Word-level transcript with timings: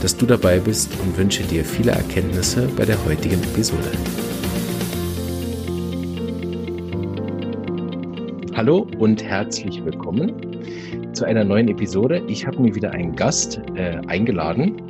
dass 0.00 0.16
du 0.16 0.24
dabei 0.24 0.58
bist 0.58 0.90
und 1.02 1.16
wünsche 1.18 1.42
dir 1.42 1.64
viele 1.64 1.92
Erkenntnisse 1.92 2.68
bei 2.76 2.84
der 2.86 3.02
heutigen 3.04 3.42
Episode. 3.42 3.90
Hallo 8.54 8.86
und 8.98 9.22
herzlich 9.22 9.84
willkommen 9.84 10.32
zu 11.12 11.24
einer 11.24 11.44
neuen 11.44 11.68
Episode. 11.68 12.22
Ich 12.28 12.46
habe 12.46 12.60
mir 12.60 12.74
wieder 12.74 12.92
einen 12.92 13.14
Gast 13.14 13.60
äh, 13.74 14.00
eingeladen 14.06 14.80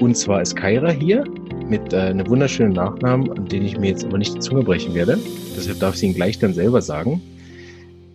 und 0.00 0.16
zwar 0.16 0.42
ist 0.42 0.56
Kaira 0.56 0.90
hier 0.90 1.24
mit 1.68 1.92
äh, 1.92 1.96
einem 1.96 2.26
wunderschönen 2.26 2.72
Nachnamen, 2.72 3.30
an 3.30 3.46
den 3.46 3.64
ich 3.64 3.78
mir 3.78 3.90
jetzt 3.90 4.04
aber 4.04 4.18
nicht 4.18 4.34
die 4.34 4.40
Zunge 4.40 4.62
brechen 4.64 4.94
werde. 4.94 5.18
Deshalb 5.56 5.78
darf 5.78 5.94
ich 5.94 6.02
ihn 6.02 6.14
gleich 6.14 6.38
dann 6.38 6.52
selber 6.52 6.82
sagen. 6.82 7.20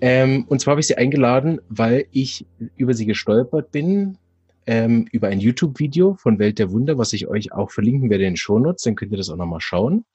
Ähm, 0.02 0.44
und 0.49 0.60
zwar 0.60 0.73
habe 0.73 0.82
ich 0.82 0.88
sie 0.88 0.98
eingeladen, 0.98 1.62
weil 1.70 2.05
ich 2.12 2.46
über 2.76 2.94
sie 2.94 3.05
gestolpert 3.05 3.71
bin, 3.71 4.18
ähm, 4.66 5.08
über 5.12 5.27
ein 5.27 5.40
YouTube-Video 5.40 6.16
von 6.16 6.40
Welt 6.40 6.59
der 6.59 6.71
Wunder, 6.71 6.98
was 6.98 7.13
ich 7.13 7.27
euch 7.27 7.52
auch 7.52 7.71
verlinken 7.71 8.09
werde 8.09 8.26
in 8.26 8.31
den 8.31 8.38
Shownotes, 8.38 8.84
dann 8.84 8.95
könnt 8.95 9.12
ihr 9.12 9.17
das 9.17 9.29
auch 9.29 9.38
nochmal 9.38 9.62
schauen. 9.62 10.05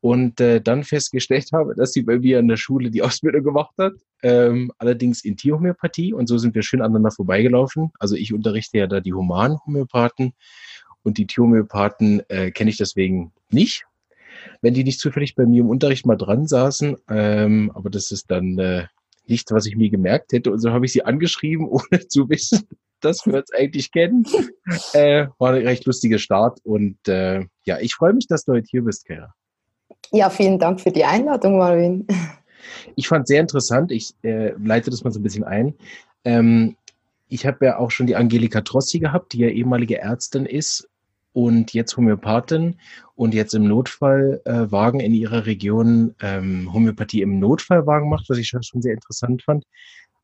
Und 0.00 0.40
äh, 0.40 0.60
dann 0.60 0.82
festgestellt 0.82 1.50
habe, 1.52 1.74
dass 1.74 1.92
sie 1.92 2.02
bei 2.02 2.18
mir 2.18 2.38
an 2.38 2.48
der 2.48 2.56
Schule 2.56 2.90
die 2.90 3.02
Ausbildung 3.02 3.44
gemacht 3.44 3.74
hat, 3.78 3.94
ähm, 4.22 4.72
allerdings 4.78 5.24
in 5.24 5.36
Tierhomöopathie. 5.36 6.12
Und 6.12 6.26
so 6.26 6.38
sind 6.38 6.54
wir 6.54 6.62
schön 6.62 6.82
aneinander 6.82 7.10
vorbeigelaufen. 7.10 7.92
Also 7.98 8.16
ich 8.16 8.32
unterrichte 8.32 8.78
ja 8.78 8.86
da 8.86 9.00
die 9.00 9.12
humanen 9.12 9.58
Homöopathen 9.64 10.32
und 11.02 11.18
die 11.18 11.26
Tierhomöopathen 11.26 12.22
äh, 12.28 12.50
kenne 12.50 12.70
ich 12.70 12.76
deswegen 12.76 13.32
nicht. 13.50 13.84
Wenn 14.60 14.74
die 14.74 14.84
nicht 14.84 14.98
zufällig 14.98 15.34
bei 15.34 15.46
mir 15.46 15.60
im 15.60 15.68
Unterricht 15.68 16.06
mal 16.06 16.16
dran 16.16 16.46
saßen, 16.46 16.96
ähm, 17.08 17.70
aber 17.74 17.90
das 17.90 18.10
ist 18.10 18.30
dann 18.30 18.58
äh, 18.58 18.86
nichts, 19.26 19.52
was 19.52 19.66
ich 19.66 19.76
mir 19.76 19.90
gemerkt 19.90 20.32
hätte. 20.32 20.52
Und 20.52 20.58
so 20.58 20.72
habe 20.72 20.86
ich 20.86 20.92
sie 20.92 21.04
angeschrieben, 21.04 21.66
ohne 21.68 22.06
zu 22.08 22.28
wissen, 22.28 22.66
dass 23.04 23.26
wir 23.26 23.34
uns 23.34 23.52
eigentlich 23.52 23.92
kennen. 23.92 24.24
Äh, 24.94 25.26
war 25.38 25.52
ein 25.52 25.66
recht 25.66 25.84
lustiger 25.86 26.18
Start 26.18 26.58
und 26.64 26.96
äh, 27.08 27.44
ja, 27.64 27.78
ich 27.80 27.94
freue 27.94 28.12
mich, 28.12 28.26
dass 28.26 28.44
du 28.44 28.52
heute 28.52 28.66
hier 28.70 28.82
bist, 28.82 29.06
Kara. 29.06 29.34
Ja, 30.12 30.30
vielen 30.30 30.58
Dank 30.58 30.80
für 30.80 30.90
die 30.90 31.04
Einladung, 31.04 31.58
Marvin. 31.58 32.06
Ich 32.94 33.08
fand 33.08 33.26
sehr 33.26 33.40
interessant, 33.40 33.90
ich 33.90 34.14
äh, 34.22 34.52
leite 34.52 34.90
das 34.90 35.02
mal 35.02 35.10
so 35.10 35.18
ein 35.18 35.24
bisschen 35.24 35.42
ein. 35.42 35.74
Ähm, 36.24 36.76
ich 37.28 37.44
habe 37.44 37.64
ja 37.66 37.78
auch 37.78 37.90
schon 37.90 38.06
die 38.06 38.14
Angelika 38.14 38.60
Trossi 38.60 39.00
gehabt, 39.00 39.32
die 39.32 39.38
ja 39.38 39.48
ehemalige 39.48 39.98
Ärztin 39.98 40.46
ist 40.46 40.88
und 41.32 41.72
jetzt 41.72 41.96
Homöopathin 41.96 42.76
und 43.14 43.34
jetzt 43.34 43.54
im 43.54 43.66
Notfallwagen 43.66 45.00
äh, 45.00 45.06
in 45.06 45.14
ihrer 45.14 45.46
Region 45.46 46.14
ähm, 46.20 46.72
Homöopathie 46.72 47.22
im 47.22 47.38
Notfallwagen 47.38 48.08
macht, 48.08 48.28
was 48.28 48.38
ich 48.38 48.48
schon 48.48 48.82
sehr 48.82 48.94
interessant 48.94 49.42
fand. 49.42 49.64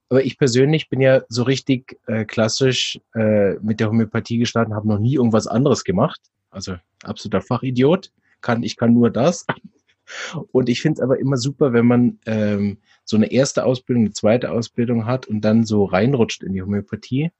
Aber 0.08 0.24
ich 0.24 0.38
persönlich 0.38 0.88
bin 0.88 1.00
ja 1.00 1.22
so 1.28 1.42
richtig 1.42 1.98
äh, 2.06 2.24
klassisch 2.24 2.98
äh, 3.14 3.54
mit 3.60 3.80
der 3.80 3.88
Homöopathie 3.88 4.38
gestartet, 4.38 4.74
habe 4.74 4.88
noch 4.88 4.98
nie 4.98 5.16
irgendwas 5.16 5.46
anderes 5.46 5.84
gemacht. 5.84 6.20
Also 6.50 6.76
absoluter 7.02 7.42
Fachidiot. 7.42 8.10
Kann, 8.40 8.62
ich 8.62 8.76
kann 8.76 8.94
nur 8.94 9.10
das. 9.10 9.46
Und 10.52 10.70
ich 10.70 10.80
finde 10.80 10.98
es 10.98 11.02
aber 11.02 11.18
immer 11.18 11.36
super, 11.36 11.72
wenn 11.72 11.86
man 11.86 12.18
ähm, 12.24 12.78
so 13.04 13.16
eine 13.16 13.30
erste 13.30 13.64
Ausbildung, 13.64 14.04
eine 14.04 14.12
zweite 14.12 14.50
Ausbildung 14.50 15.04
hat 15.04 15.26
und 15.26 15.42
dann 15.42 15.64
so 15.64 15.84
reinrutscht 15.84 16.42
in 16.42 16.54
die 16.54 16.62
Homöopathie. 16.62 17.30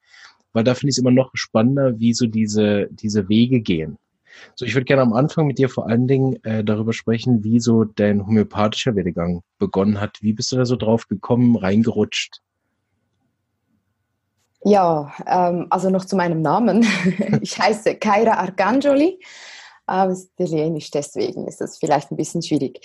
Weil 0.52 0.64
da 0.64 0.74
finde 0.74 0.90
ich 0.90 0.94
es 0.94 0.98
immer 0.98 1.10
noch 1.10 1.30
spannender, 1.34 1.98
wie 1.98 2.12
so 2.12 2.26
diese, 2.26 2.88
diese 2.90 3.28
Wege 3.30 3.60
gehen. 3.60 3.96
So, 4.54 4.66
ich 4.66 4.74
würde 4.74 4.84
gerne 4.84 5.02
am 5.02 5.12
Anfang 5.12 5.46
mit 5.46 5.58
dir 5.58 5.68
vor 5.68 5.88
allen 5.88 6.06
Dingen 6.06 6.42
äh, 6.44 6.62
darüber 6.62 6.92
sprechen, 6.92 7.42
wie 7.42 7.60
so 7.60 7.84
dein 7.84 8.26
homöopathischer 8.26 8.94
Werdegang 8.94 9.42
begonnen 9.58 10.00
hat. 10.00 10.18
Wie 10.20 10.32
bist 10.32 10.52
du 10.52 10.56
da 10.56 10.64
so 10.64 10.76
drauf 10.76 11.08
gekommen, 11.08 11.56
reingerutscht? 11.56 12.40
Ja, 14.64 15.12
ähm, 15.26 15.66
also 15.70 15.90
noch 15.90 16.04
zu 16.04 16.16
meinem 16.16 16.42
Namen. 16.42 16.86
ich 17.42 17.58
heiße 17.58 17.96
Kaira 17.96 18.34
Arcangeli. 18.34 19.20
Ähm, 19.90 20.16
Italienisch, 20.36 20.90
deswegen 20.90 21.46
ist 21.46 21.60
das 21.60 21.78
vielleicht 21.78 22.10
ein 22.10 22.16
bisschen 22.16 22.42
schwierig. 22.42 22.80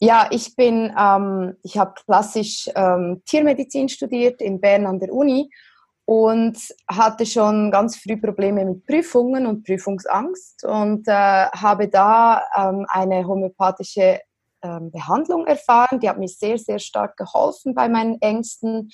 Ja, 0.00 0.28
ich 0.30 0.56
bin, 0.56 0.92
ähm, 0.98 1.56
ich 1.62 1.76
habe 1.76 1.94
klassisch 2.06 2.70
ähm, 2.74 3.22
Tiermedizin 3.26 3.88
studiert 3.88 4.40
in 4.40 4.60
Bern 4.60 4.86
an 4.86 4.98
der 4.98 5.12
Uni 5.12 5.50
und 6.06 6.56
hatte 6.90 7.26
schon 7.26 7.70
ganz 7.70 7.96
früh 7.96 8.16
Probleme 8.16 8.64
mit 8.64 8.86
Prüfungen 8.86 9.46
und 9.46 9.64
Prüfungsangst 9.64 10.64
und 10.64 11.06
äh, 11.06 11.12
habe 11.12 11.88
da 11.88 12.42
ähm, 12.56 12.86
eine 12.88 13.26
homöopathische 13.26 14.20
ähm, 14.62 14.90
Behandlung 14.90 15.46
erfahren. 15.46 16.00
Die 16.00 16.08
hat 16.08 16.18
mir 16.18 16.28
sehr, 16.28 16.56
sehr 16.56 16.78
stark 16.78 17.18
geholfen 17.18 17.74
bei 17.74 17.90
meinen 17.90 18.20
Ängsten 18.22 18.90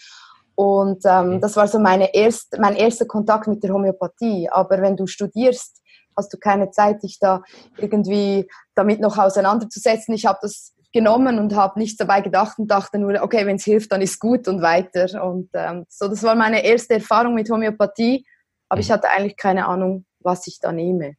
und 0.55 1.03
ähm, 1.05 1.31
mhm. 1.31 1.41
das 1.41 1.57
war 1.57 1.67
so 1.67 1.79
meine 1.79 2.15
erst, 2.15 2.59
mein 2.59 2.77
erster 2.77 3.07
Kontakt 3.07 3.49
mit 3.49 3.63
der 3.63 3.73
Homöopathie. 3.73 4.49
Aber 4.51 4.81
wenn 4.81 4.97
du 4.97 5.07
studierst, 5.07 5.83
hast 6.17 6.33
du 6.33 6.39
keine 6.39 6.71
Zeit, 6.71 7.03
dich 7.03 7.19
da 7.19 7.43
irgendwie 7.77 8.49
damit 8.75 9.01
noch 9.01 9.19
auseinanderzusetzen. 9.19 10.15
Ich 10.15 10.27
habe 10.27 10.39
das 10.43 10.73
genommen 10.93 11.41
und 11.41 11.57
habe 11.57 11.79
nichts 11.81 11.97
dabei 11.97 12.21
gedacht 12.21 12.59
und 12.59 12.69
dachte 12.69 12.99
nur, 12.99 13.21
okay, 13.21 13.47
wenn 13.47 13.57
es 13.57 13.65
hilft, 13.65 13.91
dann 13.91 14.01
ist 14.01 14.21
gut 14.21 14.47
und 14.47 14.63
weiter. 14.63 15.25
Und 15.25 15.51
ähm, 15.55 15.87
so, 15.89 16.07
das 16.07 16.23
war 16.23 16.37
meine 16.37 16.65
erste 16.65 16.95
Erfahrung 16.95 17.35
mit 17.35 17.51
Homöopathie. 17.51 18.25
Aber 18.69 18.81
ich 18.81 18.89
mhm. 18.89 18.93
hatte 18.95 19.11
eigentlich 19.11 19.37
keine 19.37 19.67
Ahnung, 19.67 20.05
was 20.21 20.47
ich 20.47 20.61
da 20.61 20.71
nehme. 20.71 21.17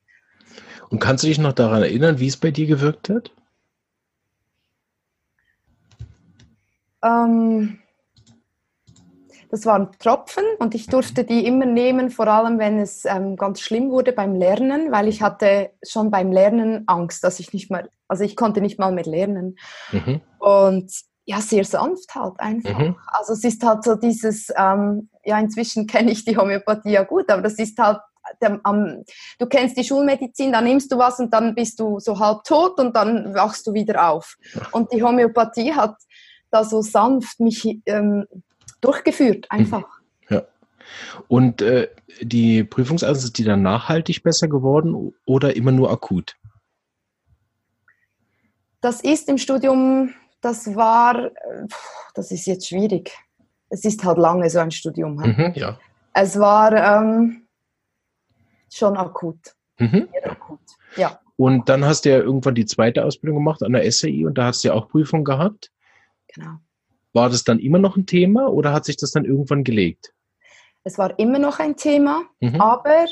Und 0.89 0.99
kannst 0.99 1.23
du 1.23 1.27
dich 1.27 1.39
noch 1.39 1.51
daran 1.51 1.83
erinnern, 1.83 2.19
wie 2.19 2.27
es 2.27 2.37
bei 2.37 2.51
dir 2.51 2.67
gewirkt 2.67 3.09
hat? 3.09 3.31
Ähm, 7.03 7.79
das 9.55 9.65
waren 9.65 9.89
Tropfen 9.99 10.43
und 10.59 10.75
ich 10.75 10.87
durfte 10.87 11.23
die 11.23 11.45
immer 11.45 11.65
nehmen, 11.65 12.09
vor 12.09 12.27
allem 12.27 12.59
wenn 12.59 12.77
es 12.77 13.05
ähm, 13.05 13.37
ganz 13.37 13.61
schlimm 13.61 13.89
wurde 13.89 14.11
beim 14.11 14.35
Lernen, 14.35 14.91
weil 14.91 15.07
ich 15.07 15.21
hatte 15.21 15.71
schon 15.81 16.11
beim 16.11 16.33
Lernen 16.33 16.83
Angst, 16.87 17.23
dass 17.23 17.39
ich 17.39 17.53
nicht 17.53 17.71
mehr, 17.71 17.87
also 18.09 18.25
ich 18.25 18.35
konnte 18.35 18.59
nicht 18.59 18.79
mal 18.79 18.91
mehr 18.91 19.05
lernen. 19.05 19.55
Mhm. 19.93 20.19
Und 20.39 20.91
ja, 21.23 21.39
sehr 21.39 21.63
sanft 21.63 22.13
halt 22.15 22.37
einfach. 22.37 22.77
Mhm. 22.77 22.97
Also 23.07 23.31
es 23.31 23.45
ist 23.45 23.65
halt 23.65 23.85
so 23.85 23.95
dieses, 23.95 24.49
ähm, 24.57 25.09
ja, 25.23 25.39
inzwischen 25.39 25.87
kenne 25.87 26.11
ich 26.11 26.25
die 26.25 26.35
Homöopathie 26.35 26.91
ja 26.91 27.03
gut, 27.03 27.29
aber 27.29 27.41
das 27.41 27.53
ist 27.53 27.77
halt 27.79 27.99
du 28.41 29.45
kennst 29.47 29.77
die 29.77 29.83
Schulmedizin, 29.83 30.51
da 30.51 30.59
nimmst 30.59 30.91
du 30.91 30.97
was 30.97 31.19
und 31.19 31.31
dann 31.31 31.53
bist 31.53 31.79
du 31.79 31.99
so 31.99 32.19
halb 32.19 32.43
tot 32.43 32.79
und 32.79 32.95
dann 32.95 33.35
wachst 33.35 33.67
du 33.67 33.73
wieder 33.73 34.09
auf. 34.09 34.35
Und 34.71 34.91
die 34.91 35.03
Homöopathie 35.03 35.73
hat 35.73 35.95
da 36.49 36.63
so 36.63 36.81
sanft 36.81 37.39
mich 37.39 37.79
ähm, 37.85 38.25
durchgeführt, 38.85 39.47
mhm. 39.51 39.59
einfach. 39.59 39.87
Ja. 40.29 40.43
Und 41.27 41.61
äh, 41.61 41.89
die 42.21 42.63
Prüfungsangst, 42.63 43.23
ist 43.23 43.37
die 43.37 43.43
dann 43.43 43.61
nachhaltig 43.61 44.23
besser 44.23 44.47
geworden 44.47 45.13
oder 45.25 45.55
immer 45.55 45.71
nur 45.71 45.91
akut? 45.91 46.35
Das 48.81 49.01
ist 49.01 49.27
im 49.29 49.37
Studium, 49.37 50.13
das 50.41 50.75
war, 50.75 51.31
das 52.13 52.31
ist 52.31 52.45
jetzt 52.45 52.67
schwierig. 52.67 53.11
Es 53.69 53.83
ist 53.83 54.03
halt 54.03 54.19
lange 54.19 54.49
so 54.49 54.59
ein 54.59 54.71
Studium. 54.71 55.15
Mhm, 55.15 55.53
ja. 55.55 55.79
Es 56.13 56.39
war 56.39 56.71
ähm, 56.71 57.47
schon 58.71 58.95
akut. 58.95 59.55
Mhm. 59.79 60.07
akut. 60.23 60.59
Ja. 60.95 61.19
Und 61.37 61.67
dann 61.67 61.83
hast 61.83 62.05
du 62.05 62.09
ja 62.11 62.17
irgendwann 62.17 62.55
die 62.55 62.65
zweite 62.65 63.03
Ausbildung 63.03 63.39
gemacht 63.39 63.63
an 63.63 63.73
der 63.73 63.91
SAI 63.91 64.25
und 64.25 64.37
da 64.37 64.45
hast 64.45 64.63
du 64.63 64.69
ja 64.69 64.73
auch 64.75 64.87
Prüfungen 64.87 65.25
gehabt. 65.25 65.71
Genau. 66.33 66.57
War 67.15 67.29
das 67.29 67.45
dann 67.45 67.59
immer 67.59 67.79
noch 67.79 67.95
ein 67.95 68.05
Thema 68.05 68.51
oder 68.51 68.73
hat 68.73 68.83
sich 68.83 68.97
das 68.97 69.11
dann 69.11 69.23
irgendwann 69.23 69.63
gelegt? 69.63 70.13
Es 70.83 70.97
war 70.97 71.17
immer 71.17 71.39
noch 71.39 71.59
ein 71.59 71.77
Thema, 71.77 72.23
mhm. 72.41 72.59
aber 72.59 73.05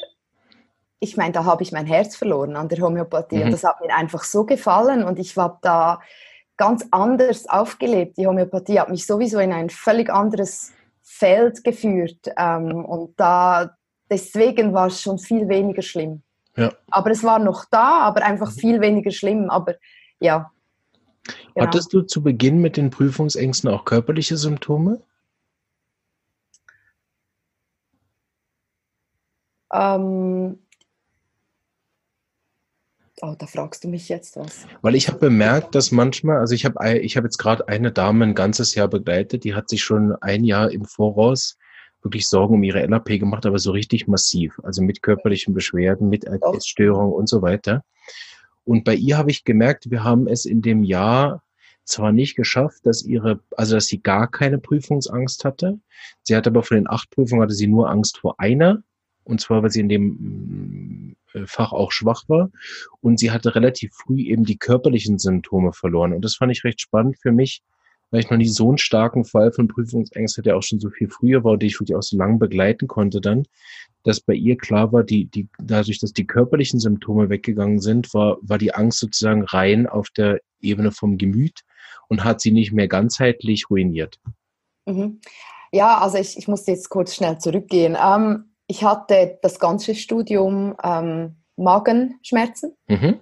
ich 1.00 1.16
meine, 1.16 1.32
da 1.32 1.46
habe 1.46 1.64
ich 1.64 1.72
mein 1.72 1.86
Herz 1.86 2.18
verloren 2.18 2.58
an 2.58 2.68
der 2.68 2.80
Homöopathie 2.80 3.38
mhm. 3.38 3.44
und 3.44 3.52
das 3.52 3.64
hat 3.64 3.80
mir 3.80 3.96
einfach 3.96 4.24
so 4.26 4.46
gefallen 4.46 5.06
und 5.06 5.20
ich 5.20 5.38
habe 5.38 5.58
da 5.62 6.02
ganz 6.58 6.86
anders 6.92 7.48
aufgelebt. 7.48 8.18
Die 8.18 8.28
Homöopathie 8.28 8.80
hat 8.80 8.90
mich 8.90 9.08
sowieso 9.08 9.40
in 9.40 9.54
ein 9.54 9.70
völlig 9.70 10.10
anderes 10.10 10.74
Feld 11.02 11.64
geführt 11.64 12.30
ähm, 12.38 12.84
und 12.84 13.18
da 13.18 13.72
deswegen 14.10 14.74
war 14.74 14.88
es 14.88 15.02
schon 15.02 15.18
viel 15.18 15.48
weniger 15.48 15.82
schlimm. 15.82 16.24
Ja. 16.58 16.74
Aber 16.92 17.10
es 17.10 17.24
war 17.24 17.40
noch 17.40 17.64
da, 17.72 18.00
aber 18.02 18.24
einfach 18.24 18.52
mhm. 18.52 18.60
viel 18.60 18.82
weniger 18.82 19.12
schlimm. 19.12 19.50
Aber 19.50 19.76
ja, 20.20 20.52
Genau. 21.26 21.68
Hattest 21.68 21.94
du 21.94 22.02
zu 22.02 22.22
Beginn 22.22 22.60
mit 22.60 22.78
den 22.78 22.90
Prüfungsängsten 22.90 23.70
auch 23.70 23.86
körperliche 23.86 24.38
Symptome? 24.38 25.02
Ähm, 29.72 30.60
Oh, 33.22 33.36
da 33.38 33.48
fragst 33.48 33.86
du 33.86 33.88
mich 33.88 34.10
jetzt 34.10 34.36
was. 34.36 34.66
Weil 34.82 34.96
ich 34.96 35.08
habe 35.08 35.18
bemerkt, 35.18 35.76
dass 35.76 35.92
manchmal, 35.92 36.40
also 36.40 36.56
ich 36.56 36.66
habe 36.66 36.98
ich 37.00 37.16
hab 37.16 37.24
jetzt 37.24 37.38
gerade 37.38 37.68
eine 37.70 37.90
Dame 37.90 38.26
ein 38.26 38.36
ganzes 38.36 38.76
Jahr 38.76 38.90
begleitet, 38.90 39.46
die 39.46 39.56
hat 39.56 39.70
sich 39.70 39.82
schon 39.82 40.14
ein 40.20 40.44
Jahr 40.44 40.72
im 40.72 40.84
Voraus 40.84 41.58
wirklich 42.02 42.28
Sorgen 42.28 42.56
um 42.56 42.64
ihre 42.64 42.86
LAP 42.86 43.20
gemacht, 43.20 43.46
aber 43.46 43.60
so 43.60 43.72
richtig 43.72 44.08
massiv. 44.08 44.60
Also 44.64 44.82
mit 44.82 45.02
körperlichen 45.02 45.54
Beschwerden, 45.54 46.10
mit 46.10 46.26
Essstörungen 46.26 47.14
und 47.14 47.30
so 47.30 47.42
weiter. 47.42 47.86
Und 48.66 48.84
bei 48.84 48.96
ihr 48.96 49.18
habe 49.18 49.32
ich 49.32 49.44
gemerkt, 49.44 49.92
wir 49.92 50.04
haben 50.04 50.28
es 50.28 50.46
in 50.46 50.62
dem 50.62 50.84
Jahr 50.84 51.44
zwar 51.84 52.12
nicht 52.12 52.36
geschafft, 52.36 52.86
dass 52.86 53.04
ihre, 53.04 53.42
also 53.58 53.76
dass 53.76 53.88
sie 53.88 54.02
gar 54.02 54.30
keine 54.30 54.58
Prüfungsangst 54.58 55.44
hatte. 55.44 55.80
Sie 56.24 56.36
hatte 56.36 56.50
aber 56.50 56.64
von 56.64 56.76
den 56.76 56.90
acht 56.90 57.10
Prüfungen 57.10 57.42
hatte 57.42 57.54
sie 57.54 57.68
nur 57.68 57.90
Angst 57.90 58.20
vor 58.20 58.40
einer. 58.40 58.84
Und 59.26 59.42
zwar, 59.42 59.64
weil 59.64 59.72
sie 59.72 59.80
in 59.80 59.90
dem 59.90 61.16
äh, 61.34 61.46
Fach 61.46 61.72
auch 61.72 61.92
schwach 61.92 62.24
war. 62.28 62.52
Und 63.02 63.20
sie 63.20 63.32
hatte 63.32 63.56
relativ 63.56 63.94
früh 63.94 64.22
eben 64.22 64.44
die 64.44 64.58
körperlichen 64.58 65.18
Symptome 65.18 65.74
verloren. 65.74 66.14
Und 66.14 66.24
das 66.24 66.36
fand 66.36 66.52
ich 66.52 66.64
recht 66.64 66.82
spannend 66.82 67.18
für 67.22 67.32
mich, 67.32 67.64
weil 68.14 68.20
ich 68.20 68.30
noch 68.30 68.38
nie 68.38 68.48
so 68.48 68.70
einen 68.70 68.78
starken 68.78 69.26
Fall 69.26 69.52
von 69.52 69.68
Prüfungsängsten, 69.68 70.44
der 70.44 70.56
auch 70.56 70.62
schon 70.62 70.80
so 70.80 70.92
viel 70.92 71.10
früher 71.10 71.44
war 71.44 71.54
und 71.54 71.64
die 71.64 71.66
ich 71.66 71.80
wirklich 71.80 71.96
auch 71.96 72.04
so 72.04 72.16
lange 72.16 72.38
begleiten 72.38 72.88
konnte 72.88 73.20
dann, 73.20 73.48
dass 74.04 74.22
bei 74.22 74.36
ihr 74.36 74.56
klar 74.56 74.94
war, 74.94 75.04
die, 75.04 75.26
die, 75.26 75.48
dadurch, 75.58 75.98
dass 75.98 76.14
die 76.14 76.28
körperlichen 76.28 76.80
Symptome 76.80 77.30
weggegangen 77.30 77.80
sind, 77.80 78.14
war, 78.14 78.38
war 78.44 78.60
die 78.60 78.76
Angst 78.76 79.00
sozusagen 79.00 79.42
rein 79.42 79.88
auf 79.88 80.10
der 80.12 80.42
Ebene 80.62 80.92
vom 80.92 81.18
Gemüt 81.18 81.62
und 82.08 82.24
hat 82.24 82.40
sie 82.40 82.52
nicht 82.52 82.72
mehr 82.72 82.88
ganzheitlich 82.88 83.72
ruiniert. 83.72 84.20
Mhm. 84.86 85.20
Ja, 85.72 85.98
also 85.98 86.20
ich, 86.20 86.38
ich 86.38 86.48
muss 86.48 86.68
jetzt 86.68 86.90
kurz 86.90 87.16
schnell 87.16 87.40
zurückgehen. 87.40 87.98
Ähm, 88.00 88.52
ich 88.68 88.84
hatte 88.84 89.40
das 89.42 89.60
ganze 89.60 89.96
Studium 89.96 90.76
ähm, 90.84 91.38
Magenschmerzen. 91.56 92.76
Mhm. 92.88 93.22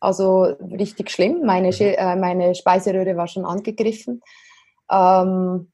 Also 0.00 0.44
richtig 0.44 1.10
schlimm. 1.10 1.42
Meine, 1.44 1.68
äh, 1.68 2.16
meine 2.16 2.54
Speiseröhre 2.54 3.16
war 3.16 3.28
schon 3.28 3.44
angegriffen. 3.44 4.22
Ähm, 4.90 5.70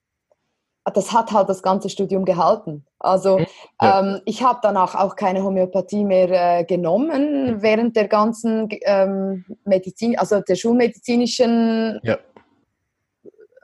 das 0.95 1.13
hat 1.13 1.33
halt 1.33 1.49
das 1.49 1.63
ganze 1.63 1.89
Studium 1.89 2.25
gehalten. 2.25 2.87
Also 2.99 3.39
mhm. 3.39 3.47
ja. 3.81 4.01
ähm, 4.01 4.21
ich 4.25 4.43
habe 4.43 4.61
danach 4.63 4.95
auch 4.95 5.17
keine 5.17 5.43
Homöopathie 5.43 6.05
mehr 6.05 6.61
äh, 6.61 6.65
genommen 6.65 7.61
während 7.63 7.97
der 7.97 8.09
ganzen 8.09 8.69
ähm, 8.83 9.45
Medizin, 9.65 10.19
also 10.19 10.41
der 10.41 10.55
schulmedizinischen 10.55 12.01
ja. 12.03 12.19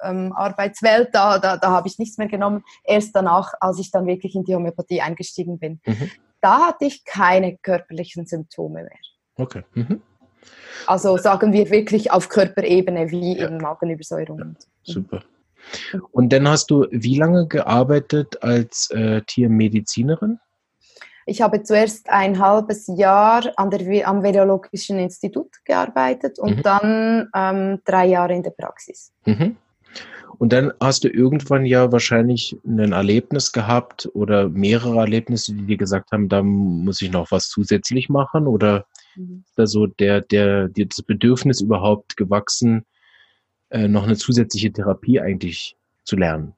ähm, 0.03 0.33
Arbeitswelt. 0.33 1.11
Da, 1.13 1.39
da, 1.39 1.57
da 1.57 1.71
habe 1.71 1.89
ich 1.89 1.99
nichts 1.99 2.19
mehr 2.19 2.29
genommen. 2.29 2.65
Erst 2.85 3.15
danach, 3.15 3.53
als 3.61 3.79
ich 3.79 3.91
dann 3.91 4.07
wirklich 4.07 4.35
in 4.35 4.45
die 4.45 4.55
Homöopathie 4.55 5.01
eingestiegen 5.01 5.59
bin. 5.59 5.81
Mhm. 5.87 6.11
Da 6.41 6.67
hatte 6.67 6.87
ich 6.87 7.05
keine 7.05 7.57
körperlichen 7.57 8.27
Symptome 8.27 8.83
mehr. 8.83 8.99
Okay. 9.37 9.63
Mhm. 9.75 10.03
Also 10.87 11.17
sagen 11.17 11.53
wir 11.53 11.71
wirklich 11.71 12.11
auf 12.11 12.29
Körperebene 12.29 13.11
wie 13.11 13.39
ja. 13.39 13.49
in 13.49 13.59
Magenübersäuerung. 13.59 14.39
Ja. 14.39 14.93
Super. 14.95 15.23
Und 16.11 16.33
dann 16.33 16.49
hast 16.49 16.71
du 16.71 16.87
wie 16.91 17.19
lange 17.19 17.47
gearbeitet 17.47 18.43
als 18.43 18.91
äh, 18.91 19.23
Tiermedizinerin? 19.23 20.41
Ich 21.25 21.41
habe 21.41 21.63
zuerst 21.63 22.09
ein 22.11 22.41
halbes 22.41 22.89
Jahr 22.89 23.53
an 23.57 23.71
der, 23.71 24.09
am 24.09 24.23
Vereologischen 24.23 24.99
Institut 24.99 25.65
gearbeitet 25.65 26.39
und 26.39 26.59
mhm. 26.59 26.63
dann 26.63 27.31
ähm, 27.35 27.81
drei 27.85 28.07
Jahre 28.07 28.35
in 28.35 28.43
der 28.43 28.51
Praxis. 28.51 29.13
Mhm. 29.25 29.57
Und 30.39 30.53
dann 30.53 30.73
hast 30.81 31.05
du 31.05 31.09
irgendwann 31.09 31.67
ja 31.67 31.93
wahrscheinlich 31.93 32.57
ein 32.65 32.93
Erlebnis 32.93 33.53
gehabt 33.53 34.09
oder 34.15 34.49
mehrere 34.49 34.99
Erlebnisse, 34.99 35.55
die 35.55 35.67
dir 35.67 35.77
gesagt 35.77 36.13
haben, 36.13 36.29
da 36.29 36.43
muss 36.43 37.03
ich 37.03 37.11
noch 37.11 37.31
was 37.31 37.49
zusätzlich 37.49 38.09
machen 38.09 38.47
oder 38.47 38.87
mhm. 39.15 39.45
ist 39.47 39.59
da 39.59 39.67
so 39.67 39.87
der, 39.87 40.21
der, 40.21 40.69
das 40.69 41.03
Bedürfnis 41.03 41.61
überhaupt 41.61 42.17
gewachsen, 42.17 42.85
äh, 43.71 43.89
noch 43.89 44.05
eine 44.05 44.17
zusätzliche 44.17 44.73
Therapie 44.73 45.21
eigentlich 45.21 45.77
zu 46.05 46.17
lernen? 46.17 46.55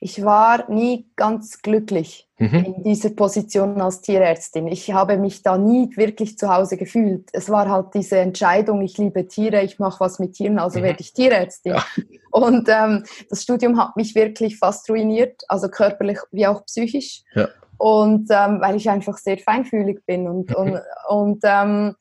Ich 0.00 0.24
war 0.24 0.70
nie 0.70 1.06
ganz 1.16 1.62
glücklich 1.62 2.28
mhm. 2.38 2.64
in 2.64 2.82
dieser 2.82 3.10
Position 3.10 3.80
als 3.80 4.00
Tierärztin. 4.00 4.66
Ich 4.66 4.92
habe 4.92 5.16
mich 5.16 5.42
da 5.42 5.56
nie 5.56 5.96
wirklich 5.96 6.38
zu 6.38 6.52
Hause 6.54 6.76
gefühlt. 6.76 7.28
Es 7.32 7.48
war 7.50 7.68
halt 7.68 7.94
diese 7.94 8.18
Entscheidung, 8.18 8.82
ich 8.82 8.98
liebe 8.98 9.26
Tiere, 9.26 9.62
ich 9.62 9.78
mache 9.78 10.00
was 10.00 10.18
mit 10.18 10.34
Tieren, 10.34 10.58
also 10.58 10.80
mhm. 10.80 10.84
werde 10.84 11.00
ich 11.00 11.12
Tierärztin. 11.12 11.74
Ja. 11.74 11.84
Und 12.30 12.68
ähm, 12.68 13.04
das 13.30 13.42
Studium 13.42 13.78
hat 13.78 13.96
mich 13.96 14.14
wirklich 14.14 14.58
fast 14.58 14.88
ruiniert, 14.90 15.42
also 15.48 15.68
körperlich 15.68 16.18
wie 16.32 16.46
auch 16.46 16.64
psychisch. 16.66 17.22
Ja. 17.34 17.48
Und 17.76 18.28
ähm, 18.30 18.60
weil 18.60 18.76
ich 18.76 18.88
einfach 18.88 19.18
sehr 19.18 19.38
feinfühlig 19.38 20.04
bin 20.06 20.28
und, 20.28 20.50
mhm. 20.50 20.56
und, 20.56 20.80
und 21.08 21.40
ähm, 21.44 21.94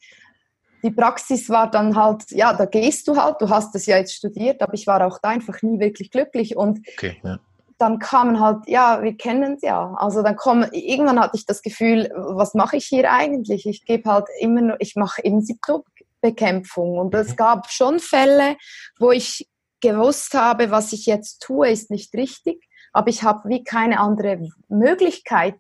die 0.84 0.92
Praxis 0.92 1.50
war 1.50 1.72
dann 1.72 1.96
halt, 1.96 2.30
ja, 2.32 2.54
da 2.54 2.66
gehst 2.66 3.08
du 3.08 3.16
halt, 3.16 3.38
du 3.40 3.50
hast 3.50 3.74
es 3.74 3.86
ja 3.86 3.98
jetzt 3.98 4.14
studiert, 4.14 4.62
aber 4.62 4.74
ich 4.74 4.86
war 4.86 5.06
auch 5.08 5.18
da 5.20 5.30
einfach 5.30 5.62
nie 5.62 5.80
wirklich 5.80 6.12
glücklich 6.12 6.58
und 6.58 6.80
okay, 6.96 7.18
ja. 7.24 7.40
Dann 7.84 8.00
kamen 8.00 8.40
halt, 8.40 8.66
ja, 8.68 9.04
wir 9.04 9.18
kennen 9.18 9.56
es 9.56 9.62
ja, 9.62 9.94
also 9.98 10.24
dann 10.24 10.38
kommen, 10.38 10.72
irgendwann 10.72 11.20
hatte 11.20 11.36
ich 11.36 11.46
das 11.46 11.62
Gefühl, 11.62 12.10
was 12.16 12.54
mache 12.54 12.78
ich 12.78 12.86
hier 12.86 13.12
eigentlich? 13.12 13.66
Ich 13.66 13.86
gebe 13.86 14.10
halt 14.10 14.28
immer 14.40 14.62
nur, 14.62 14.78
ich 14.80 14.96
mache 14.96 15.22
eben 15.22 15.42
Symptombekämpfung 15.42 16.98
und 16.98 17.14
mhm. 17.14 17.20
es 17.20 17.36
gab 17.36 17.70
schon 17.70 18.00
Fälle, 18.00 18.56
wo 19.00 19.12
ich 19.12 19.50
gewusst 19.82 20.34
habe, 20.34 20.72
was 20.72 20.94
ich 20.94 21.06
jetzt 21.06 21.42
tue, 21.42 21.70
ist 21.70 21.92
nicht 21.92 22.14
richtig, 22.14 22.66
aber 22.94 23.10
ich 23.10 23.24
habe 23.24 23.50
wie 23.50 23.66
keine 23.66 24.00
andere 24.00 24.50
Möglichkeit. 24.70 25.60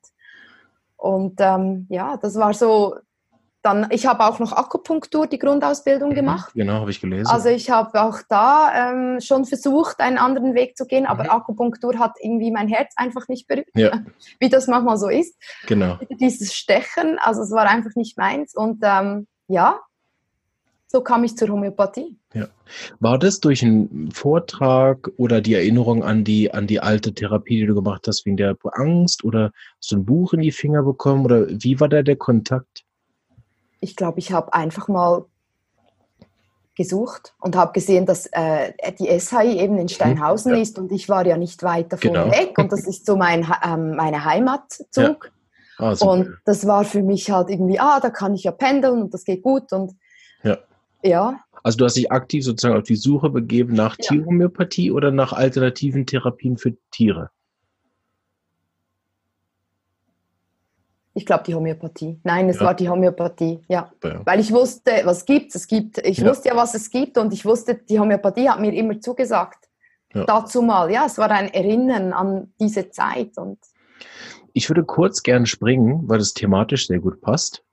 Und 0.95 1.41
ähm, 1.41 1.87
ja, 1.89 2.15
das 2.15 2.35
war 2.35 2.53
so 2.53 2.95
dann, 3.63 3.87
ich 3.91 4.05
habe 4.05 4.25
auch 4.25 4.39
noch 4.39 4.51
Akupunktur, 4.51 5.25
die 5.25 5.39
Grundausbildung 5.39 6.09
mhm, 6.09 6.15
gemacht. 6.15 6.53
Genau, 6.53 6.81
habe 6.81 6.91
ich 6.91 6.99
gelesen. 6.99 7.27
Also 7.27 7.47
ich 7.49 7.69
habe 7.69 8.01
auch 8.01 8.19
da 8.27 8.91
ähm, 8.91 9.21
schon 9.21 9.45
versucht, 9.45 10.01
einen 10.01 10.17
anderen 10.17 10.53
Weg 10.53 10.77
zu 10.77 10.85
gehen, 10.85 11.05
aber 11.05 11.23
mhm. 11.23 11.29
Akupunktur 11.29 11.97
hat 11.97 12.15
irgendwie 12.21 12.51
mein 12.51 12.67
Herz 12.67 12.93
einfach 12.97 13.29
nicht 13.29 13.47
berührt, 13.47 13.69
ja. 13.73 14.03
wie 14.39 14.49
das 14.49 14.67
manchmal 14.67 14.97
so 14.97 15.07
ist. 15.07 15.35
Genau. 15.65 15.97
Dieses 16.19 16.53
Stechen, 16.53 17.17
also 17.19 17.41
es 17.41 17.51
war 17.51 17.65
einfach 17.65 17.95
nicht 17.95 18.17
meins. 18.17 18.53
Und 18.53 18.79
ähm, 18.83 19.27
ja, 19.47 19.79
so 20.87 21.01
kam 21.01 21.23
ich 21.23 21.37
zur 21.37 21.47
Homöopathie. 21.47 22.17
Ja. 22.33 22.47
War 22.99 23.17
das 23.17 23.39
durch 23.39 23.63
einen 23.63 24.11
Vortrag 24.11 25.09
oder 25.15 25.39
die 25.39 25.53
Erinnerung 25.53 26.03
an 26.03 26.25
die, 26.25 26.53
an 26.53 26.67
die 26.67 26.81
alte 26.81 27.13
Therapie, 27.13 27.61
die 27.61 27.65
du 27.65 27.75
gemacht 27.75 28.07
hast, 28.07 28.25
wegen 28.25 28.37
der 28.37 28.57
Angst 28.73 29.23
oder 29.23 29.51
du 29.89 29.95
ein 29.95 30.05
Buch 30.05 30.33
in 30.33 30.41
die 30.41 30.51
Finger 30.51 30.83
bekommen 30.83 31.23
oder 31.23 31.47
wie 31.47 31.79
war 31.79 31.87
da 31.87 32.01
der 32.01 32.17
Kontakt? 32.17 32.83
Ich 33.83 33.95
glaube, 33.95 34.19
ich 34.19 34.31
habe 34.31 34.53
einfach 34.53 34.87
mal 34.87 35.25
gesucht 36.75 37.35
und 37.39 37.55
habe 37.55 37.71
gesehen, 37.73 38.05
dass 38.05 38.25
äh, 38.31 38.73
die 38.97 39.07
SHI 39.19 39.59
eben 39.59 39.77
in 39.77 39.89
Steinhausen 39.89 40.55
ja. 40.55 40.61
ist 40.61 40.79
und 40.79 40.91
ich 40.91 41.07
war 41.07 41.25
ja 41.25 41.37
nicht 41.37 41.61
weit 41.61 41.93
davon 41.93 42.13
genau. 42.13 42.31
weg 42.31 42.57
und 42.57 42.71
das 42.71 42.87
ist 42.87 43.05
so 43.05 43.15
mein, 43.15 43.45
ähm, 43.63 43.95
meine 43.95 44.25
Heimatzug. 44.25 44.91
Ja. 44.95 45.17
Ah, 45.77 45.95
und 46.01 46.37
das 46.45 46.65
war 46.65 46.83
für 46.83 47.01
mich 47.01 47.29
halt 47.31 47.49
irgendwie, 47.49 47.79
ah, 47.79 47.99
da 47.99 48.09
kann 48.09 48.33
ich 48.33 48.43
ja 48.43 48.51
pendeln 48.51 49.03
und 49.03 49.13
das 49.13 49.23
geht 49.23 49.41
gut 49.41 49.71
und 49.71 49.93
ja. 50.43 50.57
ja. 51.03 51.39
Also 51.63 51.77
du 51.77 51.85
hast 51.85 51.95
dich 51.95 52.11
aktiv 52.11 52.43
sozusagen 52.43 52.77
auf 52.77 52.83
die 52.83 52.95
Suche 52.95 53.29
begeben 53.29 53.73
nach 53.73 53.97
ja. 53.99 54.09
Tierhomöopathie 54.09 54.91
oder 54.91 55.11
nach 55.11 55.33
alternativen 55.33 56.05
Therapien 56.05 56.57
für 56.57 56.75
Tiere? 56.91 57.29
Ich 61.15 61.25
glaube 61.25 61.43
die 61.45 61.53
Homöopathie. 61.53 62.19
Nein, 62.23 62.49
es 62.49 62.59
ja. 62.59 62.65
war 62.65 62.73
die 62.73 62.89
Homöopathie, 62.89 63.61
ja. 63.67 63.91
ja. 64.03 64.21
Weil 64.25 64.39
ich 64.39 64.51
wusste, 64.51 64.91
was 65.03 65.25
gibt 65.25 65.53
es 65.53 65.67
gibt. 65.67 65.99
Ich 65.99 66.17
ja. 66.17 66.29
wusste 66.29 66.49
ja, 66.49 66.55
was 66.55 66.73
es 66.73 66.89
gibt 66.89 67.17
und 67.17 67.33
ich 67.33 67.45
wusste, 67.45 67.75
die 67.75 67.99
Homöopathie 67.99 68.49
hat 68.49 68.59
mir 68.59 68.73
immer 68.73 68.99
zugesagt. 68.99 69.69
Dazu 70.13 70.61
mal, 70.61 70.91
ja, 70.91 71.05
es 71.05 71.17
war 71.17 71.29
ein 71.31 71.51
Erinnern 71.53 72.13
an 72.13 72.53
diese 72.59 72.91
Zeit. 72.91 73.37
Und 73.37 73.57
ich 74.53 74.69
würde 74.69 74.83
kurz 74.83 75.23
gern 75.23 75.45
springen, 75.45 76.07
weil 76.07 76.19
es 76.19 76.33
thematisch 76.33 76.87
sehr 76.87 76.99
gut 76.99 77.21
passt. 77.21 77.63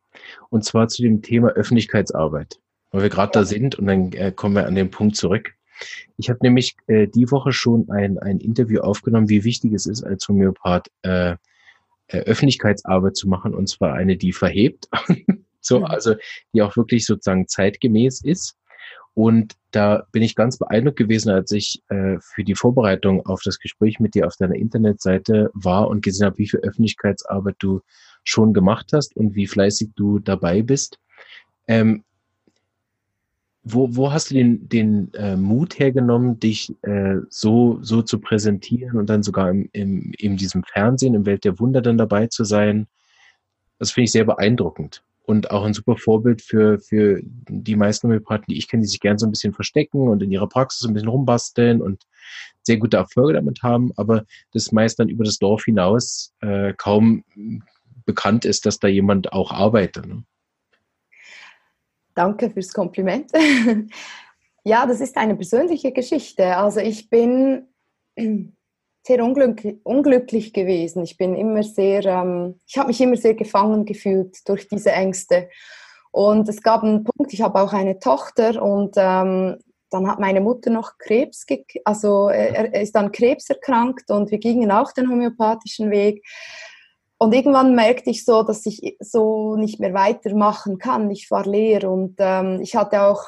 Und 0.48 0.64
zwar 0.64 0.88
zu 0.88 1.02
dem 1.02 1.22
Thema 1.22 1.48
Öffentlichkeitsarbeit. 1.50 2.58
Weil 2.90 3.02
wir 3.02 3.08
gerade 3.10 3.32
da 3.32 3.44
sind 3.44 3.78
und 3.78 3.86
dann 3.86 4.12
äh, 4.12 4.32
kommen 4.32 4.54
wir 4.54 4.66
an 4.66 4.74
den 4.74 4.90
Punkt 4.90 5.16
zurück. 5.16 5.52
Ich 6.16 6.28
habe 6.28 6.40
nämlich 6.42 6.76
äh, 6.86 7.06
die 7.06 7.30
Woche 7.30 7.52
schon 7.52 7.88
ein, 7.90 8.18
ein 8.18 8.38
Interview 8.38 8.80
aufgenommen, 8.80 9.28
wie 9.28 9.44
wichtig 9.44 9.72
es 9.72 9.86
ist, 9.86 10.02
als 10.02 10.26
Homöopath 10.26 10.90
äh, 11.02 11.36
Öffentlichkeitsarbeit 12.18 13.16
zu 13.16 13.28
machen 13.28 13.54
und 13.54 13.68
zwar 13.68 13.94
eine, 13.94 14.16
die 14.16 14.32
verhebt, 14.32 14.88
so, 15.60 15.80
mhm. 15.80 15.84
also 15.86 16.14
die 16.52 16.62
auch 16.62 16.76
wirklich 16.76 17.06
sozusagen 17.06 17.48
zeitgemäß 17.48 18.22
ist. 18.22 18.56
Und 19.14 19.54
da 19.72 20.06
bin 20.12 20.22
ich 20.22 20.36
ganz 20.36 20.56
beeindruckt 20.56 20.96
gewesen, 20.96 21.30
als 21.30 21.50
ich 21.50 21.82
äh, 21.88 22.18
für 22.20 22.44
die 22.44 22.54
Vorbereitung 22.54 23.26
auf 23.26 23.42
das 23.44 23.58
Gespräch 23.58 23.98
mit 23.98 24.14
dir 24.14 24.26
auf 24.26 24.36
deiner 24.36 24.54
Internetseite 24.54 25.50
war 25.52 25.88
und 25.88 26.02
gesehen 26.02 26.26
habe, 26.26 26.38
wie 26.38 26.48
viel 26.48 26.60
Öffentlichkeitsarbeit 26.60 27.56
du 27.58 27.80
schon 28.24 28.54
gemacht 28.54 28.90
hast 28.92 29.16
und 29.16 29.34
wie 29.34 29.46
fleißig 29.46 29.90
du 29.96 30.20
dabei 30.20 30.62
bist. 30.62 30.98
Ähm, 31.66 32.04
wo, 33.72 33.94
wo 33.96 34.12
hast 34.12 34.30
du 34.30 34.34
den, 34.34 34.68
den 34.68 35.12
äh, 35.14 35.36
Mut 35.36 35.78
hergenommen, 35.78 36.38
dich 36.38 36.74
äh, 36.82 37.16
so, 37.28 37.78
so 37.82 38.02
zu 38.02 38.18
präsentieren 38.18 38.98
und 38.98 39.08
dann 39.08 39.22
sogar 39.22 39.50
im, 39.50 39.68
im, 39.72 40.12
in 40.18 40.36
diesem 40.36 40.62
Fernsehen, 40.64 41.14
im 41.14 41.26
Welt 41.26 41.44
der 41.44 41.58
Wunder 41.58 41.80
dann 41.82 41.98
dabei 41.98 42.26
zu 42.26 42.44
sein? 42.44 42.86
Das 43.78 43.92
finde 43.92 44.04
ich 44.04 44.12
sehr 44.12 44.24
beeindruckend. 44.24 45.02
und 45.24 45.50
auch 45.52 45.64
ein 45.64 45.74
super 45.74 45.96
Vorbild 45.96 46.42
für, 46.42 46.80
für 46.80 47.20
die 47.22 47.76
meisten 47.76 48.08
Homöopathen, 48.08 48.46
die 48.48 48.58
ich 48.58 48.68
kenne, 48.68 48.82
die 48.82 48.88
sich 48.88 49.00
gern 49.00 49.16
so 49.16 49.26
ein 49.26 49.30
bisschen 49.30 49.52
verstecken 49.52 50.08
und 50.08 50.22
in 50.22 50.32
ihrer 50.32 50.48
Praxis 50.48 50.86
ein 50.86 50.92
bisschen 50.92 51.08
rumbasteln 51.08 51.80
und 51.80 52.04
sehr 52.62 52.78
gute 52.78 52.96
Erfolge 52.96 53.34
damit 53.34 53.62
haben, 53.62 53.92
aber 53.96 54.24
das 54.52 54.72
meist 54.72 54.98
dann 54.98 55.08
über 55.08 55.24
das 55.24 55.38
Dorf 55.38 55.64
hinaus 55.64 56.32
äh, 56.40 56.74
kaum 56.76 57.24
bekannt 58.04 58.44
ist, 58.44 58.66
dass 58.66 58.78
da 58.78 58.88
jemand 58.88 59.32
auch 59.32 59.52
arbeitet. 59.52 60.06
Ne? 60.06 60.24
Danke 62.14 62.50
fürs 62.50 62.72
Kompliment. 62.72 63.30
ja, 64.64 64.86
das 64.86 65.00
ist 65.00 65.16
eine 65.16 65.36
persönliche 65.36 65.92
Geschichte. 65.92 66.56
Also 66.56 66.80
ich 66.80 67.08
bin 67.08 67.68
sehr 69.06 69.24
unglücklich, 69.24 69.76
unglücklich 69.84 70.52
gewesen. 70.52 71.02
Ich 71.02 71.16
bin 71.16 71.34
immer 71.34 71.62
sehr, 71.62 72.04
ähm, 72.04 72.60
ich 72.66 72.78
habe 72.78 72.88
mich 72.88 73.00
immer 73.00 73.16
sehr 73.16 73.34
gefangen 73.34 73.84
gefühlt 73.84 74.48
durch 74.48 74.68
diese 74.68 74.92
Ängste. 74.92 75.48
Und 76.12 76.48
es 76.48 76.62
gab 76.62 76.82
einen 76.82 77.04
Punkt, 77.04 77.32
ich 77.32 77.42
habe 77.42 77.60
auch 77.60 77.72
eine 77.72 77.98
Tochter 77.98 78.60
und 78.60 78.94
ähm, 78.96 79.58
dann 79.90 80.08
hat 80.08 80.20
meine 80.20 80.40
Mutter 80.40 80.70
noch 80.70 80.98
Krebs, 80.98 81.44
also 81.84 82.28
er, 82.28 82.72
er 82.72 82.80
ist 82.80 82.94
dann 82.94 83.12
Krebs 83.12 83.50
erkrankt 83.50 84.10
und 84.10 84.30
wir 84.30 84.38
gingen 84.38 84.70
auch 84.70 84.92
den 84.92 85.10
homöopathischen 85.10 85.90
Weg. 85.90 86.24
Und 87.22 87.34
irgendwann 87.34 87.74
merkte 87.74 88.08
ich 88.08 88.24
so, 88.24 88.42
dass 88.42 88.64
ich 88.64 88.96
so 88.98 89.54
nicht 89.56 89.78
mehr 89.78 89.92
weitermachen 89.92 90.78
kann. 90.78 91.10
Ich 91.10 91.30
war 91.30 91.44
leer 91.44 91.90
und 91.90 92.14
ähm, 92.18 92.60
ich 92.62 92.74
hatte 92.76 93.02
auch 93.02 93.22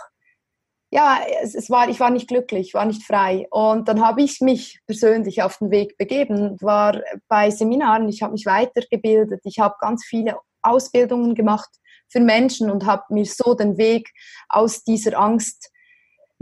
ja, 0.93 1.21
es, 1.43 1.55
es, 1.55 1.71
war, 1.71 1.89
ich 1.89 2.01
war 2.01 2.11
nicht 2.11 2.29
glücklich, 2.29 2.75
war 2.75 2.85
nicht 2.85 3.03
frei. 3.03 3.47
Und 3.51 3.89
dann 3.89 4.05
habe 4.05 4.23
ich 4.23 4.43
mich 4.43 4.81
persönlich 4.87 5.43
auf 5.43 5.57
den 5.57 5.71
Weg 5.71 5.97
begeben, 5.97 6.59
war 6.61 7.01
bei 7.29 7.51
Seminaren, 7.51 8.11
ich 8.11 8.23
habe 8.23 8.33
mich 8.33 8.45
weitergebildet, 8.45 9.41
ich 9.45 9.59
habe 9.59 9.75
ganz 9.81 10.05
viele 10.05 10.37
Ausbildungen 10.61 11.35
gemacht 11.35 11.71
für 12.09 12.21
Menschen 12.21 12.71
und 12.71 12.85
habe 12.85 13.05
mir 13.09 13.25
so 13.25 13.55
den 13.55 13.79
Weg 13.79 14.11
aus 14.51 14.85
dieser 14.85 15.19
Angst 15.19 15.72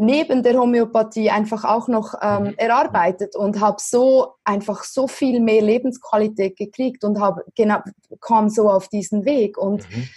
neben 0.01 0.43
der 0.43 0.59
Homöopathie 0.59 1.29
einfach 1.29 1.65
auch 1.65 1.87
noch 1.87 2.15
ähm, 2.23 2.45
mhm. 2.45 2.55
erarbeitet 2.57 3.37
und 3.37 3.61
habe 3.61 3.77
so 3.81 4.33
einfach 4.45 4.83
so 4.83 5.07
viel 5.07 5.41
mehr 5.41 5.61
Lebensqualität 5.61 6.57
gekriegt 6.57 7.05
und 7.05 7.21
habe 7.21 7.45
genau 7.55 7.81
kam 8.23 8.49
so 8.49 8.71
auf 8.71 8.89
diesen 8.89 9.27
Weg 9.27 9.59
und 9.59 9.83
mhm. 9.91 10.09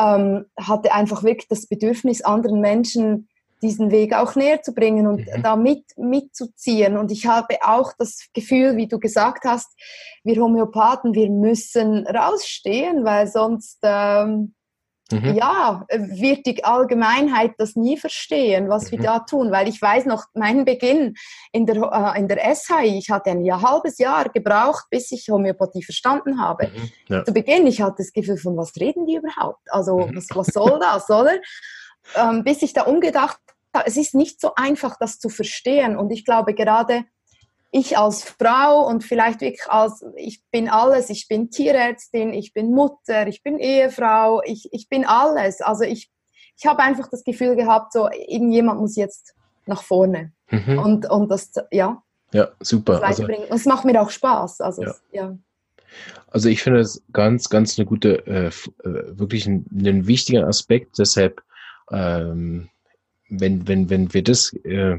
ähm, 0.00 0.46
hatte 0.60 0.92
einfach 0.92 1.22
wirklich 1.22 1.46
das 1.46 1.68
Bedürfnis 1.68 2.20
anderen 2.22 2.60
Menschen 2.60 3.28
diesen 3.62 3.92
Weg 3.92 4.12
auch 4.12 4.34
näher 4.34 4.60
zu 4.62 4.74
bringen 4.74 5.06
und 5.06 5.20
mhm. 5.20 5.42
da 5.42 5.54
mit, 5.54 5.84
mitzuziehen. 5.96 6.96
Und 6.96 7.12
ich 7.12 7.26
habe 7.26 7.58
auch 7.62 7.92
das 7.96 8.28
Gefühl, 8.34 8.76
wie 8.76 8.88
du 8.88 8.98
gesagt 8.98 9.44
hast, 9.44 9.68
wir 10.24 10.42
Homöopathen, 10.42 11.14
wir 11.14 11.30
müssen 11.30 12.06
rausstehen, 12.08 13.04
weil 13.04 13.28
sonst, 13.28 13.78
ähm, 13.82 14.54
mhm. 15.12 15.34
ja, 15.34 15.84
wird 15.88 16.46
die 16.46 16.64
Allgemeinheit 16.64 17.52
das 17.58 17.76
nie 17.76 17.96
verstehen, 17.96 18.68
was 18.68 18.86
mhm. 18.86 18.90
wir 18.90 18.98
da 19.00 19.18
tun. 19.20 19.50
Weil 19.50 19.68
ich 19.68 19.80
weiß 19.80 20.06
noch, 20.06 20.24
meinen 20.34 20.64
Beginn 20.64 21.14
in 21.52 21.66
der, 21.66 21.76
äh, 21.76 22.18
in 22.18 22.28
der 22.28 22.38
SHI, 22.54 22.98
ich 22.98 23.10
hatte 23.10 23.30
ein 23.30 23.44
Jahr, 23.44 23.62
halbes 23.62 23.98
Jahr 23.98 24.28
gebraucht, 24.28 24.86
bis 24.90 25.10
ich 25.12 25.28
Homöopathie 25.28 25.82
verstanden 25.82 26.40
habe. 26.40 26.68
Mhm. 26.68 26.90
Ja. 27.08 27.24
Zu 27.24 27.32
Beginn, 27.32 27.66
ich 27.66 27.80
hatte 27.82 27.96
das 27.98 28.12
Gefühl 28.12 28.38
von, 28.38 28.56
was 28.56 28.72
reden 28.80 29.06
die 29.06 29.16
überhaupt? 29.16 29.60
Also, 29.70 29.98
mhm. 29.98 30.16
was, 30.16 30.26
was 30.34 30.46
soll 30.48 30.78
das, 30.80 31.08
oder? 31.10 31.38
ähm, 32.16 32.44
bis 32.44 32.62
ich 32.62 32.72
da 32.72 32.82
umgedacht 32.82 33.38
habe, 33.74 33.86
es 33.86 33.96
ist 33.96 34.14
nicht 34.14 34.40
so 34.40 34.54
einfach, 34.54 34.96
das 34.98 35.18
zu 35.18 35.28
verstehen. 35.28 35.96
Und 35.96 36.10
ich 36.10 36.24
glaube, 36.24 36.54
gerade 36.54 37.04
ich 37.70 37.98
als 37.98 38.24
Frau 38.24 38.86
und 38.86 39.04
vielleicht 39.04 39.40
wirklich 39.40 39.68
als, 39.68 40.04
ich 40.16 40.42
bin 40.50 40.68
alles, 40.68 41.10
ich 41.10 41.28
bin 41.28 41.50
Tierärztin, 41.50 42.32
ich 42.32 42.52
bin 42.54 42.72
Mutter, 42.72 43.26
ich 43.26 43.42
bin 43.42 43.58
Ehefrau, 43.58 44.42
ich, 44.44 44.68
ich 44.72 44.88
bin 44.88 45.04
alles. 45.04 45.60
Also 45.60 45.84
ich, 45.84 46.10
ich 46.56 46.66
habe 46.66 46.82
einfach 46.82 47.08
das 47.10 47.24
Gefühl 47.24 47.56
gehabt, 47.56 47.92
so 47.92 48.08
irgendjemand 48.10 48.80
muss 48.80 48.96
jetzt 48.96 49.34
nach 49.66 49.82
vorne. 49.82 50.32
Mhm. 50.50 50.78
Und, 50.78 51.10
und 51.10 51.28
das, 51.30 51.52
ja. 51.70 52.02
Ja, 52.32 52.48
super. 52.60 53.02
Also, 53.02 53.24
und 53.24 53.50
es 53.50 53.64
macht 53.66 53.84
mir 53.84 54.00
auch 54.00 54.10
Spaß. 54.10 54.60
Also, 54.60 54.82
ja. 54.82 54.94
ja. 55.12 55.38
Also 56.30 56.48
ich 56.48 56.62
finde 56.62 56.80
es 56.80 57.02
ganz, 57.12 57.48
ganz 57.48 57.78
eine 57.78 57.86
gute, 57.86 58.26
äh, 58.26 58.48
äh 58.48 59.18
wirklich 59.18 59.46
ein, 59.46 59.66
einen 59.72 60.06
wichtigen 60.06 60.44
Aspekt. 60.44 60.98
Deshalb 60.98 61.42
ähm, 61.90 62.68
wenn, 63.28 63.68
wenn, 63.68 63.90
wenn 63.90 64.12
wir 64.12 64.22
das 64.22 64.52
äh, 64.64 64.98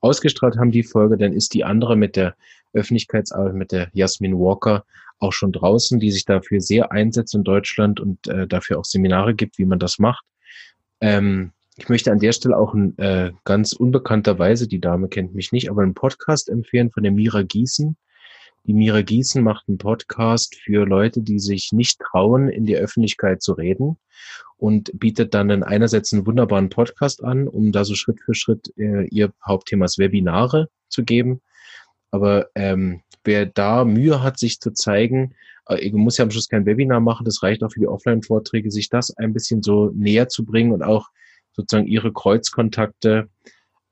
ausgestrahlt 0.00 0.56
haben, 0.56 0.70
die 0.70 0.82
Folge, 0.82 1.16
dann 1.16 1.32
ist 1.32 1.54
die 1.54 1.64
andere 1.64 1.96
mit 1.96 2.16
der 2.16 2.34
Öffentlichkeitsarbeit, 2.72 3.54
mit 3.54 3.72
der 3.72 3.88
Jasmin 3.92 4.38
Walker 4.38 4.84
auch 5.18 5.32
schon 5.32 5.52
draußen, 5.52 6.00
die 6.00 6.10
sich 6.10 6.24
dafür 6.24 6.60
sehr 6.60 6.92
einsetzt 6.92 7.34
in 7.34 7.44
Deutschland 7.44 8.00
und 8.00 8.26
äh, 8.26 8.46
dafür 8.46 8.78
auch 8.78 8.84
Seminare 8.84 9.34
gibt, 9.34 9.58
wie 9.58 9.64
man 9.64 9.78
das 9.78 9.98
macht. 9.98 10.24
Ähm, 11.00 11.52
ich 11.76 11.88
möchte 11.88 12.12
an 12.12 12.20
der 12.20 12.32
Stelle 12.32 12.56
auch 12.56 12.74
ein, 12.74 12.96
äh, 12.98 13.32
ganz 13.44 13.72
unbekannterweise, 13.72 14.68
die 14.68 14.80
Dame 14.80 15.08
kennt 15.08 15.34
mich 15.34 15.52
nicht, 15.52 15.70
aber 15.70 15.82
einen 15.82 15.94
Podcast 15.94 16.48
empfehlen 16.48 16.90
von 16.90 17.02
der 17.02 17.12
Mira 17.12 17.42
Gießen. 17.42 17.96
Die 18.66 18.74
Mira 18.74 19.02
Gießen 19.02 19.42
macht 19.42 19.68
einen 19.68 19.78
Podcast 19.78 20.54
für 20.54 20.86
Leute, 20.86 21.20
die 21.20 21.38
sich 21.38 21.72
nicht 21.72 22.00
trauen, 22.00 22.48
in 22.48 22.64
die 22.64 22.76
Öffentlichkeit 22.76 23.42
zu 23.42 23.52
reden 23.52 23.98
und 24.64 24.98
bietet 24.98 25.34
dann 25.34 25.50
in 25.50 25.62
einerseits 25.62 26.14
einen 26.14 26.26
wunderbaren 26.26 26.70
Podcast 26.70 27.22
an, 27.22 27.48
um 27.48 27.70
da 27.70 27.84
so 27.84 27.94
Schritt 27.94 28.20
für 28.24 28.32
Schritt 28.32 28.72
äh, 28.78 29.06
ihr 29.08 29.30
Hauptthema 29.46 29.84
Webinare 29.98 30.70
zu 30.88 31.04
geben. 31.04 31.42
Aber 32.10 32.48
ähm, 32.54 33.02
wer 33.24 33.44
da 33.44 33.84
Mühe 33.84 34.22
hat, 34.22 34.38
sich 34.38 34.60
zu 34.60 34.72
zeigen, 34.72 35.34
äh, 35.68 35.90
muss 35.92 36.16
ja 36.16 36.24
am 36.24 36.30
Schluss 36.30 36.48
kein 36.48 36.64
Webinar 36.64 37.00
machen, 37.00 37.26
das 37.26 37.42
reicht 37.42 37.62
auch 37.62 37.72
für 37.72 37.80
die 37.80 37.86
Offline-Vorträge, 37.86 38.70
sich 38.70 38.88
das 38.88 39.14
ein 39.18 39.34
bisschen 39.34 39.62
so 39.62 39.90
näher 39.94 40.30
zu 40.30 40.46
bringen 40.46 40.72
und 40.72 40.82
auch 40.82 41.10
sozusagen 41.52 41.86
ihre 41.86 42.14
Kreuzkontakte 42.14 43.28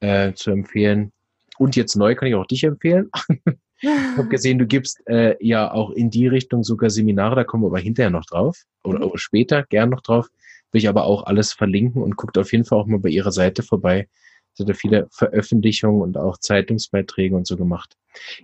äh, 0.01 0.33
zu 0.33 0.53
empfehlen. 0.53 1.13
Und 1.59 1.77
jetzt 1.77 1.97
neu 1.97 2.15
kann 2.15 2.29
ich 2.29 2.35
auch 2.35 2.47
dich 2.47 2.65
empfehlen. 2.65 3.11
Ich 3.85 4.17
habe 4.17 4.29
gesehen, 4.29 4.61
du 4.61 4.67
gibst 4.67 5.03
äh, 5.09 5.35
ja 5.45 5.73
auch 5.73 5.91
in 5.91 6.09
die 6.09 6.29
Richtung 6.29 6.63
sogar 6.63 6.89
Seminare, 6.89 7.35
da 7.35 7.43
kommen 7.43 7.65
wir 7.65 7.67
aber 7.67 7.81
hinterher 7.81 8.11
noch 8.11 8.25
drauf 8.25 8.63
oder, 8.85 9.01
mhm. 9.01 9.07
oder 9.07 9.19
später 9.19 9.65
gern 9.65 9.91
noch 9.91 10.03
drauf. 10.03 10.29
Will 10.73 10.81
ich 10.81 10.89
aber 10.89 11.05
auch 11.05 11.25
alles 11.25 11.53
verlinken 11.53 12.03
und 12.03 12.17
guckt 12.17 12.39
auf 12.39 12.53
jeden 12.53 12.65
Fall 12.65 12.79
auch 12.79 12.87
mal 12.87 12.99
bei 12.99 13.11
ihrer 13.11 13.33
Seite 13.33 13.63
vorbei. 13.63 14.09
Sie 14.55 14.63
hat 14.63 14.71
da 14.71 14.75
viele 14.75 15.09
Veröffentlichungen 15.11 16.03
und 16.03 16.19
auch 16.19 16.39
Zeitungsbeiträge 16.39 17.35
und 17.35 17.47
so 17.47 17.57
gemacht. 17.57 17.97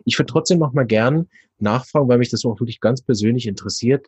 Ich 0.05 0.19
würde 0.19 0.33
trotzdem 0.33 0.59
noch 0.59 0.73
mal 0.73 0.87
gern 0.87 1.29
nachfragen, 1.59 2.09
weil 2.09 2.19
mich 2.19 2.31
das 2.31 2.45
auch 2.45 2.61
wirklich 2.61 2.81
ganz 2.81 3.03
persönlich 3.03 3.47
interessiert. 3.47 4.07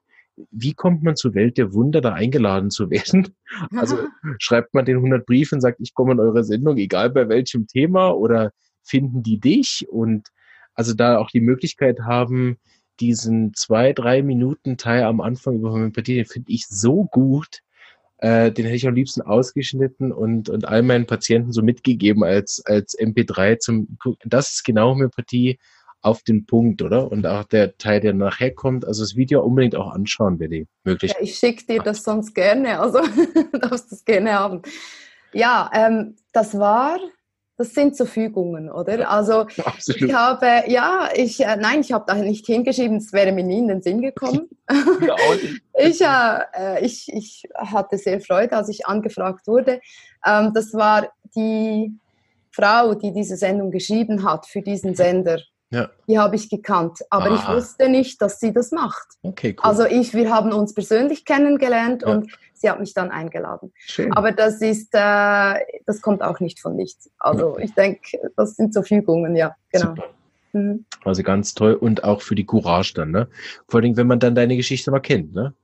Wie 0.51 0.73
kommt 0.73 1.03
man 1.03 1.17
zur 1.17 1.35
Welt 1.35 1.59
der 1.59 1.75
Wunder, 1.75 2.01
da 2.01 2.13
eingeladen 2.13 2.71
zu 2.71 2.91
werden? 2.91 3.35
Also 3.77 3.99
schreibt 4.39 4.75
man 4.75 4.85
den 4.85 4.97
100 4.97 5.27
Briefe 5.27 5.57
und 5.57 5.61
sagt, 5.61 5.81
ich 5.81 5.93
komme 5.93 6.13
in 6.13 6.21
eure 6.21 6.45
Sendung, 6.45 6.79
egal 6.79 7.11
bei 7.11 7.29
welchem 7.29 7.67
Thema, 7.67 8.11
oder 8.11 8.53
finden 8.83 9.23
die 9.23 9.39
dich? 9.41 9.87
Und 9.89 10.29
also 10.75 10.95
da 10.95 11.19
auch 11.19 11.31
die 11.31 11.41
Möglichkeit 11.41 12.01
haben, 12.01 12.59
diesen 13.01 13.55
zwei, 13.55 13.93
drei 13.93 14.23
Minuten 14.23 14.77
Teil 14.77 15.05
am 15.05 15.21
Anfang 15.21 15.57
über 15.57 15.73
Homöopathie, 15.73 16.15
den 16.15 16.27
finde 16.27 16.53
ich 16.53 16.67
so 16.69 17.05
gut. 17.05 17.61
Äh, 18.21 18.53
den 18.53 18.67
hätte 18.67 18.77
ich 18.77 18.87
am 18.87 18.95
liebsten 18.95 19.23
ausgeschnitten 19.23 20.13
und, 20.13 20.51
und 20.51 20.69
all 20.69 20.83
meinen 20.83 21.07
Patienten 21.07 21.53
so 21.53 21.63
mitgegeben 21.63 22.23
als, 22.23 22.63
als 22.67 22.99
MP3 22.99 23.59
zum, 23.59 23.97
das 24.25 24.53
ist 24.53 24.65
genau 24.65 24.91
Homöopathie 24.91 25.59
auf 26.03 26.23
den 26.23 26.45
Punkt, 26.45 26.83
oder? 26.83 27.11
Und 27.11 27.27
auch 27.27 27.45
der 27.45 27.77
Teil, 27.79 28.01
der 28.01 28.13
nachher 28.13 28.53
kommt, 28.53 28.87
also 28.87 29.03
das 29.03 29.17
Video 29.17 29.43
unbedingt 29.43 29.75
auch 29.75 29.91
anschauen, 29.91 30.39
wenn 30.39 30.51
die 30.51 30.67
möglich. 30.85 31.13
Ja, 31.13 31.19
ich 31.21 31.37
schicke 31.37 31.65
dir 31.67 31.83
das 31.83 32.03
sonst 32.03 32.35
gerne, 32.35 32.79
also 32.79 33.01
darfst 33.53 33.91
das 33.91 34.05
gerne 34.05 34.33
haben. 34.33 34.63
Ja, 35.33 35.71
ähm, 35.73 36.17
das 36.33 36.59
war 36.59 36.99
das 37.61 37.75
sind 37.75 37.95
so 37.95 38.07
Fügungen, 38.07 38.71
oder? 38.71 39.11
Also 39.11 39.41
Absolut. 39.65 40.01
ich 40.01 40.15
habe, 40.15 40.65
ja, 40.69 41.11
ich, 41.15 41.45
äh, 41.45 41.57
nein, 41.57 41.83
ich 41.83 41.93
habe 41.93 42.07
da 42.07 42.15
nicht 42.15 42.47
hingeschrieben, 42.47 42.97
es 42.97 43.13
wäre 43.13 43.33
mir 43.33 43.45
nie 43.45 43.59
in 43.59 43.69
den 43.69 43.83
Sinn 43.83 44.01
gekommen. 44.01 44.49
ich, 45.75 46.01
äh, 46.01 46.83
ich, 46.83 47.13
ich 47.13 47.43
hatte 47.55 47.99
sehr 47.99 48.23
Freude, 48.23 48.57
als 48.57 48.71
ich 48.71 48.87
angefragt 48.87 49.47
wurde. 49.47 49.83
Ähm, 50.27 50.53
das 50.55 50.73
war 50.73 51.13
die 51.37 51.93
Frau, 52.51 52.95
die 52.95 53.13
diese 53.13 53.37
Sendung 53.37 53.71
geschrieben 53.71 54.25
hat 54.25 54.47
für 54.47 54.63
diesen 54.63 54.95
Sender. 54.95 55.43
Ja. 55.73 55.89
Die 56.09 56.19
habe 56.19 56.35
ich 56.35 56.51
gekannt, 56.51 56.99
aber 57.11 57.31
ah. 57.31 57.35
ich 57.35 57.49
wusste 57.49 57.89
nicht, 57.89 58.21
dass 58.21 58.41
sie 58.41 58.53
das 58.53 58.73
macht. 58.73 59.07
Okay, 59.23 59.55
cool. 59.57 59.65
Also 59.65 59.85
ich, 59.87 60.13
wir 60.15 60.31
haben 60.31 60.53
uns 60.53 60.75
persönlich 60.75 61.25
kennengelernt 61.25 62.03
ja. 62.03 62.09
und 62.09 62.33
sie 62.55 62.69
hat 62.69 62.81
mich 62.81 62.93
dann 62.93 63.11
eingeladen. 63.11 63.73
Schön. 63.79 64.13
Aber 64.13 64.33
das 64.33 64.61
ist, 64.61 64.89
äh, 64.93 65.55
das 65.87 66.01
kommt 66.03 66.23
auch 66.23 66.41
nicht 66.41 66.59
von 66.59 66.75
nichts. 66.75 67.09
Also 67.21 67.57
ja. 67.57 67.65
ich 67.65 67.75
denke, 67.75 68.19
das 68.37 68.57
sind 68.57 68.75
so 68.75 68.83
Fügungen, 68.83 69.37
ja, 69.37 69.55
genau. 69.71 69.95
Mhm. 70.53 70.85
Also 71.05 71.23
ganz 71.23 71.55
toll 71.55 71.75
und 71.75 72.03
auch 72.03 72.21
für 72.21 72.35
die 72.35 72.45
Courage 72.45 72.95
dann, 72.95 73.13
ne? 73.13 73.29
Vor 73.69 73.81
allem, 73.81 73.97
wenn 73.97 74.09
man 74.09 74.19
dann 74.19 74.35
deine 74.35 74.57
Geschichte 74.57 74.91
mal 74.91 74.99
kennt, 74.99 75.33
ne? 75.33 75.55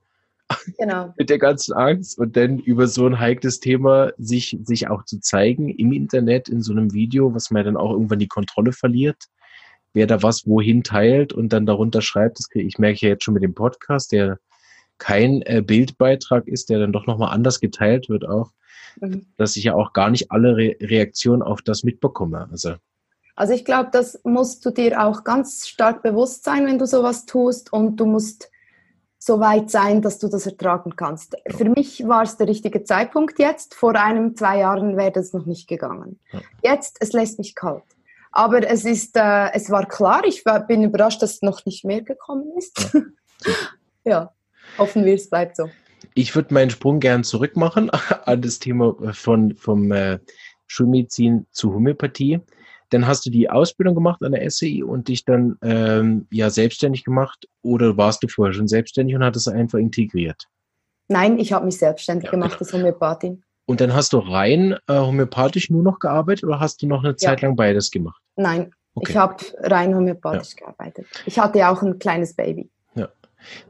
Genau. 0.77 1.13
Mit 1.17 1.29
der 1.29 1.39
ganzen 1.39 1.73
Angst 1.73 2.17
und 2.17 2.37
dann 2.37 2.59
über 2.59 2.87
so 2.87 3.05
ein 3.05 3.19
heikles 3.19 3.59
Thema 3.59 4.13
sich, 4.17 4.57
sich 4.63 4.89
auch 4.89 5.03
zu 5.03 5.19
zeigen 5.19 5.67
im 5.67 5.91
Internet, 5.91 6.47
in 6.47 6.61
so 6.61 6.71
einem 6.71 6.93
Video, 6.93 7.35
was 7.35 7.51
man 7.51 7.65
dann 7.65 7.75
auch 7.75 7.91
irgendwann 7.91 8.19
die 8.19 8.29
Kontrolle 8.29 8.71
verliert 8.71 9.27
wer 9.93 10.07
da 10.07 10.23
was 10.23 10.45
wohin 10.45 10.83
teilt 10.83 11.33
und 11.33 11.53
dann 11.53 11.65
darunter 11.65 12.01
schreibt. 12.01 12.39
Das 12.39 12.49
kriege 12.49 12.67
ich 12.67 12.77
merke 12.77 13.05
ja 13.05 13.09
jetzt 13.09 13.23
schon 13.23 13.33
mit 13.33 13.43
dem 13.43 13.53
Podcast, 13.53 14.11
der 14.11 14.39
kein 14.97 15.41
äh, 15.43 15.61
Bildbeitrag 15.61 16.47
ist, 16.47 16.69
der 16.69 16.79
dann 16.79 16.91
doch 16.91 17.05
nochmal 17.05 17.33
anders 17.33 17.59
geteilt 17.59 18.09
wird 18.09 18.27
auch, 18.27 18.51
mhm. 18.99 19.27
dass 19.37 19.55
ich 19.55 19.63
ja 19.65 19.75
auch 19.75 19.93
gar 19.93 20.09
nicht 20.09 20.31
alle 20.31 20.57
Re 20.57 20.75
Reaktionen 20.81 21.41
auf 21.41 21.61
das 21.61 21.83
mitbekomme. 21.83 22.47
Also, 22.51 22.75
also 23.35 23.53
ich 23.53 23.65
glaube, 23.65 23.89
das 23.91 24.19
musst 24.23 24.65
du 24.65 24.71
dir 24.71 25.03
auch 25.03 25.23
ganz 25.23 25.67
stark 25.67 26.01
bewusst 26.01 26.43
sein, 26.43 26.65
wenn 26.65 26.79
du 26.79 26.87
sowas 26.87 27.25
tust 27.25 27.71
und 27.71 27.97
du 27.97 28.05
musst 28.05 28.49
so 29.19 29.39
weit 29.39 29.69
sein, 29.69 30.01
dass 30.01 30.19
du 30.19 30.27
das 30.27 30.45
ertragen 30.45 30.95
kannst. 30.95 31.35
Ja. 31.45 31.55
Für 31.55 31.69
mich 31.69 32.07
war 32.07 32.23
es 32.23 32.37
der 32.37 32.47
richtige 32.47 32.83
Zeitpunkt 32.83 33.39
jetzt. 33.39 33.75
Vor 33.75 33.95
einem, 33.95 34.35
zwei 34.35 34.59
Jahren 34.59 34.95
wäre 34.95 35.11
das 35.11 35.33
noch 35.33 35.45
nicht 35.45 35.67
gegangen. 35.67 36.19
Ja. 36.31 36.41
Jetzt, 36.63 36.97
es 36.99 37.13
lässt 37.13 37.37
mich 37.39 37.55
kalt. 37.55 37.83
Aber 38.37 38.69
es 38.69 38.85
ist, 38.85 39.17
äh, 39.17 39.51
es 39.53 39.71
war 39.71 39.87
klar, 39.87 40.21
ich 40.23 40.45
war, 40.45 40.59
bin 40.67 40.83
überrascht, 40.83 41.23
dass 41.23 41.37
es 41.37 41.41
noch 41.41 41.65
nicht 41.65 41.83
mehr 41.83 42.03
gekommen 42.03 42.45
ist. 42.55 42.95
Ja, 44.05 44.31
hoffen 44.77 45.05
wir, 45.05 45.15
es 45.15 45.27
bleibt 45.27 45.55
so. 45.55 45.71
Ich 46.13 46.35
würde 46.35 46.53
meinen 46.53 46.69
Sprung 46.69 46.99
gern 46.99 47.23
zurückmachen 47.23 47.89
an 48.25 48.41
das 48.43 48.59
Thema 48.59 48.95
von, 49.13 49.55
vom 49.55 49.91
äh, 49.91 50.19
Schulmedizin 50.67 51.47
zu 51.51 51.73
Homöopathie. 51.73 52.39
Dann 52.91 53.07
hast 53.07 53.25
du 53.25 53.31
die 53.31 53.49
Ausbildung 53.49 53.95
gemacht 53.95 54.21
an 54.21 54.33
der 54.33 54.47
SCI 54.47 54.83
und 54.83 55.07
dich 55.07 55.25
dann 55.25 55.57
ähm, 55.63 56.27
ja 56.29 56.51
selbstständig 56.51 57.03
gemacht 57.03 57.47
oder 57.63 57.97
warst 57.97 58.21
du 58.21 58.27
vorher 58.27 58.53
schon 58.53 58.67
selbstständig 58.67 59.15
und 59.15 59.23
hattest 59.23 59.49
einfach 59.49 59.79
integriert? 59.79 60.45
Nein, 61.07 61.39
ich 61.39 61.53
habe 61.53 61.65
mich 61.65 61.79
selbstständig 61.79 62.25
ja. 62.25 62.31
gemacht 62.31 62.57
als 62.59 62.71
Homöopathin. 62.71 63.43
Und 63.65 63.81
dann 63.81 63.95
hast 63.95 64.13
du 64.13 64.19
rein 64.19 64.77
äh, 64.87 64.99
homöopathisch 64.99 65.71
nur 65.71 65.81
noch 65.81 65.97
gearbeitet 65.97 66.43
oder 66.43 66.59
hast 66.59 66.83
du 66.83 66.87
noch 66.87 67.03
eine 67.03 67.15
Zeit 67.15 67.41
ja. 67.41 67.47
lang 67.47 67.55
beides 67.55 67.89
gemacht? 67.89 68.21
Nein, 68.37 68.71
okay. 68.95 69.11
ich 69.11 69.17
habe 69.17 69.43
rein 69.59 69.95
homöopathisch 69.95 70.55
ja. 70.59 70.67
gearbeitet. 70.67 71.07
Ich 71.25 71.37
hatte 71.39 71.67
auch 71.67 71.81
ein 71.81 71.99
kleines 71.99 72.35
Baby. 72.35 72.69
Ja. 72.95 73.09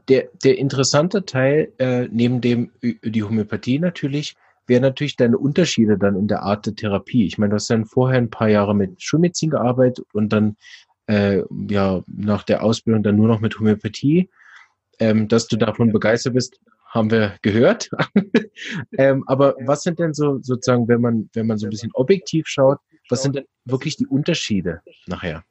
Der, 0.08 0.28
der 0.44 0.58
interessante 0.58 1.24
Teil, 1.24 1.72
äh, 1.78 2.06
neben 2.10 2.40
dem 2.40 2.70
die 2.82 3.22
Homöopathie 3.22 3.78
natürlich, 3.78 4.36
wäre 4.66 4.82
natürlich 4.82 5.16
deine 5.16 5.38
Unterschiede 5.38 5.98
dann 5.98 6.14
in 6.14 6.28
der 6.28 6.42
Art 6.42 6.66
der 6.66 6.74
Therapie. 6.74 7.26
Ich 7.26 7.38
meine, 7.38 7.50
du 7.50 7.56
hast 7.56 7.70
dann 7.70 7.86
vorher 7.86 8.18
ein 8.18 8.30
paar 8.30 8.48
Jahre 8.48 8.74
mit 8.74 9.02
Schulmedizin 9.02 9.50
gearbeitet 9.50 10.06
und 10.12 10.32
dann 10.32 10.56
äh, 11.06 11.42
ja 11.68 12.02
nach 12.06 12.42
der 12.44 12.62
Ausbildung 12.62 13.02
dann 13.02 13.16
nur 13.16 13.28
noch 13.28 13.40
mit 13.40 13.58
Homöopathie. 13.58 14.28
Ähm, 15.00 15.28
dass 15.28 15.46
du 15.46 15.56
davon 15.56 15.92
begeistert 15.92 16.34
bist, 16.34 16.60
haben 16.88 17.10
wir 17.10 17.36
gehört. 17.42 17.88
ähm, 18.98 19.22
aber 19.26 19.54
was 19.64 19.82
sind 19.82 19.98
denn 19.98 20.12
so 20.12 20.38
sozusagen, 20.42 20.88
wenn 20.88 21.00
man, 21.00 21.30
wenn 21.34 21.46
man 21.46 21.58
so 21.58 21.66
ein 21.66 21.70
bisschen 21.70 21.92
objektiv 21.94 22.46
schaut, 22.48 22.78
was 23.08 23.22
sind 23.22 23.36
denn 23.36 23.46
wirklich 23.64 23.96
die 23.96 24.06
Unterschiede 24.06 24.82
nachher? 25.06 25.44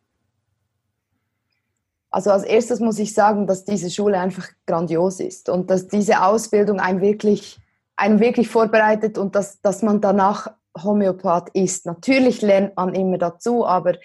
Also 2.09 2.31
als 2.31 2.43
erstes 2.43 2.79
muss 2.79 2.99
ich 2.99 3.13
sagen, 3.13 3.47
dass 3.47 3.65
diese 3.65 3.91
Schule 3.91 4.19
einfach 4.19 4.47
grandios 4.65 5.19
ist 5.19 5.49
und 5.49 5.69
dass 5.69 5.87
diese 5.87 6.23
Ausbildung 6.23 6.79
einen 6.79 7.01
wirklich, 7.01 7.59
einen 7.95 8.19
wirklich 8.19 8.49
vorbereitet 8.49 9.17
und 9.17 9.35
dass, 9.35 9.61
dass 9.61 9.81
man 9.81 10.01
danach 10.01 10.47
Homöopath 10.81 11.49
ist. 11.49 11.85
Natürlich 11.85 12.41
lernt 12.41 12.75
man 12.75 12.93
immer 12.95 13.17
dazu, 13.17 13.65
aber 13.65 13.95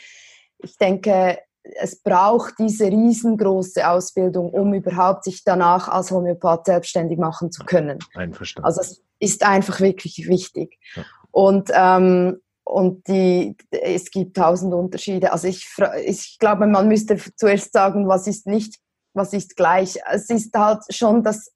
ich 0.58 0.76
denke, 0.78 1.38
es 1.62 2.02
braucht 2.02 2.54
diese 2.58 2.86
riesengroße 2.86 3.88
Ausbildung, 3.88 4.50
um 4.50 4.74
überhaupt 4.74 5.24
sich 5.24 5.44
danach 5.44 5.88
als 5.88 6.10
Homöopath 6.10 6.66
selbstständig 6.66 7.18
machen 7.18 7.52
zu 7.52 7.64
können. 7.64 7.98
Einverstanden. 8.14 8.66
Also 8.66 8.80
es 8.80 9.02
ist 9.20 9.44
einfach 9.46 9.80
wirklich 9.80 10.26
wichtig. 10.28 10.78
Ja. 10.96 11.04
Und, 11.30 11.70
ähm, 11.72 12.40
und 12.64 13.06
die, 13.08 13.56
es 13.70 14.10
gibt 14.10 14.36
tausend 14.36 14.72
Unterschiede. 14.72 15.32
Also 15.32 15.48
ich, 15.48 15.68
ich 16.04 16.38
glaube, 16.38 16.66
man 16.66 16.88
müsste 16.88 17.16
zuerst 17.36 17.72
sagen, 17.72 18.08
was 18.08 18.26
ist 18.26 18.46
nicht, 18.46 18.78
was 19.14 19.32
ist 19.32 19.56
gleich. 19.56 19.98
Es 20.10 20.30
ist 20.30 20.56
halt 20.56 20.82
schon 20.90 21.22
das 21.22 21.52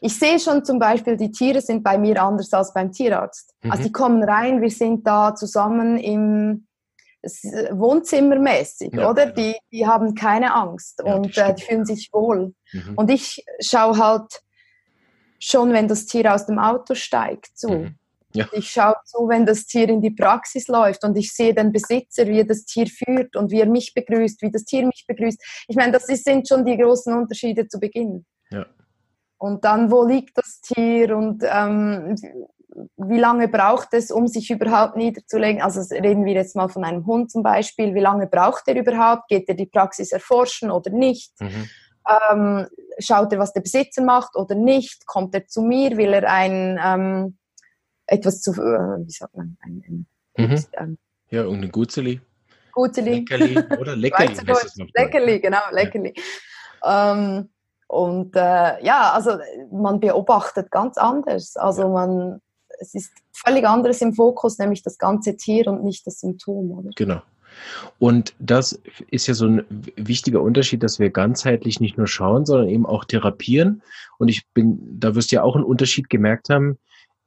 ich 0.00 0.16
sehe 0.16 0.38
schon 0.38 0.64
zum 0.64 0.78
Beispiel, 0.78 1.16
die 1.16 1.32
Tiere 1.32 1.60
sind 1.60 1.82
bei 1.82 1.98
mir 1.98 2.22
anders 2.22 2.52
als 2.52 2.72
beim 2.72 2.92
Tierarzt. 2.92 3.52
Also 3.62 3.66
mhm. 3.66 3.70
Also 3.72 3.82
die 3.84 3.92
kommen 3.92 4.22
rein, 4.22 4.62
wir 4.62 4.70
sind 4.70 5.06
da 5.06 5.34
zusammen 5.34 5.98
im, 5.98 6.66
Wohnzimmermäßig, 7.24 8.94
ja, 8.94 9.08
oder? 9.08 9.26
Die, 9.26 9.54
die 9.70 9.86
haben 9.86 10.14
keine 10.14 10.54
Angst 10.54 11.00
ja, 11.04 11.14
und 11.14 11.38
äh, 11.38 11.54
die 11.54 11.62
fühlen 11.62 11.84
sich 11.84 12.10
wohl. 12.12 12.52
Mhm. 12.72 12.94
Und 12.96 13.10
ich 13.10 13.44
schaue 13.60 13.96
halt 13.96 14.42
schon, 15.38 15.72
wenn 15.72 15.86
das 15.86 16.06
Tier 16.06 16.34
aus 16.34 16.46
dem 16.46 16.58
Auto 16.58 16.94
steigt, 16.94 17.56
zu. 17.56 17.68
Mhm. 17.68 17.94
Ja. 18.34 18.46
Ich 18.52 18.70
schaue 18.70 18.96
zu, 19.04 19.28
wenn 19.28 19.46
das 19.46 19.66
Tier 19.66 19.88
in 19.88 20.00
die 20.00 20.10
Praxis 20.10 20.68
läuft 20.68 21.04
und 21.04 21.16
ich 21.16 21.32
sehe 21.32 21.54
den 21.54 21.72
Besitzer, 21.72 22.26
wie 22.26 22.40
er 22.40 22.46
das 22.46 22.64
Tier 22.64 22.86
führt 22.86 23.36
und 23.36 23.50
wie 23.50 23.60
er 23.60 23.68
mich 23.68 23.94
begrüßt, 23.94 24.42
wie 24.42 24.50
das 24.50 24.64
Tier 24.64 24.86
mich 24.86 25.04
begrüßt. 25.06 25.64
Ich 25.68 25.76
meine, 25.76 25.92
das 25.92 26.06
sind 26.06 26.48
schon 26.48 26.64
die 26.64 26.76
großen 26.76 27.14
Unterschiede 27.14 27.68
zu 27.68 27.78
Beginn. 27.78 28.24
Ja. 28.50 28.66
Und 29.38 29.64
dann, 29.64 29.90
wo 29.90 30.04
liegt 30.04 30.38
das 30.38 30.60
Tier 30.60 31.16
und 31.16 31.42
ähm, 31.44 32.14
wie 32.96 33.18
lange 33.18 33.48
braucht 33.48 33.88
es, 33.92 34.10
um 34.10 34.26
sich 34.26 34.50
überhaupt 34.50 34.96
niederzulegen? 34.96 35.60
Also 35.60 35.80
reden 35.94 36.24
wir 36.24 36.34
jetzt 36.34 36.56
mal 36.56 36.68
von 36.68 36.84
einem 36.84 37.06
Hund 37.06 37.30
zum 37.30 37.42
Beispiel. 37.42 37.94
Wie 37.94 38.00
lange 38.00 38.26
braucht 38.26 38.68
er 38.68 38.76
überhaupt? 38.76 39.28
Geht 39.28 39.48
er 39.48 39.54
die 39.54 39.66
Praxis 39.66 40.12
erforschen 40.12 40.70
oder 40.70 40.90
nicht? 40.90 41.32
Mhm. 41.40 41.68
Ähm, 42.30 42.66
schaut 42.98 43.32
er, 43.32 43.38
was 43.38 43.52
der 43.52 43.60
Besitzer 43.60 44.02
macht 44.02 44.36
oder 44.36 44.54
nicht? 44.54 45.06
Kommt 45.06 45.34
er 45.34 45.46
zu 45.46 45.62
mir? 45.62 45.96
Will 45.96 46.12
er 46.12 46.30
ein 46.30 46.80
ähm, 46.82 47.38
etwas 48.12 48.40
zu, 48.40 48.52
äh, 48.52 49.06
wie 49.06 49.10
sagt 49.10 49.36
man, 49.36 49.56
ein, 49.62 50.06
ein 50.36 50.46
mhm. 50.46 50.64
ähm, 50.74 50.98
ja, 51.30 51.42
irgendein 51.42 51.72
Gutzeli. 51.72 52.20
Gutzeli. 52.72 53.20
Leckerli, 53.20 53.58
oder? 53.78 53.96
Leckerli 53.96 54.34
Leckerli, 54.94 55.40
genau, 55.40 55.62
Leckerli. 55.70 56.14
Ja. 56.84 57.12
Ähm, 57.12 57.48
und 57.88 58.34
äh, 58.36 58.84
ja, 58.84 59.12
also 59.12 59.38
man 59.70 60.00
beobachtet 60.00 60.70
ganz 60.70 60.96
anders. 60.96 61.56
Also 61.56 61.88
man 61.88 62.40
es 62.80 62.94
ist 62.94 63.12
völlig 63.32 63.66
anderes 63.66 64.02
im 64.02 64.12
Fokus, 64.12 64.58
nämlich 64.58 64.82
das 64.82 64.98
ganze 64.98 65.36
Tier 65.36 65.68
und 65.68 65.84
nicht 65.84 66.06
das 66.06 66.20
Symptom. 66.20 66.72
Oder? 66.72 66.90
Genau. 66.96 67.22
Und 67.98 68.34
das 68.38 68.80
ist 69.10 69.26
ja 69.26 69.34
so 69.34 69.46
ein 69.46 69.64
wichtiger 69.96 70.40
Unterschied, 70.40 70.82
dass 70.82 70.98
wir 70.98 71.10
ganzheitlich 71.10 71.80
nicht 71.80 71.98
nur 71.98 72.06
schauen, 72.06 72.46
sondern 72.46 72.68
eben 72.68 72.86
auch 72.86 73.04
therapieren. 73.04 73.82
Und 74.18 74.28
ich 74.28 74.46
bin, 74.54 74.80
da 74.98 75.14
wirst 75.14 75.30
du 75.30 75.36
ja 75.36 75.42
auch 75.42 75.54
einen 75.54 75.64
Unterschied 75.64 76.08
gemerkt 76.10 76.48
haben 76.48 76.78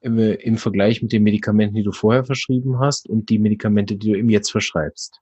im, 0.05 0.17
im 0.17 0.57
Vergleich 0.57 1.01
mit 1.01 1.11
den 1.11 1.23
Medikamenten, 1.23 1.75
die 1.75 1.83
du 1.83 1.91
vorher 1.91 2.23
verschrieben 2.23 2.79
hast 2.79 3.09
und 3.09 3.29
die 3.29 3.39
Medikamente, 3.39 3.95
die 3.95 4.11
du 4.11 4.17
eben 4.17 4.29
jetzt 4.29 4.51
verschreibst. 4.51 5.21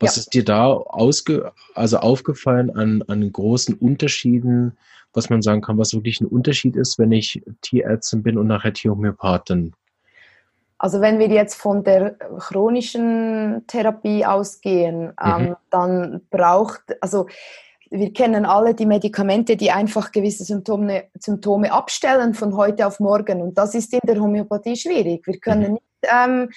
Was 0.00 0.16
ja. 0.16 0.20
ist 0.20 0.34
dir 0.34 0.44
da 0.44 0.66
ausge, 0.66 1.52
also 1.74 1.98
aufgefallen 1.98 2.70
an, 2.70 3.02
an 3.08 3.32
großen 3.32 3.74
Unterschieden 3.74 4.76
was 5.12 5.30
man 5.30 5.42
sagen 5.42 5.60
kann, 5.60 5.78
was 5.78 5.94
wirklich 5.94 6.20
ein 6.20 6.26
Unterschied 6.26 6.76
ist, 6.76 6.98
wenn 6.98 7.12
ich 7.12 7.42
Tierärztin 7.62 8.22
bin 8.22 8.38
und 8.38 8.46
nachher 8.46 8.72
Tierhomöopathin? 8.72 9.74
Also 10.78 11.00
wenn 11.00 11.18
wir 11.18 11.28
jetzt 11.28 11.56
von 11.56 11.82
der 11.82 12.12
chronischen 12.38 13.64
Therapie 13.66 14.24
ausgehen, 14.24 15.06
mhm. 15.06 15.14
ähm, 15.24 15.56
dann 15.70 16.20
braucht, 16.30 16.82
also 17.00 17.26
wir 17.90 18.12
kennen 18.12 18.44
alle 18.44 18.74
die 18.74 18.86
Medikamente, 18.86 19.56
die 19.56 19.70
einfach 19.70 20.12
gewisse 20.12 20.44
Symptome, 20.44 21.04
Symptome 21.18 21.72
abstellen 21.72 22.34
von 22.34 22.56
heute 22.56 22.86
auf 22.86 23.00
morgen. 23.00 23.42
Und 23.42 23.56
das 23.56 23.74
ist 23.74 23.92
in 23.92 24.00
der 24.04 24.20
Homöopathie 24.20 24.76
schwierig. 24.76 25.26
Wir 25.26 25.38
können 25.38 25.68
mhm. 25.68 25.72
nicht 25.72 25.84
ähm, 26.02 26.50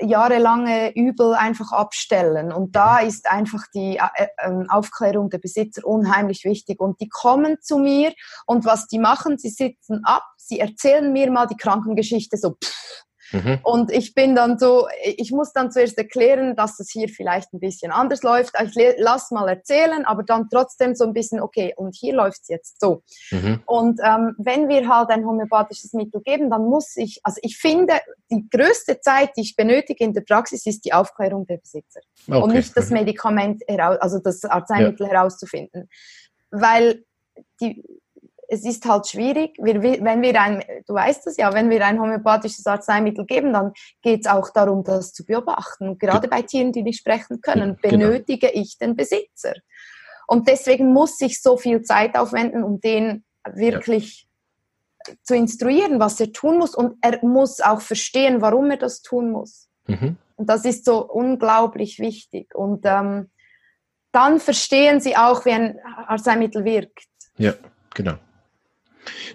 jahrelange 0.00 0.94
Übel 0.94 1.34
einfach 1.34 1.72
abstellen. 1.72 2.52
Und 2.52 2.74
da 2.74 2.98
ist 2.98 3.30
einfach 3.30 3.64
die 3.74 3.96
äh, 3.96 4.26
äh, 4.38 4.64
Aufklärung 4.68 5.30
der 5.30 5.38
Besitzer 5.38 5.84
unheimlich 5.84 6.44
wichtig. 6.44 6.80
Und 6.80 7.00
die 7.00 7.08
kommen 7.08 7.58
zu 7.60 7.78
mir 7.78 8.12
und 8.46 8.64
was 8.64 8.86
die 8.86 8.98
machen, 8.98 9.38
sie 9.38 9.50
sitzen 9.50 10.04
ab, 10.04 10.24
sie 10.36 10.60
erzählen 10.60 11.12
mir 11.12 11.30
mal 11.30 11.46
die 11.46 11.56
Krankengeschichte 11.56 12.36
so. 12.36 12.56
Pff, 12.62 13.04
Mhm. 13.32 13.58
Und 13.62 13.90
ich 13.90 14.14
bin 14.14 14.34
dann 14.34 14.58
so, 14.58 14.86
ich 15.02 15.32
muss 15.32 15.52
dann 15.52 15.70
zuerst 15.70 15.98
erklären, 15.98 16.54
dass 16.56 16.78
es 16.80 16.90
hier 16.90 17.08
vielleicht 17.08 17.52
ein 17.52 17.60
bisschen 17.60 17.90
anders 17.90 18.22
läuft. 18.22 18.54
Ich 18.62 18.94
lass 18.98 19.30
mal 19.30 19.48
erzählen, 19.48 20.04
aber 20.04 20.22
dann 20.22 20.48
trotzdem 20.50 20.94
so 20.94 21.04
ein 21.04 21.12
bisschen, 21.12 21.40
okay, 21.40 21.74
und 21.76 21.96
hier 21.96 22.14
läuft 22.14 22.42
es 22.42 22.48
jetzt 22.48 22.80
so. 22.80 23.02
Mhm. 23.30 23.62
Und 23.66 24.00
ähm, 24.04 24.34
wenn 24.38 24.68
wir 24.68 24.88
halt 24.88 25.10
ein 25.10 25.24
homöopathisches 25.24 25.92
Mittel 25.92 26.20
geben, 26.22 26.50
dann 26.50 26.64
muss 26.64 26.96
ich, 26.96 27.20
also 27.22 27.38
ich 27.42 27.56
finde, 27.56 27.94
die 28.30 28.46
größte 28.50 29.00
Zeit, 29.00 29.30
die 29.36 29.42
ich 29.42 29.56
benötige 29.56 30.04
in 30.04 30.12
der 30.12 30.22
Praxis, 30.22 30.66
ist 30.66 30.84
die 30.84 30.92
Aufklärung 30.92 31.46
der 31.46 31.58
Besitzer. 31.58 32.00
Okay. 32.28 32.40
Und 32.40 32.52
nicht 32.52 32.76
das 32.76 32.90
mhm. 32.90 32.98
Medikament, 32.98 33.62
heraus, 33.66 33.98
also 34.00 34.18
das 34.18 34.44
Arzneimittel 34.44 35.06
ja. 35.06 35.12
herauszufinden. 35.14 35.88
Weil 36.50 37.04
die, 37.60 37.82
es 38.52 38.66
ist 38.66 38.84
halt 38.84 39.08
schwierig, 39.08 39.56
wir, 39.56 39.82
wenn 39.82 40.20
wir 40.20 40.38
ein, 40.38 40.62
du 40.86 40.92
weißt 40.92 41.26
es 41.26 41.38
ja, 41.38 41.54
wenn 41.54 41.70
wir 41.70 41.86
ein 41.86 41.98
homöopathisches 41.98 42.66
Arzneimittel 42.66 43.24
geben, 43.24 43.54
dann 43.54 43.72
geht 44.02 44.26
es 44.26 44.30
auch 44.30 44.50
darum, 44.50 44.84
das 44.84 45.14
zu 45.14 45.24
beobachten. 45.24 45.98
Gerade 45.98 46.28
bei 46.28 46.42
Tieren, 46.42 46.70
die 46.70 46.82
nicht 46.82 46.98
sprechen 46.98 47.40
können, 47.40 47.78
genau. 47.80 47.96
benötige 47.96 48.48
genau. 48.48 48.60
ich 48.60 48.76
den 48.76 48.94
Besitzer. 48.94 49.54
Und 50.26 50.48
deswegen 50.48 50.92
muss 50.92 51.18
ich 51.22 51.40
so 51.40 51.56
viel 51.56 51.80
Zeit 51.80 52.14
aufwenden, 52.14 52.62
um 52.62 52.78
den 52.78 53.24
wirklich 53.54 54.28
ja. 55.06 55.14
zu 55.22 55.34
instruieren, 55.34 55.98
was 55.98 56.20
er 56.20 56.30
tun 56.30 56.58
muss. 56.58 56.74
Und 56.74 56.98
er 57.00 57.24
muss 57.24 57.60
auch 57.60 57.80
verstehen, 57.80 58.42
warum 58.42 58.70
er 58.70 58.76
das 58.76 59.00
tun 59.00 59.30
muss. 59.30 59.70
Mhm. 59.86 60.18
Und 60.36 60.50
das 60.50 60.66
ist 60.66 60.84
so 60.84 61.02
unglaublich 61.02 62.00
wichtig. 62.00 62.54
Und 62.54 62.84
ähm, 62.84 63.30
dann 64.12 64.40
verstehen 64.40 65.00
sie 65.00 65.16
auch, 65.16 65.46
wie 65.46 65.52
ein 65.52 65.78
Arzneimittel 66.06 66.66
wirkt. 66.66 67.06
Ja, 67.38 67.54
genau. 67.94 68.16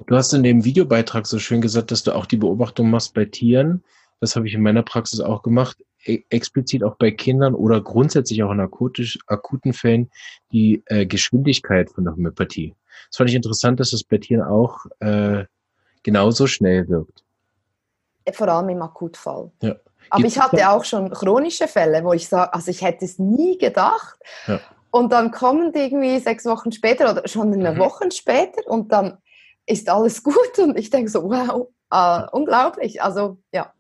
Du 0.06 0.16
hast 0.16 0.34
in 0.34 0.44
dem 0.44 0.64
Videobeitrag 0.64 1.28
so 1.28 1.40
schön 1.40 1.62
gesagt, 1.62 1.92
dass 1.92 2.04
du 2.04 2.14
auch 2.14 2.26
die 2.26 2.38
Beobachtung 2.38 2.90
machst 2.90 3.14
bei 3.14 3.26
Tieren. 3.26 3.84
Das 4.20 4.36
habe 4.36 4.48
ich 4.48 4.54
in 4.54 4.62
meiner 4.62 4.84
Praxis 4.84 5.20
auch 5.20 5.44
gemacht, 5.44 5.78
e 6.04 6.24
explizit 6.30 6.84
auch 6.84 6.96
bei 6.96 7.12
Kindern 7.12 7.54
oder 7.54 7.82
grundsätzlich 7.82 8.44
auch 8.44 8.52
in 8.52 8.60
akutisch, 8.60 9.20
akuten 9.28 9.74
Fällen 9.74 10.10
die 10.52 10.84
äh, 10.86 11.06
Geschwindigkeit 11.06 11.90
von 11.90 12.06
der 12.06 12.14
Homöopathie. 12.14 12.74
Das 13.10 13.18
fand 13.18 13.30
ich 13.30 13.36
interessant, 13.36 13.80
dass 13.80 13.94
es 13.94 14.04
bei 14.04 14.18
Tieren 14.18 14.44
auch 14.44 14.86
äh, 15.00 15.46
genauso 16.04 16.48
schnell 16.48 16.88
wirkt. 16.88 17.24
Vor 18.32 18.48
allem 18.48 18.70
im 18.70 18.82
Akutfall. 18.82 19.52
Ja. 19.62 19.76
Aber 20.10 20.22
Gibt's 20.22 20.36
ich 20.36 20.42
hatte 20.42 20.70
auch 20.70 20.84
schon 20.84 21.12
chronische 21.12 21.68
Fälle, 21.68 22.04
wo 22.04 22.14
ich 22.14 22.28
sage, 22.28 22.54
also 22.54 22.72
ich 22.72 22.82
hätte 22.82 23.06
es 23.06 23.20
nie 23.20 23.58
gedacht. 23.58 24.18
Ja. 24.48 24.60
Und 24.92 25.12
dann 25.12 25.32
kommen 25.32 25.74
die 25.74 25.80
irgendwie 25.80 26.20
sechs 26.20 26.46
Wochen 26.46 26.72
später 26.72 27.12
oder 27.12 27.28
schon 27.28 27.54
eine 27.54 27.74
mhm. 27.74 27.80
Woche 27.80 28.10
später 28.12 28.66
und 28.68 28.92
dann 28.92 29.18
ist 29.68 29.90
alles 29.90 30.24
gut 30.24 30.58
und 30.58 30.78
ich 30.80 30.90
denke 30.90 31.12
so, 31.12 31.24
wow, 31.24 31.68
äh, 31.92 32.28
unglaublich. 32.32 33.02
Also 33.02 33.38
ja. 33.54 33.74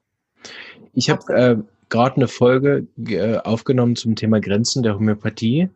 Ich 0.94 1.10
habe 1.10 1.34
äh, 1.34 1.58
gerade 1.90 2.18
eine 2.18 2.28
Folge 2.28 2.88
äh, 3.08 3.38
aufgenommen 3.38 3.96
zum 3.96 4.16
Thema 4.16 4.40
Grenzen 4.40 4.84
der 4.84 4.96
Homöopathie. 4.96 5.70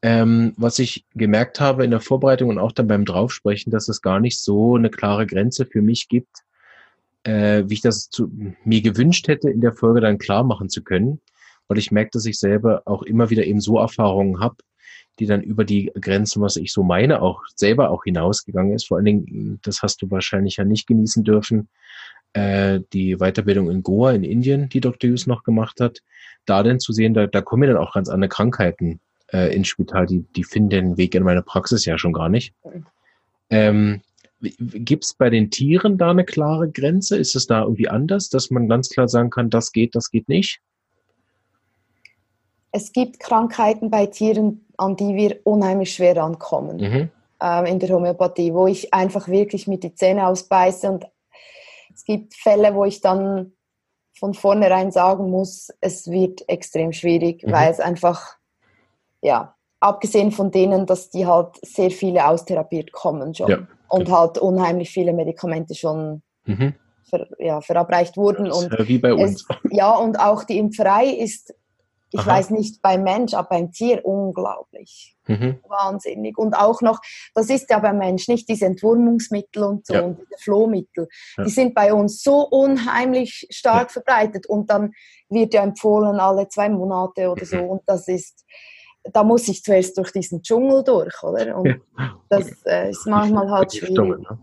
Ähm, 0.00 0.52
was 0.56 0.78
ich 0.78 1.04
gemerkt 1.14 1.58
habe 1.58 1.84
in 1.84 1.90
der 1.90 2.00
Vorbereitung 2.00 2.50
und 2.50 2.58
auch 2.58 2.70
dann 2.70 2.86
beim 2.86 3.04
Draufsprechen, 3.04 3.72
dass 3.72 3.88
es 3.88 4.00
gar 4.00 4.20
nicht 4.20 4.40
so 4.40 4.76
eine 4.76 4.90
klare 4.90 5.26
Grenze 5.26 5.66
für 5.66 5.82
mich 5.82 6.08
gibt, 6.08 6.44
äh, 7.24 7.64
wie 7.66 7.74
ich 7.74 7.80
das 7.80 8.08
zu, 8.08 8.30
mir 8.64 8.80
gewünscht 8.80 9.26
hätte, 9.26 9.50
in 9.50 9.60
der 9.60 9.72
Folge 9.72 10.00
dann 10.00 10.18
klar 10.18 10.44
machen 10.44 10.68
zu 10.68 10.84
können, 10.84 11.20
weil 11.66 11.78
ich 11.78 11.90
merke, 11.90 12.10
dass 12.12 12.26
ich 12.26 12.38
selber 12.38 12.82
auch 12.84 13.02
immer 13.02 13.30
wieder 13.30 13.44
eben 13.44 13.60
so 13.60 13.78
Erfahrungen 13.78 14.38
habe, 14.38 14.56
die 15.18 15.26
dann 15.26 15.42
über 15.42 15.64
die 15.64 15.90
Grenzen, 16.00 16.42
was 16.42 16.56
ich 16.56 16.72
so 16.72 16.82
meine, 16.82 17.22
auch 17.22 17.42
selber 17.54 17.90
auch 17.90 18.04
hinausgegangen 18.04 18.74
ist. 18.74 18.88
Vor 18.88 18.96
allen 18.96 19.06
Dingen, 19.06 19.60
das 19.62 19.82
hast 19.82 20.02
du 20.02 20.10
wahrscheinlich 20.10 20.56
ja 20.56 20.64
nicht 20.64 20.86
genießen 20.86 21.24
dürfen, 21.24 21.68
äh, 22.32 22.80
die 22.92 23.16
Weiterbildung 23.16 23.70
in 23.70 23.82
Goa 23.82 24.12
in 24.12 24.24
Indien, 24.24 24.68
die 24.68 24.80
Dr. 24.80 25.10
Hughes 25.10 25.26
noch 25.26 25.42
gemacht 25.42 25.80
hat, 25.80 26.02
da 26.46 26.62
denn 26.62 26.80
zu 26.80 26.92
sehen, 26.92 27.14
da, 27.14 27.26
da 27.26 27.40
kommen 27.40 27.64
ja 27.64 27.74
dann 27.74 27.82
auch 27.82 27.94
ganz 27.94 28.08
andere 28.08 28.28
Krankheiten 28.28 29.00
äh, 29.32 29.54
ins 29.54 29.68
Spital, 29.68 30.06
die, 30.06 30.24
die 30.36 30.44
finden 30.44 30.70
den 30.70 30.96
Weg 30.96 31.14
in 31.14 31.22
meine 31.22 31.42
Praxis 31.42 31.84
ja 31.84 31.98
schon 31.98 32.12
gar 32.12 32.28
nicht. 32.28 32.54
Ähm, 33.50 34.02
Gibt 34.40 35.04
es 35.04 35.14
bei 35.14 35.30
den 35.30 35.50
Tieren 35.50 35.98
da 35.98 36.10
eine 36.10 36.24
klare 36.24 36.70
Grenze? 36.70 37.16
Ist 37.16 37.34
es 37.34 37.46
da 37.46 37.62
irgendwie 37.62 37.88
anders, 37.88 38.28
dass 38.28 38.50
man 38.50 38.68
ganz 38.68 38.88
klar 38.88 39.08
sagen 39.08 39.30
kann, 39.30 39.50
das 39.50 39.72
geht, 39.72 39.96
das 39.96 40.10
geht 40.10 40.28
nicht? 40.28 40.60
Es 42.72 42.92
gibt 42.92 43.20
Krankheiten 43.20 43.90
bei 43.90 44.06
Tieren, 44.06 44.66
an 44.76 44.96
die 44.96 45.14
wir 45.14 45.40
unheimlich 45.44 45.94
schwer 45.94 46.16
rankommen 46.16 46.76
mhm. 46.76 47.10
äh, 47.42 47.70
in 47.70 47.78
der 47.78 47.88
Homöopathie, 47.90 48.52
wo 48.54 48.66
ich 48.66 48.92
einfach 48.92 49.28
wirklich 49.28 49.66
mit 49.66 49.82
die 49.82 49.94
Zähne 49.94 50.26
ausbeiße 50.26 50.90
und 50.90 51.06
es 51.94 52.04
gibt 52.04 52.34
Fälle, 52.34 52.74
wo 52.74 52.84
ich 52.84 53.00
dann 53.00 53.52
von 54.18 54.34
vornherein 54.34 54.90
sagen 54.90 55.30
muss, 55.30 55.68
es 55.80 56.08
wird 56.10 56.48
extrem 56.48 56.92
schwierig, 56.92 57.42
mhm. 57.44 57.52
weil 57.52 57.70
es 57.70 57.80
einfach, 57.80 58.36
ja, 59.20 59.56
abgesehen 59.80 60.32
von 60.32 60.50
denen, 60.50 60.86
dass 60.86 61.10
die 61.10 61.26
halt 61.26 61.56
sehr 61.62 61.90
viele 61.90 62.26
austherapiert 62.26 62.92
kommen 62.92 63.34
schon 63.34 63.50
ja, 63.50 63.58
und 63.88 64.06
genau. 64.06 64.18
halt 64.18 64.38
unheimlich 64.38 64.90
viele 64.90 65.12
Medikamente 65.12 65.74
schon 65.74 66.22
mhm. 66.44 66.74
ver, 67.08 67.26
ja, 67.38 67.60
verabreicht 67.60 68.16
wurden. 68.16 68.50
Und 68.50 68.76
wie 68.86 68.98
bei 68.98 69.14
uns. 69.14 69.46
Es, 69.48 69.56
ja, 69.70 69.94
und 69.96 70.18
auch 70.18 70.44
die 70.44 70.58
Impferei 70.58 71.06
ist 71.06 71.54
ich 72.10 72.20
Aha. 72.20 72.26
weiß 72.26 72.50
nicht 72.50 72.80
beim 72.80 73.02
Mensch, 73.02 73.34
aber 73.34 73.48
beim 73.50 73.70
Tier 73.70 74.04
unglaublich. 74.04 75.14
Mhm. 75.26 75.58
Wahnsinnig. 75.68 76.38
Und 76.38 76.54
auch 76.54 76.80
noch, 76.80 77.00
das 77.34 77.50
ist 77.50 77.68
ja 77.68 77.78
beim 77.80 77.98
Mensch 77.98 78.28
nicht 78.28 78.48
diese 78.48 78.64
Entwurmungsmittel 78.64 79.62
und 79.62 79.86
so 79.86 79.94
ja. 79.94 80.00
und 80.00 80.18
diese 80.18 80.42
Flohmittel. 80.42 81.08
Ja. 81.36 81.44
Die 81.44 81.50
sind 81.50 81.74
bei 81.74 81.92
uns 81.92 82.22
so 82.22 82.40
unheimlich 82.48 83.46
stark 83.50 83.88
ja. 83.88 83.92
verbreitet 83.92 84.46
und 84.46 84.70
dann 84.70 84.92
wird 85.28 85.52
ja 85.52 85.62
empfohlen 85.62 86.18
alle 86.18 86.48
zwei 86.48 86.70
Monate 86.70 87.30
oder 87.30 87.44
so. 87.44 87.56
Mhm. 87.56 87.68
Und 87.68 87.82
das 87.86 88.08
ist, 88.08 88.46
da 89.12 89.22
muss 89.22 89.46
ich 89.48 89.62
zuerst 89.62 89.98
durch 89.98 90.10
diesen 90.10 90.42
Dschungel 90.42 90.82
durch, 90.84 91.22
oder? 91.22 91.56
Und 91.58 91.80
das 92.30 92.50
äh, 92.64 92.90
ist 92.90 93.06
manchmal 93.06 93.50
halt 93.50 93.74
schwierig. 93.74 94.18
Ne? 94.18 94.38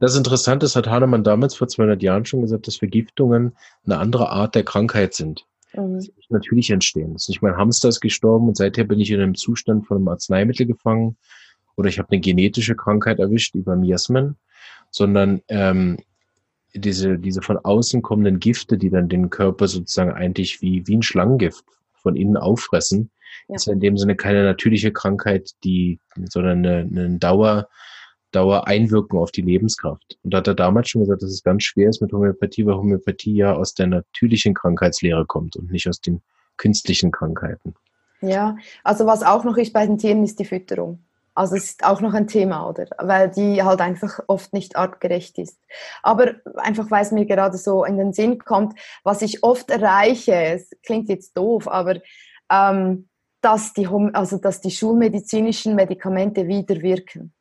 Das 0.00 0.16
Interessante 0.16 0.64
ist, 0.64 0.76
hat 0.76 0.86
Hahnemann 0.86 1.24
damals 1.24 1.54
vor 1.54 1.68
200 1.68 2.02
Jahren 2.02 2.24
schon 2.24 2.40
gesagt, 2.40 2.66
dass 2.66 2.76
Vergiftungen 2.76 3.56
eine 3.84 3.98
andere 3.98 4.30
Art 4.30 4.54
der 4.54 4.64
Krankheit 4.64 5.12
sind 5.12 5.46
mhm. 5.76 6.00
natürlich 6.28 6.70
entstehen. 6.70 7.12
Das 7.12 7.22
ist 7.22 7.28
nicht 7.28 7.42
mein 7.42 7.56
Hamster 7.56 7.88
ist 7.88 8.00
gestorben 8.00 8.48
und 8.48 8.56
seither 8.56 8.84
bin 8.84 9.00
ich 9.00 9.10
in 9.10 9.20
einem 9.20 9.34
Zustand 9.34 9.86
von 9.86 9.98
einem 9.98 10.08
Arzneimittel 10.08 10.66
gefangen 10.66 11.16
oder 11.76 11.88
ich 11.88 11.98
habe 11.98 12.10
eine 12.10 12.20
genetische 12.20 12.74
Krankheit 12.74 13.18
erwischt 13.18 13.54
über 13.54 13.76
Miasmen, 13.76 14.36
sondern 14.90 15.42
ähm, 15.48 15.98
diese, 16.74 17.18
diese 17.18 17.42
von 17.42 17.58
außen 17.58 18.02
kommenden 18.02 18.38
Gifte, 18.38 18.78
die 18.78 18.90
dann 18.90 19.08
den 19.08 19.30
Körper 19.30 19.68
sozusagen 19.68 20.12
eigentlich 20.12 20.60
wie, 20.62 20.86
wie 20.86 20.96
ein 20.96 21.02
Schlangengift 21.02 21.64
von 21.94 22.16
innen 22.16 22.36
auffressen, 22.36 23.10
ja. 23.48 23.56
ist 23.56 23.66
ja 23.66 23.72
in 23.72 23.80
dem 23.80 23.96
Sinne 23.96 24.16
keine 24.16 24.44
natürliche 24.44 24.92
Krankheit, 24.92 25.50
die, 25.64 26.00
sondern 26.28 26.64
eine, 26.64 26.78
eine 26.78 27.18
Dauer, 27.18 27.68
Dauer 28.36 28.66
einwirken 28.66 29.18
auf 29.18 29.32
die 29.32 29.40
Lebenskraft. 29.40 30.18
Und 30.22 30.34
da 30.34 30.38
hat 30.38 30.46
er 30.46 30.54
damals 30.54 30.90
schon 30.90 31.00
gesagt, 31.00 31.22
dass 31.22 31.30
es 31.30 31.42
ganz 31.42 31.62
schwer 31.62 31.88
ist 31.88 32.02
mit 32.02 32.12
Homöopathie, 32.12 32.66
weil 32.66 32.76
Homöopathie 32.76 33.34
ja 33.34 33.54
aus 33.54 33.72
der 33.72 33.86
natürlichen 33.86 34.52
Krankheitslehre 34.52 35.24
kommt 35.24 35.56
und 35.56 35.72
nicht 35.72 35.88
aus 35.88 36.00
den 36.00 36.20
künstlichen 36.58 37.10
Krankheiten. 37.10 37.74
Ja, 38.20 38.56
also 38.84 39.06
was 39.06 39.22
auch 39.22 39.44
noch 39.44 39.56
ist 39.56 39.72
bei 39.72 39.86
den 39.86 39.96
Tieren, 39.96 40.22
ist 40.22 40.38
die 40.38 40.44
Fütterung. 40.44 41.02
Also 41.34 41.56
es 41.56 41.64
ist 41.64 41.84
auch 41.84 42.00
noch 42.00 42.14
ein 42.14 42.26
Thema, 42.26 42.68
oder? 42.68 42.86
Weil 42.98 43.30
die 43.30 43.62
halt 43.62 43.80
einfach 43.80 44.20
oft 44.26 44.52
nicht 44.52 44.76
artgerecht 44.76 45.38
ist. 45.38 45.58
Aber 46.02 46.34
einfach, 46.56 46.90
weil 46.90 47.02
es 47.02 47.12
mir 47.12 47.26
gerade 47.26 47.58
so 47.58 47.84
in 47.84 47.98
den 47.98 48.12
Sinn 48.12 48.38
kommt, 48.38 48.78
was 49.02 49.22
ich 49.22 49.42
oft 49.42 49.70
erreiche, 49.70 50.34
es 50.34 50.70
klingt 50.82 51.08
jetzt 51.08 51.36
doof, 51.36 51.68
aber 51.68 52.00
ähm, 52.50 53.08
dass, 53.40 53.74
die, 53.74 53.86
also 53.86 54.38
dass 54.38 54.60
die 54.60 54.70
schulmedizinischen 54.70 55.74
Medikamente 55.74 56.48
wieder 56.48 56.80
wirken. 56.80 57.32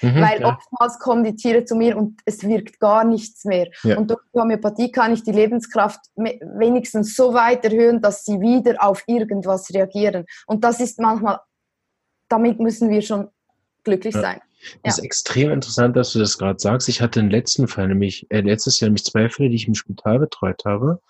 Mhm, 0.00 0.20
Weil 0.20 0.40
ja. 0.40 0.48
oftmals 0.48 0.98
kommen 0.98 1.24
die 1.24 1.34
Tiere 1.34 1.64
zu 1.64 1.74
mir 1.74 1.96
und 1.96 2.20
es 2.24 2.42
wirkt 2.44 2.78
gar 2.78 3.04
nichts 3.04 3.44
mehr. 3.44 3.68
Ja. 3.82 3.98
Und 3.98 4.10
durch 4.10 4.20
die 4.34 4.38
Homöopathie 4.38 4.92
kann 4.92 5.12
ich 5.12 5.22
die 5.22 5.32
Lebenskraft 5.32 6.00
wenigstens 6.16 7.16
so 7.16 7.34
weit 7.34 7.64
erhöhen, 7.64 8.00
dass 8.00 8.24
sie 8.24 8.40
wieder 8.40 8.82
auf 8.82 9.02
irgendwas 9.06 9.72
reagieren. 9.74 10.24
Und 10.46 10.64
das 10.64 10.80
ist 10.80 11.00
manchmal, 11.00 11.40
damit 12.28 12.60
müssen 12.60 12.90
wir 12.90 13.02
schon 13.02 13.28
glücklich 13.84 14.14
ja. 14.14 14.20
sein. 14.20 14.40
Das 14.82 14.98
ist 14.98 15.04
extrem 15.04 15.50
interessant, 15.50 15.96
dass 15.96 16.12
du 16.12 16.18
das 16.18 16.36
gerade 16.36 16.58
sagst. 16.58 16.88
Ich 16.88 17.00
hatte 17.00 17.20
den 17.20 17.30
letzten 17.30 17.68
Fall, 17.68 17.88
nämlich 17.88 18.26
äh, 18.30 18.40
letztes 18.40 18.80
Jahr 18.80 18.88
nämlich 18.88 19.04
zwei 19.04 19.28
Fälle, 19.28 19.50
die 19.50 19.56
ich 19.56 19.68
im 19.68 19.74
Spital 19.74 20.18
betreut 20.18 20.64
habe, 20.64 21.00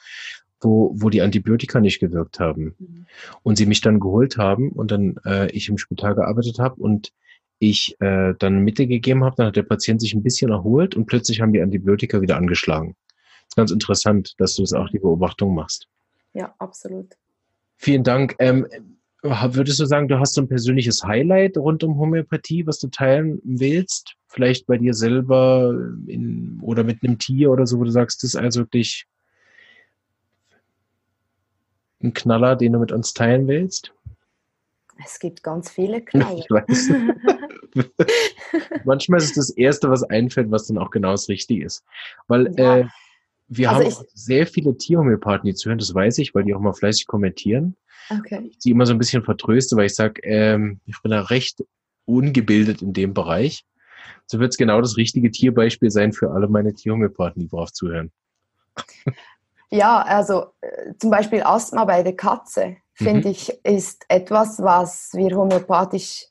wo, 0.61 0.92
wo 0.94 1.09
die 1.09 1.22
Antibiotika 1.22 1.81
nicht 1.81 1.98
gewirkt 1.98 2.40
haben. 2.40 2.74
Mhm. 2.79 3.07
Und 3.42 3.57
sie 3.57 3.66
mich 3.66 3.81
dann 3.81 4.01
geholt 4.01 4.37
haben 4.37 4.70
und 4.70 4.90
dann 4.90 5.16
äh, 5.24 5.51
ich 5.51 5.68
im 5.68 5.79
Spital 5.79 6.14
gearbeitet 6.14 6.59
habe 6.59 6.77
und 6.77 7.12
ich 7.59 7.97
äh, 8.01 8.35
dann 8.38 8.61
Mittel 8.61 8.87
gegeben 8.87 9.25
habe, 9.25 9.37
dann 9.37 9.47
hat 9.49 9.57
der 9.57 9.62
Patient 9.62 10.01
sich 10.01 10.14
ein 10.14 10.23
bisschen 10.23 10.51
erholt 10.51 10.94
und 10.94 11.07
plötzlich 11.07 11.40
haben 11.40 11.53
die 11.53 11.62
Antibiotika 11.62 12.21
wieder 12.21 12.37
angeschlagen. 12.37 12.94
Das 13.16 13.49
ist 13.49 13.57
ganz 13.57 13.71
interessant, 13.71 14.35
dass 14.38 14.55
du 14.55 14.62
das 14.62 14.73
auch 14.73 14.88
die 14.90 14.99
Beobachtung 14.99 15.55
machst. 15.55 15.88
Ja, 16.35 16.55
absolut. 16.59 17.16
Vielen 17.77 18.05
Dank. 18.05 18.37
Ähm, 18.38 18.66
würdest 19.23 19.81
du 19.81 19.87
sagen, 19.87 20.09
du 20.09 20.18
hast 20.18 20.35
so 20.35 20.42
ein 20.42 20.49
persönliches 20.49 21.03
Highlight 21.03 21.57
rund 21.57 21.83
um 21.83 21.99
Homöopathie, 21.99 22.66
was 22.66 22.79
du 22.79 22.88
teilen 22.88 23.40
willst? 23.44 24.14
Vielleicht 24.29 24.66
bei 24.66 24.79
dir 24.79 24.94
selber 24.94 25.75
in, 26.07 26.61
oder 26.62 26.85
mit 26.85 27.03
einem 27.03 27.18
Tier 27.18 27.51
oder 27.51 27.66
so, 27.66 27.79
wo 27.79 27.85
du 27.85 27.90
sagst, 27.90 28.23
das 28.23 28.35
ist 28.35 28.37
also 28.37 28.61
wirklich 28.61 29.07
ein 32.03 32.14
Knaller, 32.14 32.55
den 32.55 32.75
du 32.75 32.79
mit 32.79 32.92
uns 32.92 33.12
teilen 33.12 33.49
willst? 33.49 33.92
Es 35.05 35.19
gibt 35.19 35.43
ganz 35.43 35.71
viele 35.71 36.03
Knaller. 36.03 36.39
Ich 36.39 36.51
weiß. 36.51 36.93
Manchmal 38.85 39.19
ist 39.19 39.37
es 39.37 39.49
das 39.49 39.51
Erste, 39.51 39.91
was 39.91 40.03
einfällt, 40.03 40.51
was 40.51 40.67
dann 40.67 40.79
auch 40.79 40.91
genau 40.91 41.13
das 41.13 41.29
Richtige 41.29 41.65
ist. 41.65 41.85
Weil 42.27 42.53
ja. 42.59 42.79
äh, 42.79 42.87
wir 43.49 43.71
also 43.71 43.99
haben 43.99 44.07
sehr 44.15 44.47
viele 44.47 44.77
Tierhomöopathen, 44.77 45.47
die 45.47 45.55
zuhören, 45.55 45.79
das 45.79 45.95
weiß 45.95 46.19
ich, 46.19 46.35
weil 46.35 46.45
die 46.45 46.55
auch 46.55 46.61
mal 46.61 46.73
fleißig 46.73 47.07
kommentieren. 47.07 47.77
Okay. 48.11 48.49
Ich 48.51 48.57
sie 48.59 48.71
immer 48.71 48.87
so 48.87 48.93
ein 48.93 48.99
bisschen 48.99 49.23
vertröste, 49.23 49.77
weil 49.77 49.87
ich 49.87 49.95
sage, 49.95 50.21
ähm, 50.23 50.81
ich 50.87 51.01
bin 51.03 51.11
da 51.11 51.23
recht 51.23 51.65
ungebildet 52.05 52.83
in 52.83 52.93
dem 52.93 53.15
Bereich. 53.15 53.65
So 54.27 54.39
wird 54.39 54.53
es 54.53 54.57
genau 54.57 54.81
das 54.81 54.97
richtige 54.97 55.31
Tierbeispiel 55.31 55.91
sein 55.91 56.13
für 56.13 56.31
alle 56.31 56.49
meine 56.49 56.75
Tierhomöopathen, 56.75 57.43
die 57.43 57.49
brav 57.49 57.73
zuhören. 57.73 58.11
Ja, 59.70 60.00
also 60.00 60.46
äh, 60.61 60.94
zum 60.98 61.11
Beispiel 61.11 61.42
Asthma 61.42 61.85
bei 61.85 62.02
der 62.02 62.16
Katze, 62.16 62.76
finde 62.94 63.28
mhm. 63.28 63.33
ich, 63.33 63.64
ist 63.64 64.04
etwas, 64.09 64.62
was 64.62 65.11
wir 65.12 65.37
homöopathisch 65.37 66.26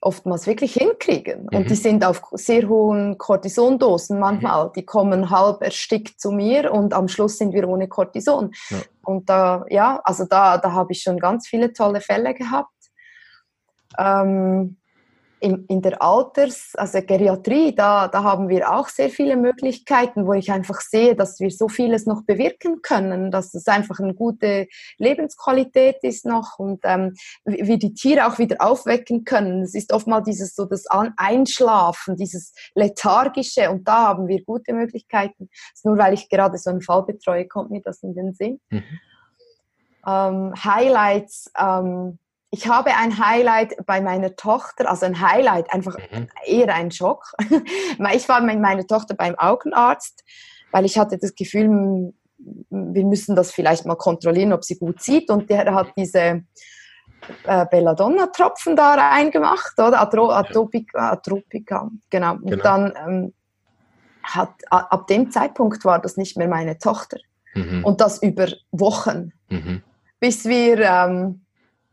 oftmals 0.00 0.46
wirklich 0.46 0.74
hinkriegen. 0.74 1.48
Mhm. 1.50 1.58
Und 1.58 1.70
die 1.70 1.74
sind 1.74 2.04
auf 2.04 2.22
sehr 2.32 2.68
hohen 2.68 3.18
Cortisondosen 3.18 4.18
manchmal. 4.18 4.66
Mhm. 4.66 4.72
Die 4.74 4.84
kommen 4.84 5.30
halb 5.30 5.62
erstickt 5.62 6.20
zu 6.20 6.30
mir 6.30 6.72
und 6.72 6.94
am 6.94 7.08
Schluss 7.08 7.38
sind 7.38 7.52
wir 7.52 7.68
ohne 7.68 7.88
Cortison. 7.88 8.52
Ja. 8.70 8.78
Und 9.04 9.28
da, 9.28 9.64
ja, 9.70 10.00
also 10.04 10.24
da, 10.24 10.58
da 10.58 10.72
habe 10.72 10.92
ich 10.92 11.02
schon 11.02 11.18
ganz 11.18 11.48
viele 11.48 11.72
tolle 11.72 12.00
Fälle 12.00 12.34
gehabt. 12.34 12.70
ähm, 13.98 14.76
in, 15.40 15.64
in 15.66 15.82
der 15.82 16.02
Alters-, 16.02 16.74
also 16.74 17.00
Geriatrie, 17.02 17.74
da, 17.74 18.08
da 18.08 18.22
haben 18.22 18.48
wir 18.48 18.72
auch 18.72 18.88
sehr 18.88 19.10
viele 19.10 19.36
Möglichkeiten, 19.36 20.26
wo 20.26 20.32
ich 20.32 20.50
einfach 20.50 20.80
sehe, 20.80 21.14
dass 21.14 21.40
wir 21.40 21.50
so 21.50 21.68
vieles 21.68 22.06
noch 22.06 22.22
bewirken 22.24 22.82
können, 22.82 23.30
dass 23.30 23.54
es 23.54 23.66
einfach 23.66 24.00
eine 24.00 24.14
gute 24.14 24.68
Lebensqualität 24.98 25.98
ist 26.02 26.26
noch 26.26 26.58
und 26.58 26.80
ähm, 26.84 27.14
wir 27.44 27.78
die 27.78 27.94
Tiere 27.94 28.26
auch 28.26 28.38
wieder 28.38 28.56
aufwecken 28.60 29.24
können. 29.24 29.62
Es 29.62 29.74
ist 29.74 29.92
oftmals 29.92 30.24
dieses 30.24 30.54
so 30.54 30.64
das 30.64 30.84
Einschlafen, 30.88 32.16
dieses 32.16 32.52
lethargische 32.74 33.70
und 33.70 33.86
da 33.86 34.08
haben 34.08 34.28
wir 34.28 34.42
gute 34.44 34.72
Möglichkeiten. 34.72 35.48
Nur 35.84 35.98
weil 35.98 36.14
ich 36.14 36.28
gerade 36.28 36.58
so 36.58 36.70
einen 36.70 36.82
Fall 36.82 37.04
betreue, 37.04 37.46
kommt 37.46 37.70
mir 37.70 37.82
das 37.82 38.02
in 38.02 38.14
den 38.14 38.34
Sinn. 38.34 38.60
Mhm. 38.70 38.82
Ähm, 40.06 40.52
Highlights. 40.64 41.50
Ähm, 41.58 42.18
ich 42.50 42.66
habe 42.66 42.94
ein 42.96 43.18
Highlight 43.18 43.76
bei 43.86 44.00
meiner 44.00 44.34
Tochter, 44.34 44.88
also 44.88 45.06
ein 45.06 45.20
Highlight, 45.20 45.72
einfach 45.72 45.96
mhm. 45.98 46.28
eher 46.46 46.74
ein 46.74 46.90
Schock. 46.90 47.32
ich 48.14 48.28
war 48.28 48.40
mit 48.40 48.58
meiner 48.58 48.86
Tochter 48.86 49.14
beim 49.14 49.34
Augenarzt, 49.38 50.24
weil 50.72 50.84
ich 50.86 50.98
hatte 50.98 51.18
das 51.18 51.34
Gefühl, 51.34 52.14
wir 52.70 53.04
müssen 53.04 53.36
das 53.36 53.50
vielleicht 53.52 53.84
mal 53.84 53.96
kontrollieren, 53.96 54.52
ob 54.52 54.64
sie 54.64 54.78
gut 54.78 55.02
sieht. 55.02 55.30
Und 55.30 55.50
der 55.50 55.74
hat 55.74 55.92
diese 55.96 56.44
äh, 57.44 57.66
Belladonna-Tropfen 57.66 58.76
da 58.76 58.94
reingemacht, 58.94 59.78
oder? 59.78 60.00
Atro 60.00 60.30
Atropika, 60.30 61.10
Atropika, 61.12 61.90
genau. 62.08 62.34
Und 62.34 62.46
genau. 62.46 62.62
dann 62.62 62.94
ähm, 62.96 63.34
hat, 64.22 64.54
ab 64.70 65.06
dem 65.08 65.30
Zeitpunkt 65.30 65.84
war 65.84 65.98
das 65.98 66.16
nicht 66.16 66.36
mehr 66.36 66.48
meine 66.48 66.78
Tochter. 66.78 67.18
Mhm. 67.54 67.84
Und 67.84 68.00
das 68.00 68.22
über 68.22 68.46
Wochen. 68.70 69.32
Mhm. 69.50 69.82
Bis 70.20 70.44
wir, 70.46 70.78
ähm, 70.80 71.42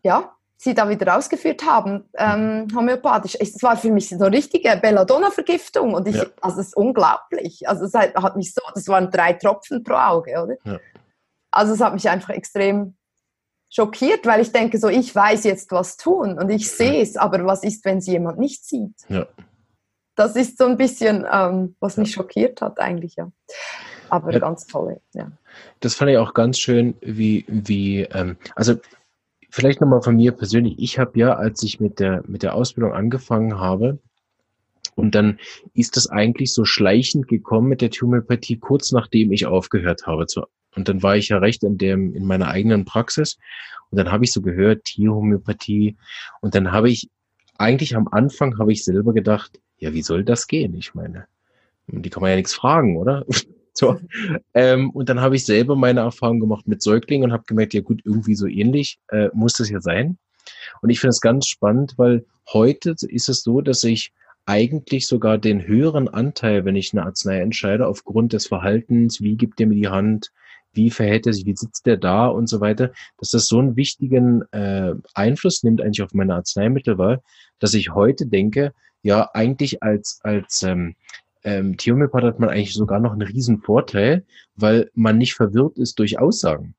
ja, 0.03 0.34
sie 0.57 0.73
da 0.73 0.89
wieder 0.89 1.07
rausgeführt 1.07 1.65
haben, 1.65 2.05
ähm, 2.17 2.67
homöopathisch. 2.73 3.37
Es 3.39 3.61
war 3.61 3.77
für 3.77 3.91
mich 3.91 4.09
so 4.09 4.15
eine 4.15 4.35
richtige 4.35 4.77
Belladonna-Vergiftung 4.81 5.93
und 5.93 6.07
ich, 6.07 6.15
ja. 6.15 6.25
also 6.41 6.61
es 6.61 6.67
ist 6.67 6.77
unglaublich. 6.77 7.67
Also 7.67 7.85
es 7.85 7.93
hat 7.93 8.35
mich 8.35 8.53
so, 8.53 8.61
das 8.73 8.87
waren 8.87 9.11
drei 9.11 9.33
Tropfen 9.33 9.83
pro 9.83 9.95
Auge, 9.95 10.41
oder? 10.41 10.55
Ja. 10.63 10.79
Also 11.51 11.73
es 11.73 11.81
hat 11.81 11.93
mich 11.93 12.09
einfach 12.09 12.29
extrem 12.29 12.95
schockiert, 13.69 14.25
weil 14.25 14.41
ich 14.41 14.51
denke 14.51 14.77
so, 14.77 14.87
ich 14.87 15.13
weiß 15.13 15.43
jetzt 15.43 15.71
was 15.71 15.97
tun 15.97 16.39
und 16.39 16.49
ich 16.49 16.71
sehe 16.71 17.01
es, 17.01 17.17
aber 17.17 17.45
was 17.45 17.63
ist, 17.63 17.83
wenn 17.85 17.97
es 17.97 18.07
jemand 18.07 18.39
nicht 18.39 18.65
sieht? 18.65 18.95
Ja. 19.09 19.27
Das 20.15 20.37
ist 20.37 20.57
so 20.57 20.65
ein 20.65 20.77
bisschen, 20.77 21.25
ähm, 21.29 21.75
was 21.81 21.97
mich 21.97 22.13
schockiert 22.13 22.61
hat 22.61 22.79
eigentlich, 22.79 23.15
ja. 23.17 23.31
Aber 24.09 24.39
ganz 24.39 24.65
toll, 24.65 25.01
ja. 25.13 25.31
Das 25.81 25.95
fand 25.95 26.11
ich 26.11 26.17
auch 26.17 26.33
ganz 26.33 26.57
schön, 26.57 26.95
wie, 27.01 27.45
wie, 27.47 28.01
ähm, 28.03 28.37
also 28.55 28.75
vielleicht 29.55 29.79
nochmal 29.79 30.01
von 30.01 30.17
mir 30.17 30.33
persönlich. 30.33 30.75
Ich 30.77 30.99
habe 30.99 31.17
ja, 31.17 31.35
als 31.35 31.63
ich 31.63 31.79
mit 31.79 32.01
der, 32.01 32.23
mit 32.27 32.43
der 32.43 32.55
Ausbildung 32.55 32.93
angefangen 32.93 33.57
habe, 33.57 33.99
und 34.95 35.15
dann 35.15 35.39
ist 35.73 35.95
das 35.95 36.07
eigentlich 36.07 36.53
so 36.53 36.65
schleichend 36.65 37.27
gekommen 37.27 37.69
mit 37.69 37.81
der 37.81 37.89
Homöopathie, 37.89 38.57
kurz 38.57 38.91
nachdem 38.91 39.31
ich 39.31 39.45
aufgehört 39.45 40.07
habe. 40.07 40.27
Zu, 40.27 40.43
und 40.75 40.89
dann 40.89 41.03
war 41.03 41.15
ich 41.15 41.29
ja 41.29 41.37
recht 41.37 41.63
in, 41.63 41.77
dem, 41.77 42.13
in 42.15 42.25
meiner 42.25 42.49
eigenen 42.49 42.83
Praxis. 42.83 43.37
Und 43.91 43.97
dann 43.97 44.11
habe 44.11 44.25
ich 44.25 44.33
so 44.33 44.41
gehört, 44.41 44.83
Tierhomöopathie. 44.85 45.95
Und 46.41 46.53
dann 46.53 46.73
habe 46.73 46.89
ich, 46.89 47.09
eigentlich 47.57 47.95
am 47.95 48.09
Anfang 48.09 48.59
habe 48.59 48.73
ich 48.73 48.83
selber 48.83 49.13
gedacht, 49.13 49.59
ja, 49.77 49.93
wie 49.93 50.01
soll 50.01 50.25
das 50.25 50.47
gehen? 50.47 50.75
Ich 50.75 50.95
meine, 50.95 51.27
die 51.87 52.09
kann 52.09 52.21
man 52.21 52.31
ja 52.31 52.35
nichts 52.35 52.53
fragen, 52.53 52.97
oder? 52.97 53.25
So. 53.77 53.99
Ähm, 54.53 54.89
und 54.91 55.09
dann 55.09 55.19
habe 55.19 55.35
ich 55.35 55.45
selber 55.45 55.75
meine 55.75 55.99
Erfahrung 55.99 56.39
gemacht 56.39 56.65
mit 56.65 56.81
Säuglingen 56.81 57.29
und 57.29 57.33
habe 57.33 57.43
gemerkt, 57.45 57.73
ja 57.73 57.81
gut, 57.81 58.01
irgendwie 58.05 58.35
so 58.35 58.47
ähnlich 58.47 58.99
äh, 59.09 59.27
muss 59.33 59.55
das 59.55 59.69
ja 59.69 59.81
sein. 59.81 60.17
Und 60.81 60.91
ich 60.91 61.01
finde 61.01 61.09
es 61.09 61.19
ganz 61.19 61.47
spannend, 61.47 61.95
weil 61.97 62.25
heute 62.53 62.95
ist 63.01 63.27
es 63.27 63.43
so, 63.43 63.59
dass 63.59 63.83
ich 63.83 64.13
eigentlich 64.45 65.07
sogar 65.07 65.37
den 65.37 65.65
höheren 65.65 66.07
Anteil, 66.07 66.65
wenn 66.65 66.75
ich 66.75 66.93
eine 66.93 67.05
Arznei 67.05 67.41
entscheide, 67.41 67.87
aufgrund 67.87 68.33
des 68.33 68.47
Verhaltens, 68.47 69.21
wie 69.21 69.35
gibt 69.35 69.59
er 69.59 69.67
mir 69.67 69.75
die 69.75 69.89
Hand, 69.89 70.31
wie 70.73 70.91
verhält 70.91 71.25
er 71.25 71.33
sich, 71.33 71.45
wie 71.45 71.55
sitzt 71.55 71.87
er 71.87 71.97
da 71.97 72.27
und 72.27 72.47
so 72.47 72.61
weiter, 72.61 72.91
dass 73.17 73.29
das 73.29 73.47
so 73.47 73.59
einen 73.59 73.75
wichtigen 73.75 74.43
äh, 74.51 74.93
Einfluss 75.13 75.63
nimmt 75.63 75.81
eigentlich 75.81 76.03
auf 76.03 76.13
meine 76.13 76.35
Arzneimittelwahl, 76.35 77.21
dass 77.59 77.73
ich 77.73 77.93
heute 77.93 78.27
denke, 78.27 78.73
ja, 79.01 79.29
eigentlich 79.33 79.81
als, 79.83 80.19
als 80.23 80.63
ähm, 80.63 80.95
ähm, 81.45 81.77
Theomepat 81.77 82.23
hat 82.23 82.39
man 82.39 82.49
eigentlich 82.49 82.73
sogar 82.73 82.99
noch 82.99 83.13
einen 83.13 83.21
riesen 83.21 83.59
Vorteil, 83.59 84.25
weil 84.55 84.89
man 84.95 85.19
nicht 85.19 85.35
verwirrt 85.35 85.77
ist 85.77 85.99
durch 85.99 86.19
Aussagen. 86.19 86.75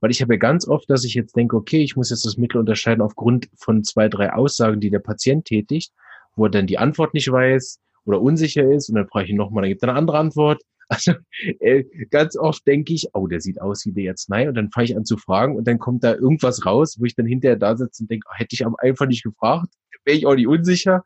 Weil 0.00 0.10
ich 0.10 0.20
habe 0.20 0.34
ja 0.34 0.38
ganz 0.38 0.68
oft, 0.68 0.90
dass 0.90 1.04
ich 1.04 1.14
jetzt 1.14 1.36
denke, 1.36 1.56
okay, 1.56 1.82
ich 1.82 1.96
muss 1.96 2.10
jetzt 2.10 2.26
das 2.26 2.36
Mittel 2.36 2.58
unterscheiden 2.58 3.00
aufgrund 3.00 3.48
von 3.56 3.82
zwei, 3.82 4.10
drei 4.10 4.32
Aussagen, 4.34 4.78
die 4.78 4.90
der 4.90 4.98
Patient 4.98 5.46
tätigt, 5.46 5.92
wo 6.36 6.44
er 6.44 6.50
dann 6.50 6.66
die 6.66 6.76
Antwort 6.76 7.14
nicht 7.14 7.32
weiß 7.32 7.80
oder 8.04 8.20
unsicher 8.20 8.70
ist 8.70 8.90
und 8.90 8.96
dann 8.96 9.08
frage 9.08 9.24
ich 9.24 9.30
ihn 9.30 9.36
nochmal, 9.36 9.62
dann 9.62 9.70
gibt 9.70 9.82
er 9.82 9.88
eine 9.88 9.98
andere 9.98 10.18
Antwort. 10.18 10.62
Also 10.92 11.12
äh, 11.60 11.84
ganz 12.10 12.36
oft 12.36 12.66
denke 12.66 12.92
ich, 12.92 13.06
oh, 13.14 13.28
der 13.28 13.40
sieht 13.40 13.60
aus 13.60 13.86
wie 13.86 13.92
der 13.92 14.02
jetzt 14.02 14.28
nein 14.28 14.48
und 14.48 14.56
dann 14.56 14.72
fange 14.72 14.86
ich 14.86 14.96
an 14.96 15.04
zu 15.04 15.18
fragen 15.18 15.54
und 15.54 15.68
dann 15.68 15.78
kommt 15.78 16.02
da 16.02 16.16
irgendwas 16.16 16.66
raus, 16.66 16.96
wo 16.98 17.04
ich 17.04 17.14
dann 17.14 17.26
hinterher 17.26 17.54
da 17.54 17.76
sitze 17.76 18.02
und 18.02 18.10
denke, 18.10 18.26
oh, 18.28 18.34
hätte 18.34 18.54
ich 18.54 18.66
einfach 18.66 19.06
nicht 19.06 19.22
gefragt, 19.22 19.68
wäre 20.04 20.16
ich 20.18 20.26
auch 20.26 20.34
nicht 20.34 20.48
unsicher. 20.48 21.04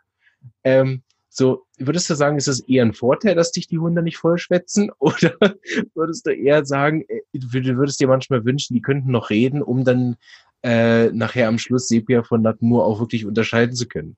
Ähm, 0.63 1.03
so, 1.37 1.67
würdest 1.79 2.09
du 2.09 2.15
sagen, 2.15 2.37
ist 2.37 2.47
es 2.47 2.61
eher 2.61 2.85
ein 2.85 2.95
Vorteil, 2.95 3.35
dass 3.35 3.51
dich 3.51 3.67
die 3.67 3.81
Hunde 3.81 4.03
nicht 4.03 4.19
vollschwätzen? 4.19 4.93
Oder 5.01 5.35
würdest 5.95 6.27
du 6.27 6.31
eher 6.31 6.65
sagen, 6.65 7.05
äh, 7.09 7.23
du 7.33 7.53
würdest 7.53 7.99
dir 7.99 8.07
manchmal 8.07 8.45
wünschen, 8.45 8.75
die 8.75 8.83
könnten 8.83 9.11
noch 9.11 9.31
reden, 9.31 9.61
um 9.61 9.85
dann 9.85 10.17
äh, 10.63 11.11
nachher 11.11 11.49
am 11.49 11.59
Schluss 11.59 11.89
Sepia 11.89 12.23
von 12.23 12.43
Natmur 12.43 12.87
auch 12.87 13.01
wirklich 13.01 13.27
unterscheiden 13.27 13.75
zu 13.75 13.89
können? 13.89 14.17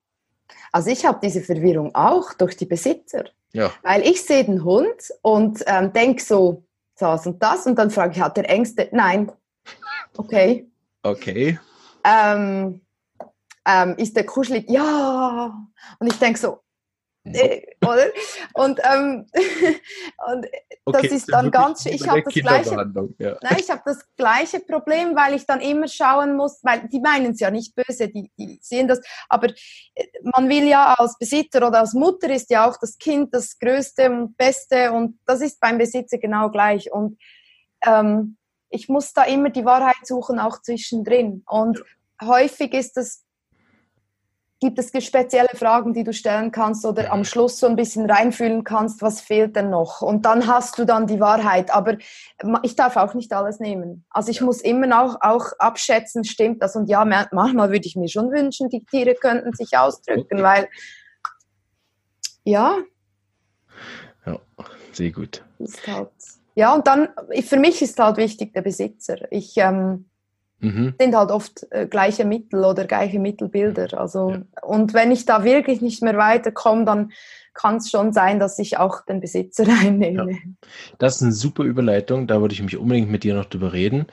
Also 0.72 0.90
ich 0.90 1.06
habe 1.06 1.18
diese 1.22 1.40
Verwirrung 1.40 1.94
auch 1.94 2.34
durch 2.34 2.54
die 2.54 2.66
Besitzer. 2.66 3.24
Ja. 3.52 3.72
Weil 3.82 4.02
ich 4.02 4.22
sehe 4.22 4.44
den 4.44 4.62
Hund 4.62 5.10
und 5.22 5.64
ähm, 5.66 5.94
denke 5.94 6.22
so, 6.22 6.64
das 6.98 7.26
und 7.26 7.42
das 7.42 7.64
und 7.64 7.78
dann 7.78 7.90
frage 7.90 8.12
ich, 8.12 8.20
hat 8.20 8.36
der 8.36 8.50
Ängste? 8.50 8.90
Nein. 8.92 9.32
Okay. 10.18 10.70
Okay. 11.02 11.58
Ähm, 12.04 12.82
ähm, 13.66 13.94
ist 13.96 14.14
der 14.16 14.26
kuschelig? 14.26 14.68
Ja. 14.68 15.66
Und 15.98 16.12
ich 16.12 16.18
denke 16.18 16.38
so, 16.38 16.60
äh, 17.34 17.62
oder? 17.82 18.06
Und, 18.54 18.80
ähm, 18.84 19.26
und 20.26 20.46
das 20.86 21.02
okay, 21.02 21.14
ist 21.14 21.32
dann 21.32 21.50
ganz. 21.50 21.86
Ich 21.86 22.08
habe 22.08 22.22
das 22.22 22.34
gleiche. 22.34 22.92
Ja. 23.18 23.36
Nein, 23.42 23.56
ich 23.58 23.70
habe 23.70 23.82
das 23.84 23.98
gleiche 24.16 24.60
Problem, 24.60 25.16
weil 25.16 25.34
ich 25.34 25.46
dann 25.46 25.60
immer 25.60 25.88
schauen 25.88 26.36
muss, 26.36 26.60
weil 26.62 26.88
die 26.88 27.00
meinen 27.00 27.32
es 27.32 27.40
ja 27.40 27.50
nicht 27.50 27.74
böse, 27.74 28.08
die, 28.08 28.30
die 28.38 28.58
sehen 28.62 28.88
das, 28.88 29.00
aber 29.28 29.48
äh, 29.94 30.06
man 30.22 30.48
will 30.48 30.68
ja 30.68 30.94
als 30.94 31.18
Besitzer 31.18 31.66
oder 31.66 31.80
als 31.80 31.94
Mutter 31.94 32.30
ist 32.30 32.50
ja 32.50 32.68
auch 32.68 32.76
das 32.80 32.98
Kind 32.98 33.34
das 33.34 33.58
Größte 33.58 34.10
und 34.10 34.36
Beste 34.36 34.92
und 34.92 35.18
das 35.26 35.40
ist 35.40 35.60
beim 35.60 35.78
Besitzer 35.78 36.18
genau 36.18 36.50
gleich. 36.50 36.92
Und 36.92 37.18
ähm, 37.84 38.36
ich 38.70 38.88
muss 38.88 39.12
da 39.12 39.24
immer 39.24 39.50
die 39.50 39.64
Wahrheit 39.64 40.04
suchen, 40.04 40.38
auch 40.38 40.60
zwischendrin. 40.62 41.42
Und 41.46 41.82
ja. 42.20 42.28
häufig 42.28 42.72
ist 42.72 42.96
das 42.96 43.25
Gibt 44.58 44.78
es 44.78 44.90
spezielle 45.04 45.50
Fragen, 45.52 45.92
die 45.92 46.02
du 46.02 46.14
stellen 46.14 46.50
kannst 46.50 46.86
oder 46.86 47.12
am 47.12 47.24
Schluss 47.24 47.58
so 47.58 47.66
ein 47.66 47.76
bisschen 47.76 48.10
reinfühlen 48.10 48.64
kannst, 48.64 49.02
was 49.02 49.20
fehlt 49.20 49.54
denn 49.54 49.68
noch? 49.68 50.00
Und 50.00 50.24
dann 50.24 50.46
hast 50.46 50.78
du 50.78 50.86
dann 50.86 51.06
die 51.06 51.20
Wahrheit. 51.20 51.70
Aber 51.70 51.98
ich 52.62 52.74
darf 52.74 52.96
auch 52.96 53.12
nicht 53.12 53.34
alles 53.34 53.60
nehmen. 53.60 54.06
Also 54.08 54.30
ich 54.30 54.40
ja. 54.40 54.46
muss 54.46 54.62
immer 54.62 55.02
auch, 55.02 55.18
auch 55.20 55.52
abschätzen, 55.58 56.24
stimmt 56.24 56.62
das? 56.62 56.74
Und 56.74 56.88
ja, 56.88 57.04
manchmal 57.04 57.70
würde 57.70 57.86
ich 57.86 57.96
mir 57.96 58.08
schon 58.08 58.30
wünschen, 58.30 58.70
die 58.70 58.84
Tiere 58.84 59.14
könnten 59.14 59.52
sich 59.52 59.76
ausdrücken, 59.76 60.42
weil 60.42 60.68
ja. 62.44 62.78
Ja, 64.24 64.40
sehr 64.92 65.10
gut. 65.10 65.44
Halt, 65.86 66.08
ja, 66.54 66.74
und 66.74 66.86
dann, 66.86 67.08
für 67.42 67.58
mich 67.58 67.82
ist 67.82 67.98
halt 67.98 68.16
wichtig 68.16 68.54
der 68.54 68.62
Besitzer. 68.62 69.30
Ich, 69.30 69.54
ähm, 69.58 70.08
Mhm. 70.66 70.94
sind 71.00 71.14
halt 71.14 71.30
oft 71.30 71.66
äh, 71.70 71.86
gleiche 71.86 72.24
Mittel 72.24 72.64
oder 72.64 72.84
gleiche 72.84 73.18
Mittelbilder. 73.18 73.98
Also, 73.98 74.30
ja. 74.30 74.42
Und 74.62 74.94
wenn 74.94 75.12
ich 75.12 75.24
da 75.24 75.44
wirklich 75.44 75.80
nicht 75.80 76.02
mehr 76.02 76.16
weiterkomme, 76.16 76.84
dann 76.84 77.12
kann 77.54 77.76
es 77.76 77.90
schon 77.90 78.12
sein, 78.12 78.38
dass 78.38 78.58
ich 78.58 78.78
auch 78.78 79.04
den 79.04 79.20
Besitzer 79.20 79.64
einnehme. 79.82 80.32
Ja. 80.32 80.38
Das 80.98 81.16
ist 81.16 81.22
eine 81.22 81.32
super 81.32 81.62
Überleitung, 81.62 82.26
da 82.26 82.40
würde 82.40 82.54
ich 82.54 82.62
mich 82.62 82.76
unbedingt 82.76 83.10
mit 83.10 83.24
dir 83.24 83.34
noch 83.34 83.46
drüber 83.46 83.72
reden. 83.72 84.06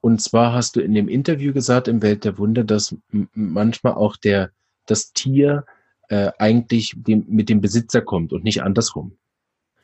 Und 0.00 0.20
zwar 0.20 0.52
hast 0.52 0.76
du 0.76 0.80
in 0.80 0.94
dem 0.94 1.08
Interview 1.08 1.52
gesagt 1.52 1.86
im 1.86 2.02
Welt 2.02 2.24
der 2.24 2.36
Wunder, 2.36 2.64
dass 2.64 2.96
manchmal 3.34 3.94
auch 3.94 4.16
der, 4.16 4.50
das 4.86 5.12
Tier 5.12 5.64
äh, 6.08 6.32
eigentlich 6.38 6.94
dem, 6.96 7.24
mit 7.28 7.48
dem 7.48 7.60
Besitzer 7.60 8.02
kommt 8.02 8.32
und 8.32 8.42
nicht 8.42 8.62
andersrum. 8.62 9.16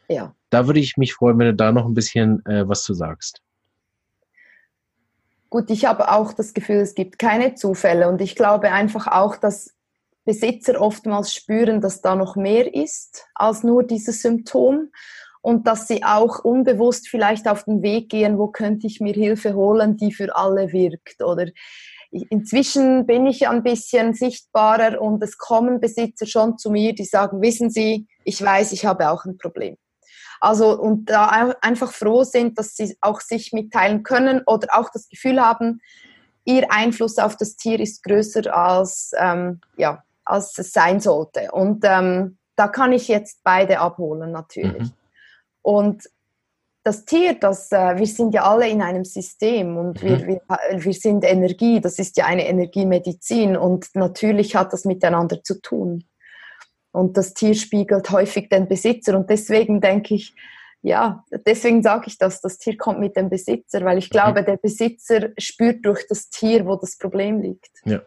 Ja. 0.09 0.35
Da 0.51 0.67
würde 0.67 0.81
ich 0.81 0.97
mich 0.97 1.15
freuen, 1.15 1.39
wenn 1.39 1.47
du 1.47 1.55
da 1.55 1.71
noch 1.71 1.87
ein 1.87 1.95
bisschen 1.95 2.45
äh, 2.47 2.69
was 2.69 2.83
zu 2.83 2.95
sagst. 2.95 3.43
Gut, 5.51 5.71
ich 5.71 5.87
habe 5.87 6.11
auch 6.13 6.33
das 6.35 6.53
Gefühl, 6.53 6.77
es 6.77 6.95
gibt 6.95 7.19
keine 7.19 7.55
Zufälle. 7.55 8.09
Und 8.09 8.21
ich 8.21 8.37
glaube 8.37 8.71
einfach 8.71 9.07
auch, 9.07 9.37
dass 9.37 9.75
Besitzer 10.25 10.81
oftmals 10.81 11.33
spüren, 11.33 11.81
dass 11.81 12.03
da 12.03 12.15
noch 12.15 12.37
mehr 12.37 12.75
ist 12.75 13.25
als 13.35 13.63
nur 13.63 13.83
dieses 13.83 14.21
Symptom. 14.21 14.91
Und 15.41 15.67
dass 15.67 15.87
sie 15.87 16.05
auch 16.05 16.45
unbewusst 16.45 17.09
vielleicht 17.09 17.49
auf 17.49 17.65
den 17.65 17.81
Weg 17.81 18.11
gehen, 18.11 18.39
wo 18.39 18.49
könnte 18.49 18.87
ich 18.87 19.01
mir 19.01 19.15
Hilfe 19.15 19.55
holen, 19.55 19.97
die 19.97 20.13
für 20.13 20.37
alle 20.37 20.73
wirkt 20.73 21.23
oder? 21.23 21.47
Inzwischen 22.11 23.07
bin 23.07 23.27
ich 23.27 23.49
ein 23.49 23.63
bisschen 23.63 24.15
sichtbarer 24.15 25.01
und 25.01 25.23
es 25.23 25.39
kommen 25.39 25.81
Besitzer 25.81 26.27
schon 26.27 26.59
zu 26.59 26.71
mir, 26.71 26.95
die 26.95 27.05
sagen, 27.05 27.41
wissen 27.41 27.71
Sie, 27.71 28.07
ich 28.25 28.43
weiß, 28.43 28.73
ich 28.73 28.85
habe 28.85 29.11
auch 29.11 29.25
ein 29.25 29.39
Problem. 29.39 29.77
Also 30.41 30.79
und 30.79 31.07
da 31.07 31.55
einfach 31.61 31.93
froh 31.93 32.25
sind, 32.25 32.59
dass 32.59 32.77
sie 32.77 32.97
auch 33.01 33.21
sich 33.21 33.53
mitteilen 33.53 34.03
können 34.03 34.43
oder 34.47 34.69
auch 34.73 34.91
das 34.91 35.09
Gefühl 35.09 35.41
haben, 35.41 35.81
ihr 36.45 36.71
Einfluss 36.71 37.19
auf 37.19 37.37
das 37.37 37.57
Tier 37.57 37.79
ist 37.79 38.03
größer 38.03 38.55
als, 38.57 39.13
ähm, 39.19 39.61
ja, 39.77 40.03
als 40.25 40.57
es 40.59 40.73
sein 40.73 41.01
sollte. 41.01 41.51
Und 41.53 41.85
ähm, 41.85 42.39
da 42.57 42.69
kann 42.69 42.93
ich 42.93 43.09
jetzt 43.09 43.41
beide 43.45 43.81
abholen 43.81 44.33
natürlich. 44.33 44.83
Mhm. 44.83 44.93
Und 45.63 46.09
das 46.83 47.05
Tier, 47.05 47.35
das, 47.35 47.71
äh, 47.71 47.99
wir 47.99 48.07
sind 48.07 48.33
ja 48.33 48.45
alle 48.45 48.67
in 48.67 48.81
einem 48.81 49.05
System 49.05 49.77
und 49.77 50.03
mhm. 50.03 50.07
wir, 50.07 50.27
wir, 50.27 50.41
wir 50.73 50.93
sind 50.95 51.23
Energie, 51.23 51.81
das 51.81 51.99
ist 51.99 52.17
ja 52.17 52.25
eine 52.25 52.49
Energiemedizin 52.49 53.57
und 53.57 53.87
natürlich 53.95 54.57
hat 54.57 54.73
das 54.73 54.87
miteinander 54.87 55.43
zu 55.43 55.61
tun. 55.61 56.08
Und 56.93 57.17
das 57.17 57.35
Tier 57.35 57.55
spiegelt 57.55 58.11
häufig 58.11 58.49
den 58.49 58.69
Besitzer. 58.69 59.17
Und 59.17 59.31
deswegen 59.31 59.81
denke 59.81 60.15
ich, 60.15 60.35
ja, 60.83 61.25
deswegen 61.47 61.83
sage 61.83 62.05
ich 62.07 62.19
das, 62.19 62.41
das 62.41 62.59
Tier 62.59 62.77
kommt 62.77 63.01
mit 63.01 63.17
dem 63.17 63.29
Besitzer, 63.29 63.85
weil 63.85 63.99
ich 63.99 64.11
glaube, 64.11 64.43
mhm. 64.43 64.47
der 64.47 64.57
Besitzer 64.57 65.31
spürt 65.37 65.85
durch 65.85 66.07
das 66.09 66.31
Tier, 66.31 66.67
wo 66.67 66.77
das 66.77 66.97
Problem 66.97 67.41
liegt. 67.41 67.71
Ja. 67.85 68.01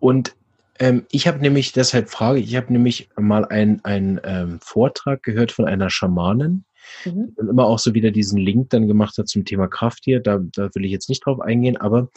Und 0.00 0.34
ähm, 0.78 1.06
ich 1.10 1.28
habe 1.28 1.38
nämlich, 1.38 1.72
deshalb 1.72 2.08
frage 2.08 2.38
ich, 2.38 2.56
habe 2.56 2.72
nämlich 2.72 3.08
mal 3.16 3.44
einen 3.44 4.20
ähm, 4.24 4.58
Vortrag 4.62 5.22
gehört 5.22 5.52
von 5.52 5.66
einer 5.66 5.90
Schamanin, 5.90 6.64
mhm. 7.04 7.32
und 7.36 7.48
immer 7.48 7.66
auch 7.66 7.78
so 7.78 7.94
wieder 7.94 8.10
diesen 8.10 8.38
Link 8.38 8.70
dann 8.70 8.86
gemacht 8.86 9.18
hat 9.18 9.28
zum 9.28 9.44
Thema 9.44 9.68
Krafttier. 9.68 10.20
Da, 10.20 10.38
da 10.38 10.70
will 10.74 10.84
ich 10.84 10.92
jetzt 10.92 11.08
nicht 11.08 11.24
drauf 11.24 11.40
eingehen, 11.40 11.76
aber 11.76 12.08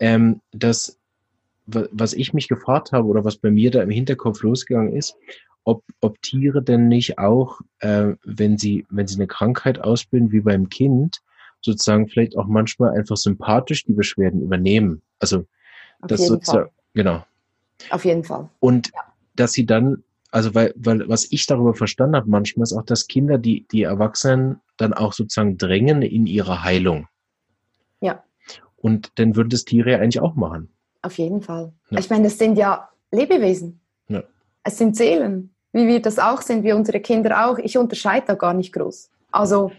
ähm, 0.00 0.40
das 0.52 0.98
was 1.68 2.14
ich 2.14 2.32
mich 2.32 2.48
gefragt 2.48 2.92
habe 2.92 3.08
oder 3.08 3.24
was 3.24 3.36
bei 3.36 3.50
mir 3.50 3.70
da 3.70 3.82
im 3.82 3.90
Hinterkopf 3.90 4.42
losgegangen 4.42 4.92
ist, 4.92 5.16
ob, 5.64 5.84
ob 6.00 6.20
Tiere 6.22 6.62
denn 6.62 6.88
nicht 6.88 7.18
auch, 7.18 7.60
äh, 7.80 8.14
wenn 8.24 8.56
sie, 8.56 8.86
wenn 8.88 9.06
sie 9.06 9.16
eine 9.16 9.26
Krankheit 9.26 9.78
ausbilden, 9.78 10.32
wie 10.32 10.40
beim 10.40 10.70
Kind, 10.70 11.20
sozusagen 11.60 12.08
vielleicht 12.08 12.38
auch 12.38 12.46
manchmal 12.46 12.96
einfach 12.96 13.16
sympathisch 13.16 13.84
die 13.84 13.92
Beschwerden 13.92 14.40
übernehmen. 14.40 15.02
Also 15.18 15.40
Auf 16.00 16.08
das 16.08 16.26
sozusagen, 16.26 16.64
Fall. 16.64 16.72
genau. 16.94 17.24
Auf 17.90 18.04
jeden 18.04 18.24
Fall. 18.24 18.48
Und 18.60 18.88
ja. 18.94 19.00
dass 19.36 19.52
sie 19.52 19.66
dann, 19.66 20.02
also 20.30 20.54
weil, 20.54 20.72
weil 20.76 21.06
was 21.08 21.30
ich 21.30 21.46
darüber 21.46 21.74
verstanden 21.74 22.16
habe 22.16 22.30
manchmal 22.30 22.62
ist 22.64 22.72
auch, 22.72 22.84
dass 22.84 23.06
Kinder 23.06 23.36
die, 23.36 23.66
die 23.68 23.82
Erwachsenen 23.82 24.60
dann 24.78 24.94
auch 24.94 25.12
sozusagen 25.12 25.58
drängen 25.58 26.00
in 26.00 26.26
ihre 26.26 26.64
Heilung. 26.64 27.08
Ja. 28.00 28.22
Und 28.76 29.12
dann 29.16 29.36
würden 29.36 29.50
das 29.50 29.64
Tiere 29.64 29.90
ja 29.90 29.98
eigentlich 29.98 30.20
auch 30.20 30.34
machen. 30.34 30.70
Auf 31.02 31.18
jeden 31.18 31.42
Fall. 31.42 31.72
Ja. 31.90 31.98
Ich 31.98 32.10
meine, 32.10 32.24
das 32.24 32.38
sind 32.38 32.56
ja 32.56 32.88
Lebewesen. 33.10 33.80
Ja. 34.08 34.22
Es 34.64 34.78
sind 34.78 34.96
Seelen, 34.96 35.54
wie 35.72 35.86
wir 35.86 36.02
das 36.02 36.18
auch 36.18 36.42
sind, 36.42 36.64
wie 36.64 36.72
unsere 36.72 37.00
Kinder 37.00 37.46
auch. 37.48 37.58
Ich 37.58 37.78
unterscheide 37.78 38.26
da 38.26 38.34
gar 38.34 38.54
nicht 38.54 38.72
groß. 38.72 39.10
Also 39.30 39.70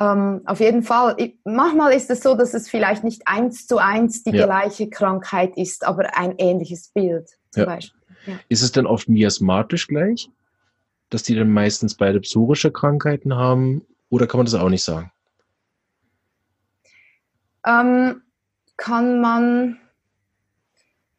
ähm, 0.00 0.40
auf 0.46 0.60
jeden 0.60 0.82
Fall. 0.82 1.14
Ich, 1.18 1.36
manchmal 1.44 1.92
ist 1.92 2.10
es 2.10 2.22
so, 2.22 2.34
dass 2.34 2.54
es 2.54 2.68
vielleicht 2.68 3.04
nicht 3.04 3.22
eins 3.26 3.66
zu 3.66 3.78
eins 3.78 4.22
die 4.22 4.30
ja. 4.30 4.46
gleiche 4.46 4.88
Krankheit 4.88 5.56
ist, 5.56 5.84
aber 5.84 6.16
ein 6.16 6.34
ähnliches 6.38 6.88
Bild 6.88 7.28
zum 7.50 7.66
Beispiel. 7.66 8.00
Ist 8.48 8.62
es 8.62 8.72
denn 8.72 8.86
oft 8.86 9.08
miasmatisch 9.08 9.88
gleich? 9.88 10.30
Dass 11.10 11.22
die 11.22 11.34
dann 11.34 11.50
meistens 11.50 11.96
beide 11.96 12.20
psorische 12.20 12.70
Krankheiten 12.70 13.34
haben? 13.34 13.84
Oder 14.08 14.26
kann 14.26 14.38
man 14.38 14.46
das 14.46 14.54
auch 14.54 14.68
nicht 14.68 14.82
sagen? 14.82 15.10
Ähm, 17.66 18.22
kann 18.82 19.20
man 19.20 19.78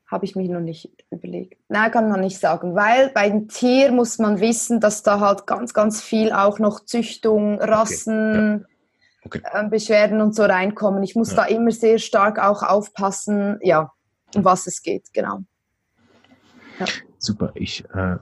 habe 0.07 0.25
ich 0.25 0.35
mich 0.35 0.49
noch 0.49 0.59
nicht 0.59 0.91
überlegt. 1.09 1.59
Nein, 1.69 1.89
kann 1.89 2.09
man 2.09 2.19
nicht 2.19 2.37
sagen, 2.37 2.75
weil 2.75 3.09
bei 3.09 3.29
dem 3.29 3.47
Tier 3.47 3.91
muss 3.91 4.19
man 4.19 4.39
wissen, 4.41 4.79
dass 4.79 5.01
da 5.01 5.19
halt 5.19 5.47
ganz, 5.47 5.73
ganz 5.73 6.01
viel 6.01 6.31
auch 6.33 6.59
noch 6.59 6.85
Züchtung, 6.85 7.59
Rassen, 7.59 8.65
okay. 9.25 9.39
Ja. 9.41 9.49
Okay. 9.55 9.65
Äh, 9.65 9.69
Beschwerden 9.69 10.21
und 10.21 10.35
so 10.35 10.43
reinkommen. 10.43 11.01
Ich 11.01 11.15
muss 11.15 11.31
ja. 11.31 11.37
da 11.37 11.45
immer 11.45 11.71
sehr 11.71 11.97
stark 11.97 12.37
auch 12.37 12.61
aufpassen, 12.61 13.57
ja, 13.63 13.91
um 14.35 14.43
was 14.43 14.67
es 14.67 14.83
geht, 14.83 15.13
genau. 15.13 15.39
Ja. 16.79 16.85
Super, 17.17 17.53
ich, 17.55 17.85
äh, 17.95 18.17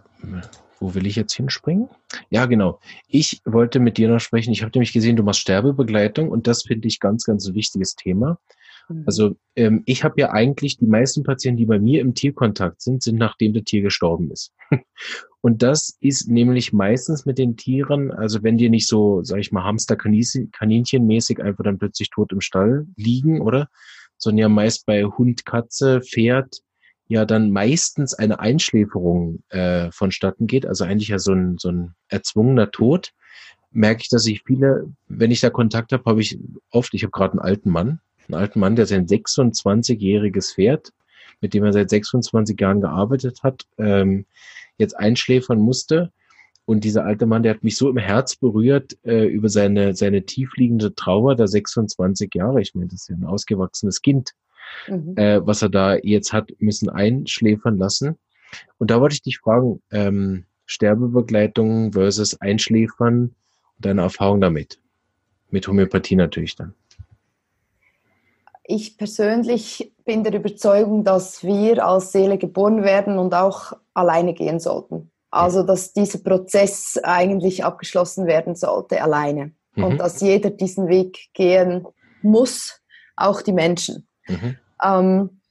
wo 0.80 0.94
will 0.94 1.08
ich 1.08 1.16
jetzt 1.16 1.34
hinspringen? 1.34 1.90
Ja, 2.30 2.46
genau. 2.46 2.80
Ich 3.08 3.42
wollte 3.44 3.80
mit 3.80 3.98
dir 3.98 4.08
noch 4.08 4.20
sprechen. 4.20 4.54
Ich 4.54 4.62
habe 4.62 4.72
nämlich 4.76 4.94
gesehen, 4.94 5.16
du 5.16 5.24
machst 5.24 5.42
Sterbebegleitung 5.42 6.30
und 6.30 6.48
das 6.48 6.62
finde 6.64 6.88
ich 6.88 7.00
ganz, 7.00 7.26
ganz 7.26 7.48
ein 7.48 7.56
wichtiges 7.56 7.96
Thema. 7.96 8.38
Mhm. 8.90 9.04
Also 9.06 9.36
ähm, 9.56 9.84
ich 9.86 10.04
habe 10.04 10.20
ja 10.20 10.32
eigentlich 10.32 10.78
die 10.78 10.86
meisten 10.86 11.24
Patienten, 11.24 11.58
die 11.58 11.66
bei 11.66 11.80
mir 11.80 12.02
im 12.02 12.14
Tierkontakt 12.14 12.82
sind, 12.82 13.04
sind 13.04 13.18
nachdem 13.18 13.54
das 13.54 13.64
Tier 13.64 13.82
gestorben 13.82 14.32
ist. 14.32 14.54
Und 15.42 15.64
das 15.64 15.98
ist 16.00 16.30
nämlich 16.30 16.72
meistens 16.72 17.26
mit 17.26 17.40
den 17.40 17.58
Tieren, 17.58 18.12
also 18.12 18.44
wenn 18.44 18.58
die 18.58 18.70
nicht 18.70 18.88
so, 18.88 19.24
sag 19.24 19.40
ich 19.40 19.52
mal, 19.52 19.64
Hamster-Kaninchen-mäßig 19.64 21.42
einfach 21.42 21.64
dann 21.64 21.80
plötzlich 21.80 22.12
tot 22.12 22.32
im 22.32 22.42
Stall 22.42 22.86
liegen, 22.96 23.42
oder? 23.42 23.68
Sondern 24.18 24.38
ja 24.38 24.50
meist 24.50 24.86
bei 24.86 25.04
Hund, 25.04 25.46
Katze, 25.46 26.02
Pferd 26.02 26.62
ja 27.12 27.26
dann 27.26 27.52
meistens 27.52 28.14
eine 28.14 28.40
Einschläferung 28.40 29.44
äh, 29.50 29.92
vonstatten 29.92 30.48
geht, 30.48 30.66
also 30.66 30.86
eigentlich 30.86 31.10
ja 31.10 31.20
so 31.20 31.34
ein, 31.34 31.58
so 31.58 31.70
ein 31.70 31.94
erzwungener 32.08 32.72
Tod, 32.72 33.12
merke 33.72 34.02
ich, 34.04 34.10
dass 34.10 34.26
ich 34.28 34.44
viele, 34.46 34.94
wenn 35.10 35.30
ich 35.30 35.42
da 35.42 35.50
Kontakt 35.50 35.92
habe, 35.92 36.06
habe 36.06 36.22
ich 36.22 36.40
oft, 36.70 36.94
ich 36.94 37.04
habe 37.04 37.12
gerade 37.12 37.34
einen 37.34 37.42
alten 37.42 37.70
Mann, 37.70 38.00
einen 38.32 38.42
alten 38.42 38.60
Mann, 38.60 38.76
der 38.76 38.86
sein 38.86 39.08
26-jähriges 39.08 40.56
Pferd, 40.56 40.92
mit 41.42 41.54
dem 41.54 41.64
er 41.64 41.74
seit 41.74 41.90
26 41.90 42.60
Jahren 42.60 42.82
gearbeitet 42.82 43.44
hat, 43.44 43.66
ähm, 43.78 44.26
jetzt 44.78 44.98
einschläfern 44.98 45.60
musste. 45.60 46.12
Und 46.66 46.84
dieser 46.84 47.06
alte 47.06 47.26
Mann, 47.26 47.44
der 47.44 47.56
hat 47.56 47.64
mich 47.64 47.76
so 47.76 47.90
im 47.90 47.98
Herz 47.98 48.36
berührt 48.36 48.98
äh, 49.04 49.26
über 49.26 49.50
seine, 49.50 49.96
seine 49.96 50.26
tiefliegende 50.26 50.94
Trauer 50.96 51.36
der 51.36 51.48
26 51.48 52.34
Jahre. 52.36 52.62
Ich 52.62 52.76
meine, 52.76 52.88
das 52.88 53.02
ist 53.02 53.10
ja 53.10 53.16
ein 53.16 53.26
ausgewachsenes 53.26 54.02
Kind, 54.02 54.32
mhm. 54.88 55.16
äh, 55.18 55.46
was 55.46 55.62
er 55.62 55.70
da 55.70 55.96
jetzt 55.96 56.32
hat 56.32 56.52
müssen 56.60 56.90
einschläfern 56.90 57.78
lassen. 57.78 58.18
Und 58.78 58.92
da 58.92 59.02
wollte 59.02 59.16
ich 59.16 59.22
dich 59.22 59.40
fragen, 59.40 59.82
ähm, 59.92 60.46
Sterbebegleitung 60.66 61.94
versus 61.94 62.40
Einschläfern 62.40 63.22
und 63.24 63.86
deine 63.86 64.02
Erfahrung 64.02 64.40
damit. 64.40 64.80
Mit 65.50 65.68
Homöopathie 65.68 66.16
natürlich 66.16 66.56
dann 66.56 66.74
ich 68.64 68.98
persönlich 68.98 69.94
bin 70.06 70.24
der 70.24 70.34
Überzeugung, 70.34 71.04
dass 71.04 71.44
wir 71.44 71.86
als 71.86 72.12
Seele 72.12 72.38
geboren 72.38 72.84
werden 72.84 73.18
und 73.18 73.34
auch 73.34 73.74
alleine 73.94 74.34
gehen 74.34 74.60
sollten. 74.60 75.12
Also, 75.30 75.64
dass 75.64 75.94
dieser 75.94 76.20
Prozess 76.20 77.00
eigentlich 77.04 77.64
abgeschlossen 77.64 78.28
werden 78.28 78.56
sollte, 78.56 79.02
alleine. 79.02 79.54
Mhm. 79.76 79.84
Und 79.84 79.98
dass 80.00 80.20
jeder 80.20 80.50
diesen 80.50 80.88
Weg 80.90 81.30
gehen 81.34 81.88
muss, 82.22 82.82
auch 83.16 83.42
die 83.42 83.54
Menschen. 83.54 84.08
Mhm. 84.28 84.58
Ähm, 84.84 85.42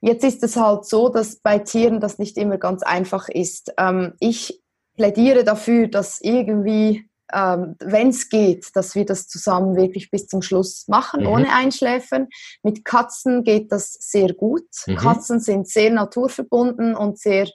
jetzt 0.00 0.24
ist 0.24 0.44
es 0.44 0.56
halt 0.56 0.84
so, 0.84 1.08
dass 1.08 1.36
bei 1.36 1.58
Tieren 1.58 2.00
das 2.00 2.18
nicht 2.18 2.36
immer 2.36 2.58
ganz 2.58 2.82
einfach 2.82 3.28
ist. 3.28 3.72
Ähm, 3.78 4.14
ich 4.20 4.62
plädiere 4.96 5.44
dafür, 5.44 5.88
dass 5.88 6.20
irgendwie 6.20 7.09
ähm, 7.32 7.76
wenn 7.80 8.08
es 8.08 8.28
geht, 8.28 8.74
dass 8.74 8.94
wir 8.94 9.04
das 9.04 9.28
zusammen 9.28 9.76
wirklich 9.76 10.10
bis 10.10 10.26
zum 10.26 10.42
Schluss 10.42 10.86
machen, 10.88 11.22
mhm. 11.22 11.28
ohne 11.28 11.52
Einschläfern. 11.52 12.28
Mit 12.62 12.84
Katzen 12.84 13.44
geht 13.44 13.72
das 13.72 13.92
sehr 13.92 14.32
gut. 14.34 14.68
Mhm. 14.86 14.96
Katzen 14.96 15.40
sind 15.40 15.68
sehr 15.68 15.90
naturverbunden 15.90 16.94
und 16.94 17.18
sehr 17.18 17.48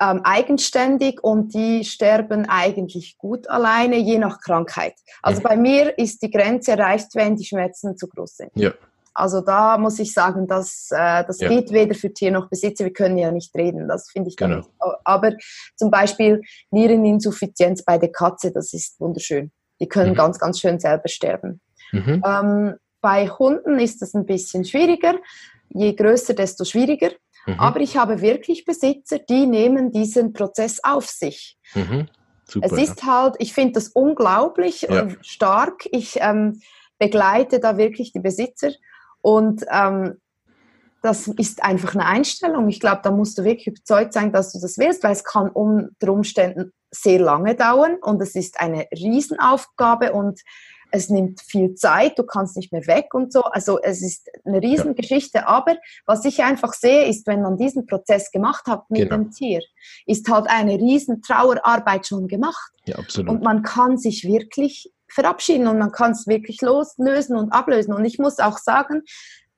ähm, 0.00 0.20
eigenständig 0.24 1.22
und 1.22 1.54
die 1.54 1.84
sterben 1.84 2.46
eigentlich 2.48 3.16
gut 3.18 3.48
alleine, 3.48 3.96
je 3.96 4.18
nach 4.18 4.40
Krankheit. 4.40 4.94
Also 5.22 5.40
mhm. 5.40 5.44
bei 5.44 5.56
mir 5.56 5.98
ist 5.98 6.22
die 6.22 6.30
Grenze 6.30 6.72
erreicht, 6.72 7.14
wenn 7.14 7.36
die 7.36 7.44
Schmerzen 7.44 7.96
zu 7.96 8.08
groß 8.08 8.36
sind. 8.36 8.50
Ja. 8.54 8.72
Also 9.14 9.40
da 9.40 9.78
muss 9.78 9.98
ich 9.98 10.12
sagen, 10.14 10.46
dass, 10.46 10.88
äh, 10.90 11.24
das 11.24 11.40
ja. 11.40 11.48
geht 11.48 11.70
weder 11.70 11.94
für 11.94 12.12
Tier 12.12 12.30
noch 12.30 12.48
Besitzer. 12.48 12.84
Wir 12.84 12.92
können 12.92 13.18
ja 13.18 13.30
nicht 13.30 13.54
reden, 13.54 13.88
das 13.88 14.10
finde 14.10 14.30
ich 14.30 14.36
genau. 14.36 14.58
nicht. 14.58 14.70
Aber 15.04 15.32
zum 15.76 15.90
Beispiel 15.90 16.40
Niereninsuffizienz 16.70 17.84
bei 17.84 17.98
der 17.98 18.10
Katze, 18.10 18.52
das 18.52 18.72
ist 18.72 18.98
wunderschön. 19.00 19.52
Die 19.80 19.88
können 19.88 20.12
mhm. 20.12 20.16
ganz, 20.16 20.38
ganz 20.38 20.60
schön 20.60 20.80
selber 20.80 21.08
sterben. 21.08 21.60
Mhm. 21.92 22.22
Ähm, 22.24 22.74
bei 23.00 23.28
Hunden 23.28 23.78
ist 23.78 24.00
das 24.00 24.14
ein 24.14 24.24
bisschen 24.24 24.64
schwieriger. 24.64 25.16
Je 25.68 25.92
größer, 25.94 26.34
desto 26.34 26.64
schwieriger. 26.64 27.10
Mhm. 27.46 27.58
Aber 27.58 27.80
ich 27.80 27.96
habe 27.96 28.20
wirklich 28.20 28.64
Besitzer, 28.64 29.18
die 29.18 29.46
nehmen 29.46 29.90
diesen 29.90 30.32
Prozess 30.32 30.78
auf 30.82 31.06
sich. 31.06 31.58
Mhm. 31.74 32.08
Super, 32.48 32.66
es 32.66 32.72
ist 32.72 33.02
ja. 33.02 33.06
halt, 33.08 33.36
ich 33.38 33.52
finde 33.52 33.72
das 33.72 33.88
unglaublich 33.88 34.82
ja. 34.82 35.08
stark. 35.22 35.86
Ich 35.90 36.18
ähm, 36.20 36.60
begleite 36.98 37.58
da 37.58 37.76
wirklich 37.76 38.12
die 38.12 38.20
Besitzer 38.20 38.70
und 39.22 39.64
ähm, 39.70 40.18
das 41.02 41.26
ist 41.26 41.64
einfach 41.64 41.94
eine 41.94 42.06
Einstellung. 42.06 42.68
Ich 42.68 42.78
glaube, 42.78 43.00
da 43.02 43.10
musst 43.10 43.36
du 43.36 43.44
wirklich 43.44 43.66
überzeugt 43.66 44.12
sein, 44.12 44.32
dass 44.32 44.52
du 44.52 44.60
das 44.60 44.78
willst, 44.78 45.02
weil 45.02 45.12
es 45.12 45.24
kann 45.24 45.48
unter 45.50 46.12
Umständen 46.12 46.72
sehr 46.90 47.18
lange 47.18 47.56
dauern 47.56 47.96
und 48.02 48.20
es 48.22 48.36
ist 48.36 48.60
eine 48.60 48.86
Riesenaufgabe 48.92 50.12
und 50.12 50.40
es 50.92 51.08
nimmt 51.08 51.40
viel 51.40 51.74
Zeit, 51.74 52.18
du 52.18 52.22
kannst 52.22 52.56
nicht 52.56 52.70
mehr 52.70 52.86
weg 52.86 53.14
und 53.14 53.32
so. 53.32 53.42
Also 53.42 53.80
es 53.80 54.02
ist 54.02 54.28
eine 54.44 54.60
Riesengeschichte. 54.60 55.38
Ja. 55.38 55.46
Aber 55.48 55.76
was 56.04 56.24
ich 56.26 56.44
einfach 56.44 56.74
sehe, 56.74 57.06
ist, 57.06 57.26
wenn 57.26 57.40
man 57.40 57.56
diesen 57.56 57.86
Prozess 57.86 58.30
gemacht 58.30 58.66
hat 58.66 58.88
mit 58.90 59.08
genau. 59.08 59.16
dem 59.16 59.30
Tier, 59.30 59.62
ist 60.06 60.28
halt 60.28 60.48
eine 60.48 60.74
riesen 60.74 61.22
Trauerarbeit 61.22 62.06
schon 62.06 62.28
gemacht. 62.28 62.72
Ja, 62.84 62.96
absolut. 62.96 63.30
Und 63.30 63.42
man 63.42 63.62
kann 63.62 63.96
sich 63.96 64.24
wirklich 64.24 64.92
verabschieden 65.12 65.66
und 65.66 65.78
man 65.78 65.92
kann 65.92 66.12
es 66.12 66.26
wirklich 66.26 66.60
loslösen 66.62 67.36
und 67.36 67.52
ablösen. 67.52 67.94
Und 67.94 68.04
ich 68.04 68.18
muss 68.18 68.38
auch 68.38 68.58
sagen, 68.58 69.02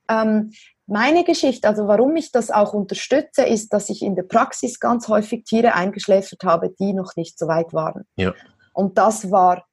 ähm, 0.08 0.52
meine 0.86 1.24
Geschichte, 1.24 1.66
also 1.66 1.88
warum 1.88 2.14
ich 2.16 2.30
das 2.30 2.50
auch 2.50 2.74
unterstütze, 2.74 3.42
ist, 3.44 3.72
dass 3.72 3.88
ich 3.88 4.02
in 4.02 4.16
der 4.16 4.24
Praxis 4.24 4.80
ganz 4.80 5.08
häufig 5.08 5.44
Tiere 5.44 5.74
eingeschläfert 5.74 6.44
habe, 6.44 6.74
die 6.78 6.92
noch 6.92 7.16
nicht 7.16 7.38
so 7.38 7.48
weit 7.48 7.72
waren. 7.72 8.04
Ja. 8.16 8.34
Und 8.74 8.98
das 8.98 9.30
war 9.30 9.64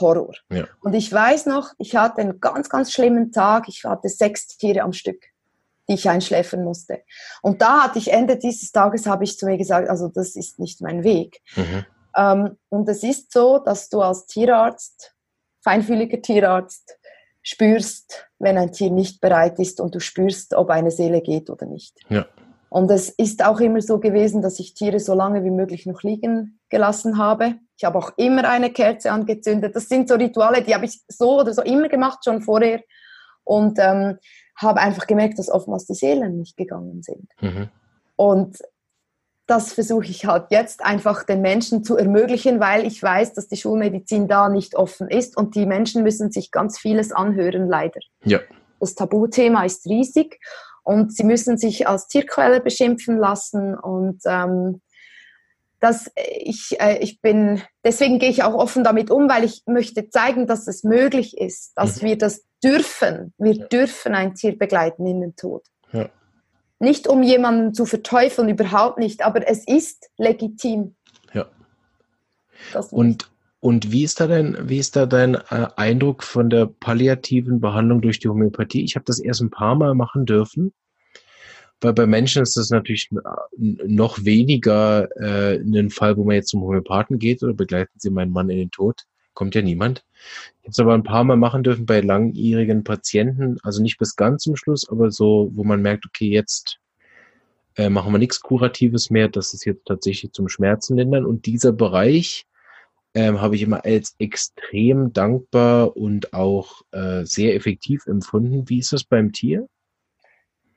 Horror. 0.00 0.34
Ja. 0.50 0.66
Und 0.80 0.94
ich 0.94 1.10
weiß 1.10 1.46
noch, 1.46 1.72
ich 1.78 1.96
hatte 1.96 2.20
einen 2.20 2.40
ganz, 2.40 2.68
ganz 2.68 2.92
schlimmen 2.92 3.32
Tag. 3.32 3.68
Ich 3.68 3.84
hatte 3.84 4.08
sechs 4.08 4.46
Tiere 4.48 4.82
am 4.82 4.92
Stück, 4.92 5.22
die 5.88 5.94
ich 5.94 6.08
einschläfern 6.08 6.62
musste. 6.64 7.02
Und 7.40 7.62
da 7.62 7.84
hatte 7.84 7.98
ich 7.98 8.12
Ende 8.12 8.36
dieses 8.36 8.70
Tages, 8.70 9.06
habe 9.06 9.24
ich 9.24 9.38
zu 9.38 9.46
mir 9.46 9.56
gesagt, 9.56 9.88
also 9.88 10.08
das 10.08 10.36
ist 10.36 10.58
nicht 10.58 10.82
mein 10.82 11.04
Weg. 11.04 11.40
Mhm. 11.56 11.86
Ähm, 12.14 12.58
und 12.68 12.88
es 12.88 13.02
ist 13.02 13.32
so, 13.32 13.58
dass 13.58 13.88
du 13.88 14.02
als 14.02 14.26
Tierarzt, 14.26 15.14
feinfühliger 15.68 16.22
Tierarzt, 16.22 16.98
spürst, 17.42 18.26
wenn 18.38 18.56
ein 18.56 18.72
Tier 18.72 18.90
nicht 18.90 19.20
bereit 19.20 19.58
ist 19.58 19.82
und 19.82 19.94
du 19.94 20.00
spürst, 20.00 20.54
ob 20.54 20.70
eine 20.70 20.90
Seele 20.90 21.20
geht 21.20 21.50
oder 21.50 21.66
nicht. 21.66 21.94
Ja. 22.08 22.26
Und 22.70 22.90
es 22.90 23.10
ist 23.10 23.44
auch 23.44 23.60
immer 23.60 23.82
so 23.82 23.98
gewesen, 23.98 24.40
dass 24.40 24.58
ich 24.60 24.72
Tiere 24.72 24.98
so 24.98 25.12
lange 25.12 25.44
wie 25.44 25.50
möglich 25.50 25.84
noch 25.84 26.02
liegen 26.02 26.58
gelassen 26.70 27.18
habe. 27.18 27.56
Ich 27.76 27.84
habe 27.84 27.98
auch 27.98 28.12
immer 28.16 28.48
eine 28.48 28.70
Kerze 28.70 29.12
angezündet. 29.12 29.76
Das 29.76 29.88
sind 29.88 30.08
so 30.08 30.14
Rituale, 30.14 30.62
die 30.62 30.74
habe 30.74 30.86
ich 30.86 31.02
so 31.06 31.40
oder 31.40 31.52
so 31.52 31.62
immer 31.62 31.88
gemacht, 31.88 32.24
schon 32.24 32.40
vorher. 32.40 32.80
Und 33.44 33.78
ähm, 33.78 34.18
habe 34.56 34.80
einfach 34.80 35.06
gemerkt, 35.06 35.38
dass 35.38 35.50
oftmals 35.50 35.84
die 35.84 35.94
Seelen 35.94 36.38
nicht 36.38 36.56
gegangen 36.56 37.02
sind. 37.02 37.30
Mhm. 37.40 37.68
Und 38.16 38.58
das 39.48 39.72
versuche 39.72 40.06
ich 40.06 40.26
halt 40.26 40.50
jetzt 40.50 40.84
einfach 40.84 41.24
den 41.24 41.40
Menschen 41.40 41.82
zu 41.82 41.96
ermöglichen, 41.96 42.60
weil 42.60 42.86
ich 42.86 43.02
weiß, 43.02 43.32
dass 43.32 43.48
die 43.48 43.56
Schulmedizin 43.56 44.28
da 44.28 44.50
nicht 44.50 44.76
offen 44.76 45.08
ist 45.08 45.38
und 45.38 45.54
die 45.54 45.64
Menschen 45.64 46.02
müssen 46.02 46.30
sich 46.30 46.50
ganz 46.50 46.78
vieles 46.78 47.12
anhören, 47.12 47.66
leider. 47.66 48.00
Ja. 48.22 48.40
Das 48.78 48.94
Tabuthema 48.94 49.64
ist 49.64 49.86
riesig 49.86 50.38
und 50.84 51.16
sie 51.16 51.24
müssen 51.24 51.56
sich 51.56 51.88
als 51.88 52.08
Tierquelle 52.08 52.60
beschimpfen 52.60 53.16
lassen 53.16 53.74
und 53.74 54.20
ähm, 54.26 54.82
das, 55.80 56.10
ich, 56.16 56.78
äh, 56.78 56.98
ich 56.98 57.22
bin, 57.22 57.62
deswegen 57.84 58.18
gehe 58.18 58.30
ich 58.30 58.42
auch 58.42 58.54
offen 58.54 58.84
damit 58.84 59.10
um, 59.10 59.30
weil 59.30 59.44
ich 59.44 59.62
möchte 59.64 60.10
zeigen, 60.10 60.46
dass 60.46 60.66
es 60.66 60.84
möglich 60.84 61.38
ist, 61.38 61.72
dass 61.76 62.02
mhm. 62.02 62.06
wir 62.06 62.18
das 62.18 62.44
dürfen. 62.62 63.32
Wir 63.38 63.54
ja. 63.54 63.66
dürfen 63.68 64.14
ein 64.14 64.34
Tier 64.34 64.58
begleiten 64.58 65.06
in 65.06 65.22
den 65.22 65.36
Tod. 65.36 65.64
Ja. 65.92 66.10
Nicht 66.80 67.08
um 67.08 67.22
jemanden 67.22 67.74
zu 67.74 67.86
verteufeln, 67.86 68.48
überhaupt 68.48 68.98
nicht, 68.98 69.24
aber 69.24 69.48
es 69.48 69.66
ist 69.66 70.10
legitim. 70.16 70.94
Ja. 71.34 71.46
Und, 72.90 73.30
und 73.60 73.90
wie 73.90 74.04
ist 74.04 74.20
da 74.20 74.28
dein, 74.28 74.56
wie 74.68 74.78
ist 74.78 74.94
da 74.94 75.06
dein 75.06 75.34
äh, 75.34 75.68
Eindruck 75.76 76.22
von 76.22 76.50
der 76.50 76.66
palliativen 76.66 77.60
Behandlung 77.60 78.00
durch 78.00 78.20
die 78.20 78.28
Homöopathie? 78.28 78.84
Ich 78.84 78.94
habe 78.94 79.04
das 79.04 79.18
erst 79.18 79.40
ein 79.40 79.50
paar 79.50 79.74
Mal 79.74 79.94
machen 79.94 80.24
dürfen, 80.24 80.72
weil 81.80 81.92
bei 81.92 82.06
Menschen 82.06 82.42
ist 82.42 82.56
das 82.56 82.70
natürlich 82.70 83.10
noch 83.56 84.24
weniger 84.24 85.08
äh, 85.16 85.56
ein 85.58 85.90
Fall, 85.90 86.16
wo 86.16 86.24
man 86.24 86.36
jetzt 86.36 86.50
zum 86.50 86.62
Homöopathen 86.62 87.18
geht 87.18 87.42
oder 87.42 87.54
begleiten 87.54 87.98
Sie 87.98 88.10
meinen 88.10 88.32
Mann 88.32 88.50
in 88.50 88.58
den 88.58 88.70
Tod. 88.70 89.04
Kommt 89.38 89.54
ja 89.54 89.62
niemand. 89.62 90.04
Ich 90.58 90.64
habe 90.64 90.70
es 90.70 90.78
aber 90.80 90.94
ein 90.94 91.04
paar 91.04 91.22
Mal 91.22 91.36
machen 91.36 91.62
dürfen 91.62 91.86
bei 91.86 92.00
langjährigen 92.00 92.82
Patienten, 92.82 93.56
also 93.62 93.80
nicht 93.80 93.96
bis 93.96 94.16
ganz 94.16 94.42
zum 94.42 94.56
Schluss, 94.56 94.88
aber 94.90 95.12
so, 95.12 95.52
wo 95.54 95.62
man 95.62 95.80
merkt, 95.80 96.04
okay, 96.04 96.28
jetzt 96.28 96.80
äh, 97.76 97.88
machen 97.88 98.10
wir 98.10 98.18
nichts 98.18 98.40
Kuratives 98.40 99.10
mehr, 99.10 99.28
das 99.28 99.54
ist 99.54 99.64
jetzt 99.64 99.84
tatsächlich 99.84 100.32
zum 100.32 100.48
Schmerzen 100.48 100.96
lindern. 100.96 101.24
Und 101.24 101.46
dieser 101.46 101.70
Bereich, 101.70 102.46
ähm, 103.14 103.40
habe 103.40 103.54
ich 103.54 103.62
immer 103.62 103.84
als 103.84 104.16
extrem 104.18 105.12
dankbar 105.12 105.96
und 105.96 106.34
auch 106.34 106.82
äh, 106.90 107.24
sehr 107.24 107.54
effektiv 107.54 108.08
empfunden. 108.08 108.68
Wie 108.68 108.80
ist 108.80 108.92
das 108.92 109.04
beim 109.04 109.30
Tier? 109.30 109.68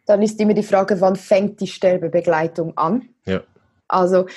Dann 0.05 0.22
ist 0.22 0.39
immer 0.39 0.53
die 0.53 0.62
Frage, 0.62 1.01
wann 1.01 1.16
fängt 1.16 1.62
die 1.62 1.68
Sterbebegleitung 1.68 2.78
an? 2.78 3.09
Ja. 3.26 3.41
Also 3.88 4.28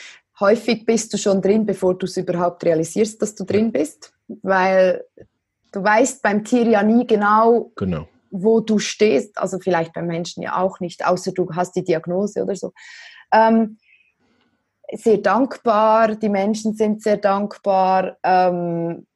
häufig 0.41 0.85
bist 0.85 1.13
du 1.13 1.19
schon 1.19 1.41
drin, 1.41 1.67
bevor 1.67 1.97
du 1.97 2.07
es 2.07 2.17
überhaupt 2.17 2.65
realisierst, 2.65 3.21
dass 3.23 3.35
du 3.35 3.45
drin 3.45 3.73
bist, 3.73 4.13
weil 4.43 5.05
du 5.73 5.83
weißt 5.83 6.23
beim 6.23 6.45
Tier 6.45 6.67
ja 6.67 6.83
nie 6.83 7.07
genau, 7.07 7.73
genau. 7.77 8.09
wo 8.31 8.61
du 8.61 8.79
stehst. 8.79 9.39
Also 9.39 9.59
vielleicht 9.59 9.93
beim 9.93 10.07
Menschen 10.07 10.43
ja 10.43 10.57
auch 10.57 10.81
nicht, 10.81 11.07
außer 11.07 11.33
du 11.33 11.49
hast 11.55 11.77
die 11.77 11.85
Diagnose 11.85 12.43
oder 12.43 12.57
so. 12.57 12.73
Ähm, 13.33 13.79
sehr 14.93 15.19
dankbar, 15.19 16.15
die 16.15 16.29
Menschen 16.29 16.75
sind 16.75 17.03
sehr 17.03 17.17
dankbar. 17.17 18.19
Ähm, 18.23 19.07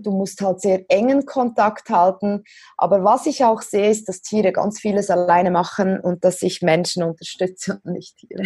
du 0.00 0.10
musst 0.10 0.40
halt 0.40 0.60
sehr 0.60 0.84
engen 0.88 1.24
Kontakt 1.24 1.88
halten. 1.90 2.44
Aber 2.76 3.04
was 3.04 3.26
ich 3.26 3.44
auch 3.44 3.62
sehe, 3.62 3.90
ist, 3.90 4.08
dass 4.08 4.22
Tiere 4.22 4.52
ganz 4.52 4.80
vieles 4.80 5.10
alleine 5.10 5.50
machen 5.50 6.00
und 6.00 6.24
dass 6.24 6.42
ich 6.42 6.62
Menschen 6.62 7.02
unterstütze 7.02 7.80
und 7.84 7.92
nicht 7.92 8.16
Tiere. 8.16 8.44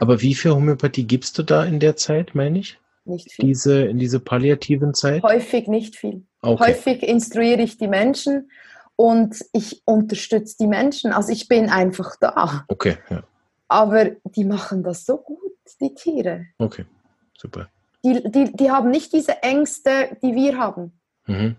Aber 0.00 0.20
wie 0.20 0.34
viel 0.34 0.52
Homöopathie 0.52 1.04
gibst 1.04 1.38
du 1.38 1.42
da 1.42 1.64
in 1.64 1.80
der 1.80 1.96
Zeit, 1.96 2.34
meine 2.34 2.58
ich? 2.58 2.78
Nicht 3.04 3.32
viel. 3.32 3.46
Diese, 3.46 3.82
in 3.82 3.98
diese 3.98 4.20
palliativen 4.20 4.94
Zeit? 4.94 5.22
Häufig 5.22 5.68
nicht 5.68 5.96
viel. 5.96 6.26
Okay. 6.42 6.68
Häufig 6.68 7.02
instruiere 7.02 7.62
ich 7.62 7.78
die 7.78 7.88
Menschen 7.88 8.50
und 8.96 9.44
ich 9.52 9.82
unterstütze 9.84 10.56
die 10.60 10.66
Menschen. 10.66 11.12
Also 11.12 11.32
ich 11.32 11.48
bin 11.48 11.70
einfach 11.70 12.16
da. 12.20 12.64
Okay, 12.68 12.96
ja. 13.08 13.22
Aber 13.68 14.10
die 14.24 14.44
machen 14.44 14.82
das 14.82 15.04
so 15.04 15.18
gut 15.18 15.38
die 15.80 15.94
Tiere. 15.94 16.46
Okay, 16.58 16.84
super. 17.36 17.68
Die, 18.04 18.22
die, 18.30 18.52
die 18.52 18.70
haben 18.70 18.90
nicht 18.90 19.12
diese 19.12 19.42
Ängste, 19.42 20.16
die 20.22 20.34
wir 20.34 20.58
haben. 20.58 20.92
Mhm. 21.26 21.56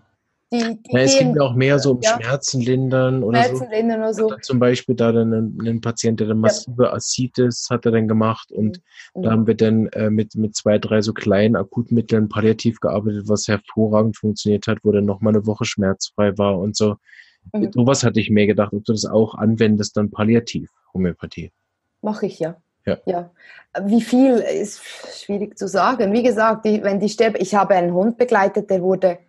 Die, 0.52 0.58
die 0.58 0.95
ja, 0.95 1.00
es 1.02 1.20
gibt 1.20 1.39
auch 1.39 1.54
mehr 1.54 1.78
so 1.78 1.91
um 1.91 2.02
ja, 2.02 2.16
Schmerzen 2.16 2.62
lindern 2.62 3.24
oder 3.24 3.43
Schmerzen 3.43 3.66
so. 3.66 3.72
Lindern 3.72 4.00
oder 4.00 4.14
so. 4.14 4.36
Zum 4.41 4.60
Beispiel 4.60 4.95
da 4.95 5.12
dann 5.12 5.32
ein, 5.32 5.68
ein 5.68 5.82
Patient, 5.82 6.20
der 6.20 6.28
dann 6.28 6.39
massive 6.39 6.86
ja. 6.86 6.93
Aszites 6.93 7.68
hat 7.70 7.86
er 7.86 7.91
dann 7.91 8.08
gemacht 8.08 8.52
und 8.52 8.82
mhm. 9.14 9.22
da 9.22 9.32
haben 9.32 9.45
wir 9.45 9.56
dann 9.56 9.88
äh, 9.88 10.10
mit, 10.10 10.34
mit 10.36 10.56
zwei, 10.56 10.80
drei 10.80 11.02
so 11.02 11.14
kleinen 11.14 11.56
Akutmitteln 11.56 12.30
palliativ 12.30 12.80
gearbeitet, 12.80 13.28
was 13.28 13.47
hervorragend 13.47 14.18
funktioniert 14.18 14.66
hat, 14.66 14.80
wo 14.84 14.91
dann 14.91 15.06
nochmal 15.06 15.36
eine 15.36 15.45
Woche 15.45 15.66
schmerzfrei 15.66 16.36
war 16.39 16.58
und 16.58 16.76
so. 16.76 16.95
Mhm. 17.54 17.72
Sowas 17.72 18.04
hatte 18.04 18.20
ich 18.20 18.32
mir 18.32 18.47
gedacht, 18.47 18.74
ob 18.74 18.84
du 18.86 18.93
das 18.93 19.06
auch 19.06 19.36
anwendest, 19.36 19.97
dann 19.97 20.10
palliativ, 20.10 20.72
Homöopathie. 20.95 21.52
Mache 22.02 22.26
ich 22.26 22.39
ja. 22.39 22.58
Ja. 22.86 22.97
ja. 23.06 23.32
Wie 23.84 24.02
viel 24.02 24.38
ist 24.38 24.82
schwierig 25.24 25.58
zu 25.60 25.68
sagen. 25.68 26.12
Wie 26.12 26.24
gesagt, 26.24 26.66
die, 26.66 26.82
wenn 26.82 27.00
die 27.00 27.10
sterben, 27.10 27.38
ich 27.39 27.54
habe 27.54 27.76
einen 27.76 27.93
Hund 27.93 28.18
begleitet, 28.18 28.70
der 28.70 28.82
wurde 28.82 29.20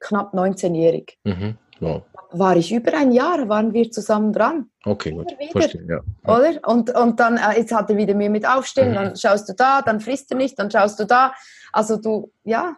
knapp 0.00 0.34
19-jährig. 0.34 1.18
Mhm. 1.24 1.56
Wow. 1.80 2.02
War 2.32 2.56
ich 2.56 2.72
über 2.72 2.92
ein 2.94 3.12
Jahr, 3.12 3.48
waren 3.48 3.72
wir 3.72 3.90
zusammen 3.90 4.32
dran. 4.32 4.68
Okay, 4.84 5.12
gut. 5.12 5.34
Verstehe, 5.52 5.86
ja. 5.88 6.00
Oder? 6.24 6.58
Und, 6.66 6.94
und 6.94 7.20
dann, 7.20 7.38
äh, 7.38 7.58
jetzt 7.58 7.74
hat 7.74 7.88
er 7.88 7.96
wieder 7.96 8.14
mir 8.14 8.30
mit 8.30 8.46
aufstehen, 8.46 8.90
mhm. 8.90 8.94
dann 8.94 9.16
schaust 9.16 9.48
du 9.48 9.54
da, 9.54 9.82
dann 9.82 10.00
frisst 10.00 10.30
du 10.30 10.36
nicht, 10.36 10.58
dann 10.58 10.70
schaust 10.70 10.98
du 11.00 11.04
da. 11.04 11.32
Also 11.72 11.96
du, 11.96 12.32
ja. 12.44 12.76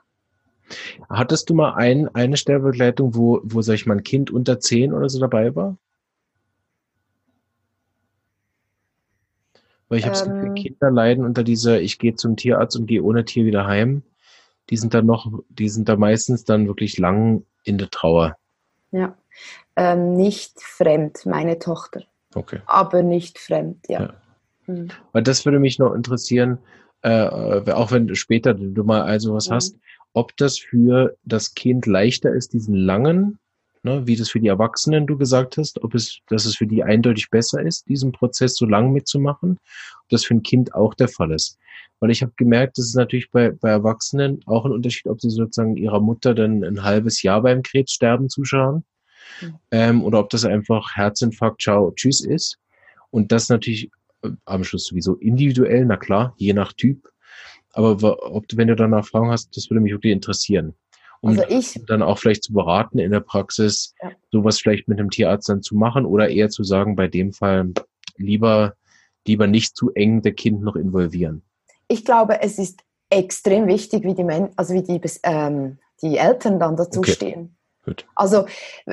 Hattest 1.09 1.51
du 1.51 1.55
mal 1.55 1.75
ein, 1.75 2.09
eine 2.15 2.37
Sterbebegleitung, 2.37 3.17
wo, 3.17 3.41
wo, 3.43 3.63
sag 3.63 3.75
ich 3.75 3.87
mal, 3.87 3.97
ein 3.97 4.05
Kind 4.05 4.31
unter 4.31 4.61
10 4.61 4.93
oder 4.93 5.09
so 5.09 5.19
dabei 5.19 5.55
war? 5.57 5.77
Weil 9.89 9.99
ich 9.99 10.07
habe 10.07 10.19
ähm. 10.31 10.55
Kinder 10.55 10.91
leiden 10.91 11.25
unter 11.25 11.43
dieser, 11.43 11.81
ich 11.81 11.99
gehe 11.99 12.15
zum 12.15 12.37
Tierarzt 12.37 12.77
und 12.77 12.87
gehe 12.87 13.03
ohne 13.03 13.25
Tier 13.25 13.45
wieder 13.45 13.67
heim. 13.67 14.05
Die 14.71 14.77
sind 14.77 14.95
dann 14.95 15.07
noch, 15.07 15.31
die 15.49 15.69
sind 15.69 15.89
da 15.89 15.97
meistens 15.97 16.45
dann 16.45 16.67
wirklich 16.67 16.99
lang 16.99 17.45
in 17.65 17.79
der 17.79 17.91
Trauer. 17.91 18.37
Ja, 18.93 19.17
ähm, 19.77 20.17
nicht 20.17 20.61
fremd, 20.63 21.27
meine 21.27 21.59
Tochter. 21.59 22.03
Okay. 22.35 22.61
Aber 22.67 23.03
nicht 23.03 23.39
fremd, 23.39 23.89
ja. 23.89 24.01
ja. 24.01 24.15
Mhm. 24.67 24.89
Weil 25.13 25.23
das 25.23 25.45
würde 25.45 25.59
mich 25.59 25.79
noch 25.79 25.95
interessieren, 25.95 26.59
äh, 27.03 27.27
auch 27.73 27.93
wenn 27.93 28.15
später 28.15 28.55
du 28.55 28.85
mal 28.85 29.03
also 29.03 29.35
was 29.35 29.49
mhm. 29.49 29.55
hast, 29.55 29.77
ob 30.13 30.37
das 30.37 30.59
für 30.59 31.17
das 31.25 31.55
Kind 31.55 31.87
leichter 31.87 32.33
ist, 32.33 32.53
diesen 32.53 32.75
langen 32.75 33.39
ne, 33.83 34.07
wie 34.07 34.17
das 34.17 34.31
für 34.31 34.41
die 34.41 34.49
Erwachsenen 34.49 35.07
du 35.07 35.17
gesagt 35.17 35.57
hast, 35.57 35.83
ob 35.83 35.95
es, 35.95 36.19
dass 36.29 36.45
es 36.45 36.57
für 36.57 36.67
die 36.67 36.83
eindeutig 36.83 37.31
besser 37.31 37.63
ist, 37.63 37.89
diesen 37.89 38.13
Prozess 38.13 38.57
so 38.57 38.67
lang 38.67 38.93
mitzumachen, 38.93 39.59
ob 40.03 40.09
das 40.09 40.25
für 40.25 40.35
ein 40.35 40.43
Kind 40.43 40.75
auch 40.75 40.95
der 40.95 41.09
Fall 41.09 41.33
ist. 41.33 41.59
Weil 42.01 42.11
ich 42.11 42.23
habe 42.23 42.33
gemerkt, 42.37 42.79
das 42.79 42.87
ist 42.87 42.95
natürlich 42.95 43.31
bei, 43.31 43.51
bei 43.51 43.71
Erwachsenen 43.71 44.41
auch 44.47 44.65
ein 44.65 44.73
Unterschied, 44.73 45.07
ob 45.07 45.21
sie 45.21 45.31
sozusagen 45.31 45.77
ihrer 45.77 46.01
Mutter 46.01 46.35
dann 46.35 46.65
ein 46.65 46.83
halbes 46.83 47.23
Jahr 47.23 47.43
beim 47.43 47.63
Krebssterben 47.63 48.29
zuschauen 48.29 48.85
mhm. 49.41 49.55
ähm, 49.71 50.05
oder 50.05 50.21
ob 50.21 50.31
das 50.31 50.45
einfach 50.45 50.97
Herzinfarkt, 50.97 51.61
ciao, 51.63 51.93
tschüss 51.95 52.25
ist. 52.25 52.59
Und 53.11 53.33
das 53.33 53.49
natürlich 53.49 53.91
äh, 54.23 54.31
am 54.47 54.65
Schluss 54.65 54.87
sowieso 54.87 55.15
individuell, 55.17 55.85
na 55.85 55.97
klar, 55.97 56.35
je 56.37 56.53
nach 56.53 56.73
Typ. 56.73 57.09
Aber 57.73 58.33
ob 58.35 58.49
du, 58.49 58.57
wenn 58.57 58.69
du 58.69 58.77
danach 58.77 59.07
Fragen 59.07 59.31
hast, 59.31 59.57
das 59.57 59.71
würde 59.71 59.81
mich 59.81 59.93
wirklich 59.93 60.13
interessieren. 60.13 60.75
Um 61.21 61.31
also 61.31 61.45
ich, 61.49 61.81
dann 61.87 62.03
auch 62.03 62.19
vielleicht 62.19 62.45
zu 62.45 62.53
beraten 62.53 62.99
in 62.99 63.11
der 63.11 63.21
Praxis, 63.21 63.95
ja. 64.03 64.13
sowas 64.31 64.59
vielleicht 64.59 64.89
mit 64.89 64.99
einem 64.99 65.11
Tierarzt 65.11 65.49
dann 65.49 65.63
zu 65.63 65.77
machen 65.77 66.07
oder 66.07 66.29
eher 66.29 66.49
zu 66.49 66.65
sagen, 66.65 66.97
bei 66.97 67.09
dem 67.09 67.33
Fall 67.33 67.73
lieber, 68.17 68.75
lieber 69.27 69.47
nicht 69.47 69.77
zu 69.77 69.91
eng 69.93 70.23
der 70.23 70.33
Kind 70.33 70.63
noch 70.63 70.77
involvieren? 70.77 71.43
Ich 71.89 72.05
glaube, 72.05 72.41
es 72.41 72.59
ist 72.59 72.81
extrem 73.11 73.67
wichtig, 73.67 74.05
wie 74.05 74.15
die, 74.15 74.25
Men 74.25 74.51
also 74.57 74.75
wie 74.75 74.83
die, 74.83 75.01
ähm, 75.25 75.79
die 76.03 76.17
Eltern 76.17 76.59
dann 76.59 76.77
dazu 76.77 77.01
okay. 77.01 77.13
stehen. 77.13 77.57
Gut. 77.91 78.07
Also 78.15 78.47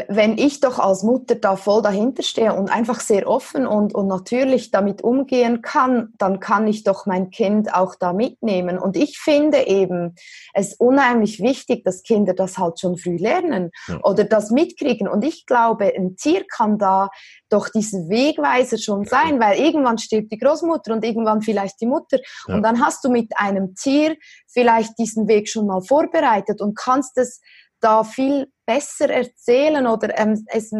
wenn 0.08 0.40
ich 0.40 0.60
doch 0.60 0.80
als 0.80 1.04
Mutter 1.04 1.36
da 1.36 1.56
voll 1.56 1.84
dahinter 1.84 2.24
stehe 2.24 2.56
und 2.56 2.72
einfach 2.72 3.00
sehr 3.00 3.28
offen 3.28 3.68
und, 3.68 3.94
und 3.94 4.08
natürlich 4.08 4.72
damit 4.72 5.04
umgehen 5.04 5.62
kann, 5.62 6.14
dann 6.18 6.40
kann 6.40 6.68
ich 6.68 6.84
doch 6.84 7.06
mein 7.06 7.30
Kind 7.30 7.72
auch 7.72 7.94
da 7.94 8.12
mitnehmen. 8.12 8.80
Und 8.80 8.98
ich 8.98 9.20
finde 9.20 9.68
eben 9.68 10.16
es 10.56 10.74
unheimlich 10.74 11.44
wichtig, 11.44 11.84
dass 11.84 12.02
Kinder 12.02 12.34
das 12.34 12.58
halt 12.58 12.80
schon 12.80 12.98
früh 12.98 13.18
lernen 13.18 13.70
ja. 13.88 14.00
oder 14.02 14.24
das 14.24 14.50
mitkriegen. 14.50 15.08
Und 15.08 15.24
ich 15.24 15.46
glaube, 15.46 15.94
ein 15.96 16.16
Tier 16.16 16.44
kann 16.48 16.80
da 16.80 17.10
doch 17.50 17.70
diesen 17.70 18.10
Wegweiser 18.10 18.80
schon 18.80 19.06
sein, 19.06 19.40
weil 19.40 19.60
irgendwann 19.60 20.00
stirbt 20.00 20.32
die 20.32 20.40
Großmutter 20.40 20.92
und 20.92 21.06
irgendwann 21.06 21.44
vielleicht 21.44 21.80
die 21.82 21.86
Mutter. 21.86 22.18
Ja. 22.48 22.56
Und 22.56 22.64
dann 22.64 22.84
hast 22.84 23.04
du 23.04 23.12
mit 23.12 23.32
einem 23.38 23.76
Tier 23.76 24.16
vielleicht 24.48 24.98
diesen 24.98 25.28
Weg 25.28 25.50
schon 25.50 25.68
mal 25.68 25.82
vorbereitet 25.82 26.62
und 26.62 26.76
kannst 26.76 27.16
es 27.20 27.42
da 27.80 28.04
viel 28.04 28.48
besser 28.66 29.10
erzählen 29.10 29.88
oder 29.88 30.18
ähm, 30.20 30.46
es 30.48 30.72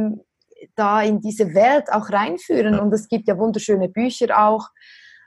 da 0.76 1.02
in 1.02 1.22
diese 1.22 1.54
Welt 1.54 1.92
auch 1.92 2.10
reinführen. 2.10 2.80
Und 2.80 2.94
es 2.94 3.08
gibt 3.08 3.28
ja 3.28 3.38
wunderschöne 3.38 3.90
Bücher 3.90 4.40
auch. 4.40 4.70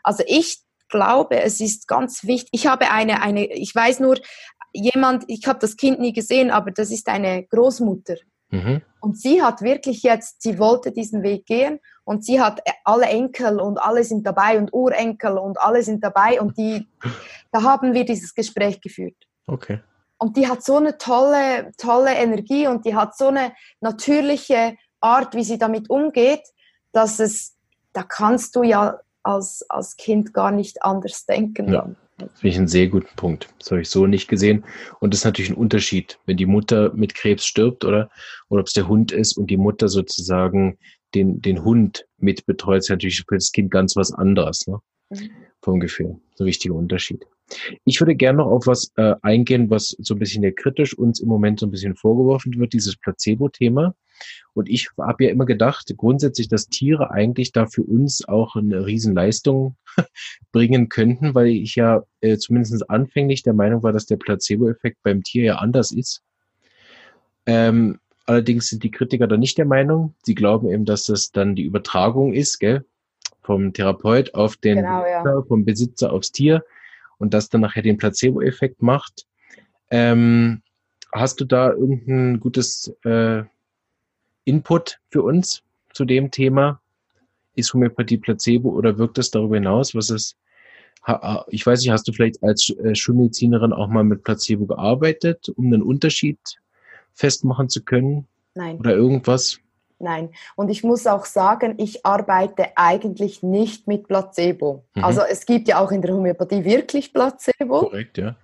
Also 0.02 0.24
ich 0.26 0.62
glaube, 0.88 1.40
es 1.40 1.60
ist 1.60 1.86
ganz 1.86 2.24
wichtig. 2.24 2.50
Ich 2.52 2.66
habe 2.66 2.90
eine, 2.90 3.22
eine, 3.22 3.46
ich 3.46 3.74
weiß 3.74 4.00
nur, 4.00 4.16
jemand, 4.72 5.24
ich 5.28 5.46
habe 5.46 5.58
das 5.58 5.76
Kind 5.76 6.00
nie 6.00 6.12
gesehen, 6.12 6.50
aber 6.50 6.70
das 6.70 6.90
ist 6.90 7.08
eine 7.08 7.44
Großmutter. 7.44 8.16
Mhm. 8.50 8.82
Und 9.00 9.18
sie 9.18 9.42
hat 9.42 9.62
wirklich 9.62 10.02
jetzt, 10.02 10.42
sie 10.42 10.58
wollte 10.58 10.92
diesen 10.92 11.22
Weg 11.22 11.46
gehen 11.46 11.78
und 12.04 12.24
sie 12.24 12.40
hat 12.40 12.60
alle 12.84 13.06
Enkel 13.06 13.60
und 13.60 13.78
alle 13.78 14.04
sind 14.04 14.26
dabei 14.26 14.58
und 14.58 14.72
Urenkel 14.72 15.38
und 15.38 15.60
alle 15.60 15.82
sind 15.82 16.02
dabei 16.02 16.40
und 16.40 16.58
die, 16.58 16.86
da 17.52 17.62
haben 17.62 17.94
wir 17.94 18.04
dieses 18.04 18.34
Gespräch 18.34 18.80
geführt. 18.80 19.16
Okay. 19.46 19.80
Und 20.22 20.36
die 20.36 20.46
hat 20.48 20.62
so 20.62 20.76
eine 20.76 20.98
tolle, 20.98 21.72
tolle 21.78 22.12
Energie 22.14 22.66
und 22.66 22.84
die 22.84 22.94
hat 22.94 23.16
so 23.16 23.28
eine 23.28 23.52
natürliche 23.80 24.76
Art, 25.00 25.34
wie 25.34 25.44
sie 25.44 25.56
damit 25.56 25.88
umgeht, 25.88 26.42
dass 26.92 27.20
es, 27.20 27.56
da 27.94 28.02
kannst 28.02 28.54
du 28.54 28.62
ja 28.62 29.00
als, 29.22 29.64
als 29.70 29.96
Kind 29.96 30.34
gar 30.34 30.50
nicht 30.50 30.82
anders 30.82 31.24
denken. 31.24 31.72
Ja. 31.72 31.88
Das 32.18 32.28
finde 32.32 32.48
ich 32.48 32.58
einen 32.58 32.68
sehr 32.68 32.88
guten 32.88 33.16
Punkt. 33.16 33.48
Das 33.58 33.70
habe 33.70 33.80
ich 33.80 33.88
so 33.88 34.06
nicht 34.06 34.28
gesehen. 34.28 34.62
Und 34.98 35.14
das 35.14 35.20
ist 35.20 35.24
natürlich 35.24 35.50
ein 35.50 35.56
Unterschied, 35.56 36.18
wenn 36.26 36.36
die 36.36 36.44
Mutter 36.44 36.92
mit 36.92 37.14
Krebs 37.14 37.46
stirbt 37.46 37.86
oder, 37.86 38.10
oder 38.50 38.60
ob 38.60 38.66
es 38.66 38.74
der 38.74 38.88
Hund 38.88 39.12
ist 39.12 39.38
und 39.38 39.46
die 39.46 39.56
Mutter 39.56 39.88
sozusagen 39.88 40.78
den, 41.14 41.40
den 41.40 41.64
Hund 41.64 42.06
mit 42.18 42.44
betreut, 42.44 42.80
ist 42.80 42.90
natürlich 42.90 43.24
für 43.26 43.36
das 43.36 43.52
Kind 43.52 43.70
ganz 43.70 43.96
was 43.96 44.12
anderes, 44.12 44.66
ne? 44.66 44.80
Mhm. 45.08 45.30
Vom 45.62 45.80
Gefühl. 45.80 46.20
So 46.34 46.44
ein 46.44 46.46
wichtiger 46.46 46.74
Unterschied. 46.74 47.26
Ich 47.84 48.00
würde 48.00 48.14
gerne 48.14 48.38
noch 48.38 48.46
auf 48.46 48.66
was 48.66 48.92
äh, 48.96 49.14
eingehen, 49.22 49.70
was 49.70 49.96
so 49.98 50.14
ein 50.14 50.18
bisschen 50.18 50.42
ja 50.42 50.50
kritisch 50.50 50.96
uns 50.96 51.20
im 51.20 51.28
Moment 51.28 51.60
so 51.60 51.66
ein 51.66 51.70
bisschen 51.70 51.96
vorgeworfen 51.96 52.58
wird, 52.58 52.72
dieses 52.72 52.96
Placebo-Thema. 52.96 53.94
Und 54.52 54.68
ich 54.68 54.90
habe 54.98 55.24
ja 55.24 55.30
immer 55.30 55.46
gedacht, 55.46 55.92
grundsätzlich, 55.96 56.48
dass 56.48 56.68
Tiere 56.68 57.10
eigentlich 57.10 57.52
da 57.52 57.66
für 57.66 57.82
uns 57.82 58.26
auch 58.26 58.56
eine 58.56 58.84
Riesenleistung 58.84 59.76
bringen 60.52 60.88
könnten, 60.88 61.34
weil 61.34 61.48
ich 61.48 61.76
ja 61.76 62.02
äh, 62.20 62.36
zumindest 62.36 62.90
anfänglich 62.90 63.42
der 63.42 63.54
Meinung 63.54 63.82
war, 63.82 63.92
dass 63.92 64.06
der 64.06 64.16
Placebo-Effekt 64.16 64.98
beim 65.02 65.22
Tier 65.22 65.44
ja 65.44 65.56
anders 65.56 65.92
ist. 65.92 66.22
Ähm, 67.46 67.98
allerdings 68.26 68.68
sind 68.68 68.82
die 68.82 68.90
Kritiker 68.90 69.26
da 69.26 69.36
nicht 69.36 69.58
der 69.58 69.66
Meinung. 69.66 70.14
Sie 70.22 70.34
glauben 70.34 70.68
eben, 70.68 70.84
dass 70.84 71.04
das 71.04 71.32
dann 71.32 71.54
die 71.56 71.64
Übertragung 71.64 72.32
ist, 72.32 72.58
gell? 72.58 72.84
Vom 73.42 73.72
Therapeut 73.72 74.34
auf 74.34 74.56
den 74.56 74.76
genau, 74.76 75.04
ja. 75.04 75.42
vom 75.48 75.64
Besitzer 75.64 76.12
aufs 76.12 76.30
Tier 76.30 76.62
und 77.20 77.34
das 77.34 77.48
dann 77.48 77.60
nachher 77.60 77.82
den 77.82 77.98
Placebo-Effekt 77.98 78.82
macht. 78.82 79.26
Ähm, 79.90 80.62
hast 81.12 81.40
du 81.40 81.44
da 81.44 81.70
irgendein 81.70 82.40
gutes 82.40 82.92
äh, 83.04 83.44
Input 84.44 84.98
für 85.10 85.22
uns 85.22 85.62
zu 85.92 86.04
dem 86.04 86.30
Thema? 86.30 86.80
Ist 87.54 87.72
Homöopathie 87.74 88.18
Placebo 88.18 88.70
oder 88.70 88.98
wirkt 88.98 89.18
das 89.18 89.30
darüber 89.30 89.56
hinaus? 89.56 89.94
Was 89.94 90.10
ist, 90.10 90.36
ich 91.48 91.66
weiß 91.66 91.80
nicht, 91.80 91.90
hast 91.90 92.08
du 92.08 92.12
vielleicht 92.12 92.42
als 92.42 92.70
äh, 92.70 92.94
Schulmedizinerin 92.94 93.72
auch 93.72 93.88
mal 93.88 94.04
mit 94.04 94.24
Placebo 94.24 94.66
gearbeitet, 94.66 95.50
um 95.56 95.66
einen 95.66 95.82
Unterschied 95.82 96.38
festmachen 97.12 97.68
zu 97.68 97.82
können? 97.82 98.26
Nein. 98.54 98.78
Oder 98.78 98.94
irgendwas? 98.94 99.60
Nein. 100.00 100.30
Und 100.56 100.70
ich 100.70 100.82
muss 100.82 101.06
auch 101.06 101.26
sagen, 101.26 101.74
ich 101.76 102.06
arbeite 102.06 102.68
eigentlich 102.74 103.42
nicht 103.42 103.86
mit 103.86 104.08
Placebo. 104.08 104.84
Mhm. 104.94 105.04
Also 105.04 105.20
es 105.20 105.44
gibt 105.44 105.68
ja 105.68 105.78
auch 105.78 105.92
in 105.92 106.00
der 106.00 106.14
Homöopathie 106.14 106.64
wirklich 106.64 107.12
Placebo. 107.12 107.80
Korrekt, 107.80 108.18
ja. 108.18 108.34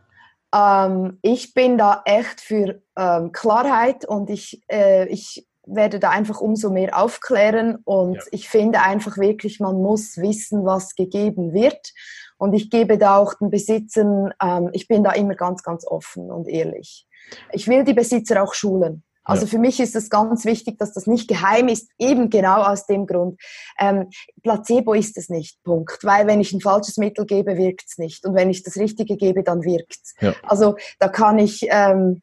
Ähm, 0.54 1.18
ich 1.22 1.54
bin 1.54 1.78
da 1.78 2.02
echt 2.04 2.40
für 2.40 2.80
ähm, 2.96 3.32
Klarheit 3.32 4.04
und 4.04 4.28
ich, 4.30 4.62
äh, 4.70 5.09
ich 5.09 5.46
werde 5.66 5.98
da 5.98 6.11
einfach 6.11 6.40
umso 6.40 6.70
mehr 6.70 6.96
aufklären 6.98 7.78
und 7.84 8.16
ja. 8.16 8.22
ich 8.30 8.48
finde 8.48 8.82
einfach 8.82 9.16
wirklich, 9.18 9.59
man 9.59 9.76
muss 9.76 10.18
wissen, 10.18 10.64
was 10.64 10.94
gegeben 10.94 11.52
wird. 11.52 11.92
Und 12.38 12.52
ich 12.52 12.70
gebe 12.70 12.98
da 12.98 13.16
auch 13.16 13.34
den 13.34 13.50
Besitzern, 13.50 14.32
ähm, 14.42 14.68
ich 14.72 14.88
bin 14.88 15.02
da 15.02 15.12
immer 15.12 15.34
ganz, 15.34 15.62
ganz 15.62 15.86
offen 15.86 16.30
und 16.30 16.48
ehrlich. 16.48 17.07
Ich 17.52 17.66
will 17.66 17.82
die 17.82 17.94
Besitzer 17.94 18.42
auch 18.42 18.54
schulen. 18.54 19.02
Also 19.27 19.43
ja. 19.43 19.51
für 19.51 19.59
mich 19.59 19.81
ist 19.81 19.97
es 19.97 20.09
ganz 20.09 20.45
wichtig, 20.45 20.79
dass 20.79 20.93
das 20.93 21.07
nicht 21.07 21.29
geheim 21.29 21.68
ist, 21.68 21.91
eben 21.99 22.31
genau 22.31 22.62
aus 22.62 22.87
dem 22.87 23.07
Grund. 23.07 23.41
Ähm, 23.79 24.09
Placebo 24.43 24.95
ist 24.95 25.18
es 25.18 25.29
nicht, 25.29 25.62
Punkt. 25.64 25.99
Weil 26.05 26.27
wenn 26.29 26.41
ich 26.41 26.53
ein 26.53 26.61
falsches 26.61 26.97
Mittel 26.97 27.27
gebe, 27.27 27.57
wirkt 27.59 27.85
es 27.89 27.99
nicht. 27.99 28.24
Und 28.24 28.35
wenn 28.35 28.51
ich 28.51 28.62
das 28.62 28.77
Richtige 28.77 29.16
gebe, 29.16 29.43
dann 29.43 29.64
wirkt 29.64 29.99
es. 30.03 30.14
Ja. 30.20 30.35
Also 30.45 30.77
da 31.01 31.09
kann 31.09 31.39
ich, 31.39 31.66
ähm, 31.68 32.22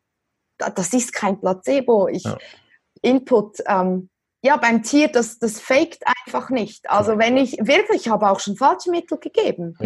das 0.58 0.94
ist 0.94 1.12
kein 1.14 1.40
Placebo. 1.40 2.08
Ich, 2.08 2.24
ja. 2.24 2.38
Input, 3.02 3.58
ähm, 3.68 4.10
ja, 4.42 4.56
beim 4.56 4.82
Tier, 4.82 5.10
das, 5.10 5.40
das 5.40 5.60
faked 5.60 6.04
einfach 6.26 6.50
nicht. 6.50 6.90
Also 6.90 7.18
wenn 7.18 7.36
ich, 7.36 7.58
wirklich, 7.60 8.06
ich 8.06 8.10
habe 8.10 8.30
auch 8.30 8.40
schon 8.40 8.56
falsche 8.56 8.92
Mittel 8.92 9.18
gegeben, 9.18 9.78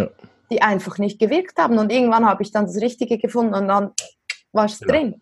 die 0.51 0.61
einfach 0.61 0.99
nicht 0.99 1.19
gewirkt 1.19 1.57
haben. 1.57 1.79
Und 1.79 1.91
irgendwann 1.91 2.27
habe 2.27 2.43
ich 2.43 2.51
dann 2.51 2.65
das 2.65 2.77
Richtige 2.77 3.17
gefunden 3.17 3.55
und 3.55 3.67
dann 3.67 3.91
war 4.51 4.65
es 4.65 4.79
drin 4.79 5.21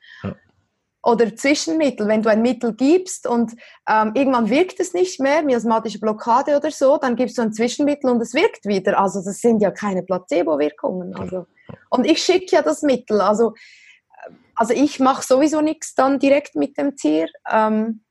oder 1.05 1.35
Zwischenmittel. 1.35 2.07
Wenn 2.07 2.23
du 2.23 2.29
ein 2.29 2.41
Mittel 2.41 2.73
gibst 2.73 3.27
und 3.27 3.53
ähm, 3.87 4.11
irgendwann 4.15 4.49
wirkt 4.49 4.79
es 4.79 4.93
nicht 4.93 5.19
mehr, 5.19 5.43
miasmatische 5.43 5.99
Blockade 5.99 6.57
oder 6.57 6.71
so, 6.71 6.97
dann 6.97 7.15
gibst 7.15 7.37
du 7.37 7.43
ein 7.43 7.53
Zwischenmittel 7.53 8.09
und 8.09 8.19
es 8.21 8.33
wirkt 8.33 8.65
wieder. 8.65 8.99
Also 8.99 9.23
das 9.23 9.39
sind 9.39 9.61
ja 9.61 9.69
keine 9.71 10.01
Placebo-Wirkungen. 10.01 11.15
Also. 11.15 11.45
Und 11.89 12.05
ich 12.05 12.23
schicke 12.23 12.55
ja 12.55 12.63
das 12.63 12.81
Mittel. 12.81 13.21
Also, 13.21 13.53
äh, 13.53 14.31
also 14.55 14.73
ich 14.73 14.99
mache 14.99 15.23
sowieso 15.23 15.61
nichts 15.61 15.93
dann 15.93 16.17
direkt 16.17 16.55
mit 16.55 16.75
dem 16.77 16.95
Tier. 16.95 17.27
Ähm, 17.49 18.01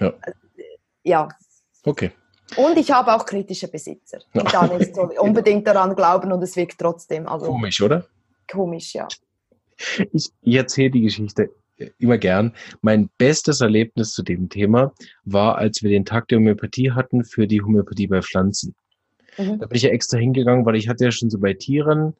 ja. 0.00 0.14
ja. 1.02 1.28
Okay. 1.84 2.12
Und 2.56 2.78
ich 2.78 2.90
habe 2.90 3.14
auch 3.14 3.26
kritische 3.26 3.68
Besitzer, 3.68 4.20
die 4.34 4.38
da 4.38 4.66
nicht 4.66 4.94
so 4.94 5.02
unbedingt 5.20 5.66
daran 5.66 5.94
glauben 5.94 6.32
und 6.32 6.42
es 6.42 6.56
wirkt 6.56 6.78
trotzdem. 6.78 7.28
Also, 7.28 7.44
komisch, 7.44 7.82
oder? 7.82 8.06
Komisch, 8.50 8.94
ja. 8.94 9.06
Ich 10.12 10.32
erzähle 10.56 10.90
die 10.90 11.02
Geschichte 11.02 11.50
immer 11.98 12.18
gern. 12.18 12.52
Mein 12.82 13.08
bestes 13.18 13.60
Erlebnis 13.60 14.12
zu 14.12 14.22
dem 14.22 14.48
Thema 14.48 14.92
war, 15.24 15.58
als 15.58 15.82
wir 15.82 15.90
den 15.90 16.04
Tag 16.04 16.28
der 16.28 16.38
Homöopathie 16.38 16.92
hatten 16.92 17.24
für 17.24 17.46
die 17.46 17.62
Homöopathie 17.62 18.06
bei 18.06 18.22
Pflanzen. 18.22 18.74
Mhm. 19.36 19.58
Da 19.58 19.66
bin 19.66 19.76
ich 19.76 19.82
ja 19.82 19.90
extra 19.90 20.18
hingegangen, 20.18 20.66
weil 20.66 20.76
ich 20.76 20.88
hatte 20.88 21.04
ja 21.04 21.12
schon 21.12 21.30
so 21.30 21.38
bei 21.38 21.54
Tieren 21.54 22.14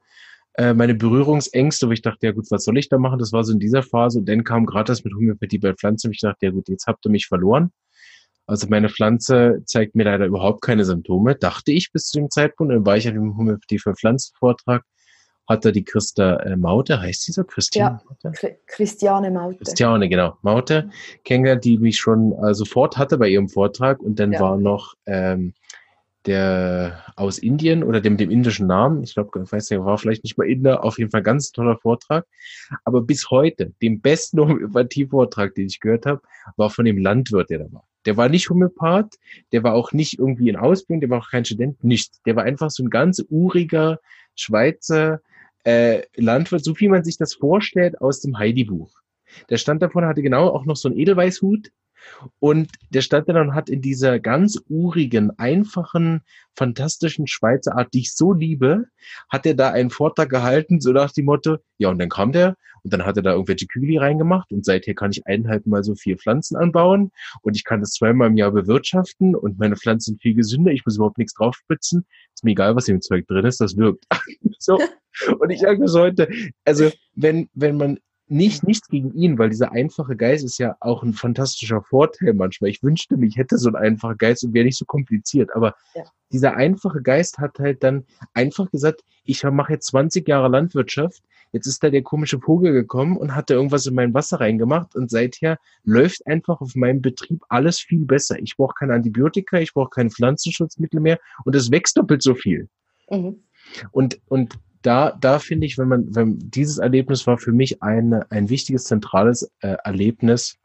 äh, 0.54 0.74
meine 0.74 0.94
Berührungsängste, 0.94 1.88
wo 1.88 1.92
ich 1.92 2.02
dachte, 2.02 2.26
ja 2.26 2.32
gut, 2.32 2.46
was 2.50 2.64
soll 2.64 2.78
ich 2.78 2.88
da 2.88 2.98
machen? 2.98 3.18
Das 3.18 3.32
war 3.32 3.44
so 3.44 3.52
in 3.52 3.60
dieser 3.60 3.82
Phase. 3.82 4.18
Und 4.18 4.28
dann 4.28 4.44
kam 4.44 4.66
gerade 4.66 4.86
das 4.86 5.04
mit 5.04 5.14
Homöopathie 5.14 5.58
bei 5.58 5.74
Pflanzen 5.74 6.08
und 6.08 6.14
ich 6.14 6.20
dachte, 6.20 6.46
ja 6.46 6.50
gut, 6.50 6.68
jetzt 6.68 6.86
habt 6.86 7.06
ihr 7.06 7.10
mich 7.10 7.26
verloren. 7.26 7.70
Also 8.46 8.66
meine 8.68 8.88
Pflanze 8.88 9.62
zeigt 9.66 9.94
mir 9.94 10.04
leider 10.04 10.24
überhaupt 10.24 10.62
keine 10.62 10.84
Symptome, 10.84 11.34
dachte 11.34 11.70
ich 11.70 11.92
bis 11.92 12.06
zu 12.06 12.18
dem 12.18 12.30
Zeitpunkt. 12.30 12.72
Dann 12.72 12.86
war 12.86 12.96
ich 12.96 13.06
an 13.06 13.14
dem 13.14 13.36
Homöopathie 13.36 13.78
für 13.78 13.94
Pflanzen 13.94 14.34
Vortrag 14.38 14.84
hat 15.48 15.64
er 15.64 15.72
die 15.72 15.84
Christa 15.84 16.36
äh, 16.36 16.56
Maute, 16.56 17.00
heißt 17.00 17.22
sie 17.22 17.32
so? 17.32 17.42
Christiane 17.42 18.00
ja, 18.02 18.30
Maute? 18.30 18.58
Christiane 18.66 19.30
Maute. 19.30 19.58
Christiane, 19.58 20.08
genau. 20.08 20.36
Maute 20.42 20.90
kennengelernt, 21.24 21.64
die 21.64 21.78
mich 21.78 21.98
schon 21.98 22.32
äh, 22.44 22.54
sofort 22.54 22.98
hatte 22.98 23.16
bei 23.16 23.28
ihrem 23.28 23.48
Vortrag 23.48 24.00
und 24.00 24.20
dann 24.20 24.32
ja. 24.32 24.40
war 24.40 24.58
noch 24.58 24.94
ähm, 25.06 25.54
der 26.26 27.04
aus 27.16 27.38
Indien 27.38 27.82
oder 27.82 28.02
dem, 28.02 28.18
dem 28.18 28.30
indischen 28.30 28.66
Namen, 28.66 29.02
ich 29.02 29.14
glaube, 29.14 29.42
ich 29.42 29.50
weiß 29.50 29.70
nicht, 29.70 29.80
war 29.82 29.96
vielleicht 29.96 30.24
nicht 30.24 30.36
mal 30.36 30.48
Inder, 30.48 30.84
auf 30.84 30.98
jeden 30.98 31.10
Fall 31.10 31.22
ganz 31.22 31.52
toller 31.52 31.78
Vortrag. 31.78 32.26
Aber 32.84 33.00
bis 33.00 33.30
heute, 33.30 33.72
den 33.80 34.02
besten 34.02 34.40
Homöopathie-Vortrag, 34.40 35.54
den 35.54 35.66
ich 35.66 35.80
gehört 35.80 36.04
habe, 36.04 36.20
war 36.56 36.68
von 36.68 36.84
dem 36.84 36.98
Landwirt, 36.98 37.48
der 37.48 37.60
da 37.60 37.72
war. 37.72 37.84
Der 38.04 38.18
war 38.18 38.28
nicht 38.28 38.50
Homöopath, 38.50 39.18
der 39.52 39.62
war 39.62 39.74
auch 39.74 39.92
nicht 39.92 40.18
irgendwie 40.18 40.50
in 40.50 40.56
Ausbildung, 40.56 41.00
der 41.00 41.10
war 41.10 41.20
auch 41.20 41.30
kein 41.30 41.46
Student, 41.46 41.82
nichts. 41.82 42.20
Der 42.26 42.36
war 42.36 42.44
einfach 42.44 42.70
so 42.70 42.82
ein 42.82 42.90
ganz 42.90 43.24
uriger 43.30 43.98
Schweizer 44.34 45.20
äh, 45.68 46.06
Landwirt, 46.16 46.64
so 46.64 46.78
wie 46.80 46.88
man 46.88 47.04
sich 47.04 47.18
das 47.18 47.34
vorstellt 47.34 48.00
aus 48.00 48.20
dem 48.20 48.38
Heidi-Buch. 48.38 48.90
Der 49.50 49.58
stand 49.58 49.82
davor, 49.82 50.06
hatte 50.06 50.22
genau 50.22 50.48
auch 50.48 50.64
noch 50.64 50.76
so 50.76 50.88
einen 50.88 50.98
Edelweißhut 50.98 51.70
und 52.38 52.70
der 52.90 53.02
und 53.12 53.54
hat 53.54 53.68
in 53.68 53.80
dieser 53.80 54.18
ganz 54.18 54.60
urigen, 54.68 55.30
einfachen, 55.38 56.22
fantastischen 56.56 57.26
Schweizer 57.26 57.76
Art, 57.76 57.92
die 57.94 58.00
ich 58.00 58.14
so 58.14 58.32
liebe, 58.32 58.86
hat 59.28 59.46
er 59.46 59.54
da 59.54 59.70
einen 59.70 59.90
Vortrag 59.90 60.28
gehalten, 60.28 60.80
so 60.80 60.92
nach 60.92 61.12
dem 61.12 61.26
Motto, 61.26 61.58
ja, 61.78 61.88
und 61.88 61.98
dann 61.98 62.08
kam 62.08 62.32
der 62.32 62.56
und 62.82 62.92
dann 62.92 63.04
hat 63.04 63.16
er 63.16 63.22
da 63.22 63.32
irgendwelche 63.32 63.66
Kügel 63.66 63.98
reingemacht 63.98 64.52
und 64.52 64.64
seither 64.64 64.94
kann 64.94 65.10
ich 65.10 65.26
eineinhalb 65.26 65.66
Mal 65.66 65.82
so 65.84 65.94
vier 65.94 66.16
Pflanzen 66.16 66.56
anbauen 66.56 67.10
und 67.42 67.56
ich 67.56 67.64
kann 67.64 67.80
das 67.80 67.92
zweimal 67.92 68.28
im 68.28 68.36
Jahr 68.36 68.52
bewirtschaften 68.52 69.34
und 69.34 69.58
meine 69.58 69.76
Pflanzen 69.76 70.12
sind 70.12 70.22
viel 70.22 70.34
gesünder, 70.34 70.72
ich 70.72 70.84
muss 70.84 70.96
überhaupt 70.96 71.18
nichts 71.18 71.34
draufspritzen. 71.34 72.06
Ist 72.34 72.44
mir 72.44 72.52
egal, 72.52 72.76
was 72.76 72.88
im 72.88 73.00
Zeug 73.00 73.26
drin 73.26 73.44
ist, 73.44 73.60
das 73.60 73.76
wirkt. 73.76 74.04
so. 74.58 74.78
Und 75.40 75.50
ich 75.50 75.60
sage 75.60 75.80
bis 75.80 75.94
heute, 75.94 76.28
also 76.64 76.90
wenn, 77.14 77.48
wenn 77.52 77.76
man 77.76 77.98
nicht, 78.30 78.66
nichts 78.66 78.88
gegen 78.88 79.12
ihn, 79.14 79.38
weil 79.38 79.50
dieser 79.50 79.72
einfache 79.72 80.16
Geist 80.16 80.44
ist 80.44 80.58
ja 80.58 80.76
auch 80.80 81.02
ein 81.02 81.14
fantastischer 81.14 81.82
Vorteil 81.82 82.34
manchmal. 82.34 82.70
Ich 82.70 82.82
wünschte 82.82 83.16
mir, 83.16 83.26
ich 83.26 83.36
hätte 83.36 83.58
so 83.58 83.68
einen 83.68 83.76
einfachen 83.76 84.18
Geist 84.18 84.44
und 84.44 84.54
wäre 84.54 84.64
nicht 84.64 84.78
so 84.78 84.84
kompliziert. 84.84 85.54
Aber 85.54 85.74
ja. 85.94 86.04
dieser 86.32 86.54
einfache 86.56 87.02
Geist 87.02 87.38
hat 87.38 87.58
halt 87.58 87.82
dann 87.82 88.04
einfach 88.34 88.70
gesagt, 88.70 89.02
ich 89.24 89.42
mache 89.44 89.74
jetzt 89.74 89.86
20 89.86 90.26
Jahre 90.28 90.48
Landwirtschaft. 90.48 91.22
Jetzt 91.52 91.66
ist 91.66 91.82
da 91.82 91.90
der 91.90 92.02
komische 92.02 92.40
Vogel 92.40 92.72
gekommen 92.72 93.16
und 93.16 93.34
hat 93.34 93.48
da 93.48 93.54
irgendwas 93.54 93.86
in 93.86 93.94
mein 93.94 94.12
Wasser 94.12 94.40
reingemacht 94.40 94.94
und 94.94 95.10
seither 95.10 95.58
läuft 95.82 96.26
einfach 96.26 96.60
auf 96.60 96.74
meinem 96.74 97.00
Betrieb 97.00 97.42
alles 97.48 97.80
viel 97.80 98.04
besser. 98.04 98.38
Ich 98.38 98.56
brauche 98.56 98.74
keine 98.74 98.94
Antibiotika, 98.94 99.58
ich 99.58 99.72
brauche 99.72 99.90
keine 99.90 100.10
Pflanzenschutzmittel 100.10 101.00
mehr 101.00 101.18
und 101.44 101.54
es 101.54 101.70
wächst 101.70 101.96
doppelt 101.96 102.22
so 102.22 102.34
viel. 102.34 102.68
Mhm. 103.10 103.42
Und, 103.92 104.20
und 104.28 104.58
da, 104.88 105.14
da 105.20 105.38
finde 105.38 105.66
ich, 105.66 105.76
wenn 105.76 105.88
man, 105.88 106.14
wenn 106.14 106.38
dieses 106.38 106.78
Erlebnis 106.78 107.26
war 107.26 107.36
für 107.36 107.52
mich 107.52 107.82
ein, 107.82 108.14
ein 108.30 108.48
wichtiges, 108.48 108.84
zentrales 108.84 109.50
äh, 109.60 109.76
Erlebnis, 109.84 110.56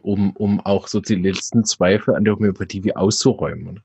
um, 0.00 0.34
um 0.36 0.58
auch 0.60 0.88
so 0.88 1.00
die 1.00 1.16
letzten 1.16 1.62
Zweifel 1.66 2.14
an 2.14 2.24
der 2.24 2.34
Homöopathie 2.34 2.82
wie 2.82 2.96
auszuräumen. 2.96 3.80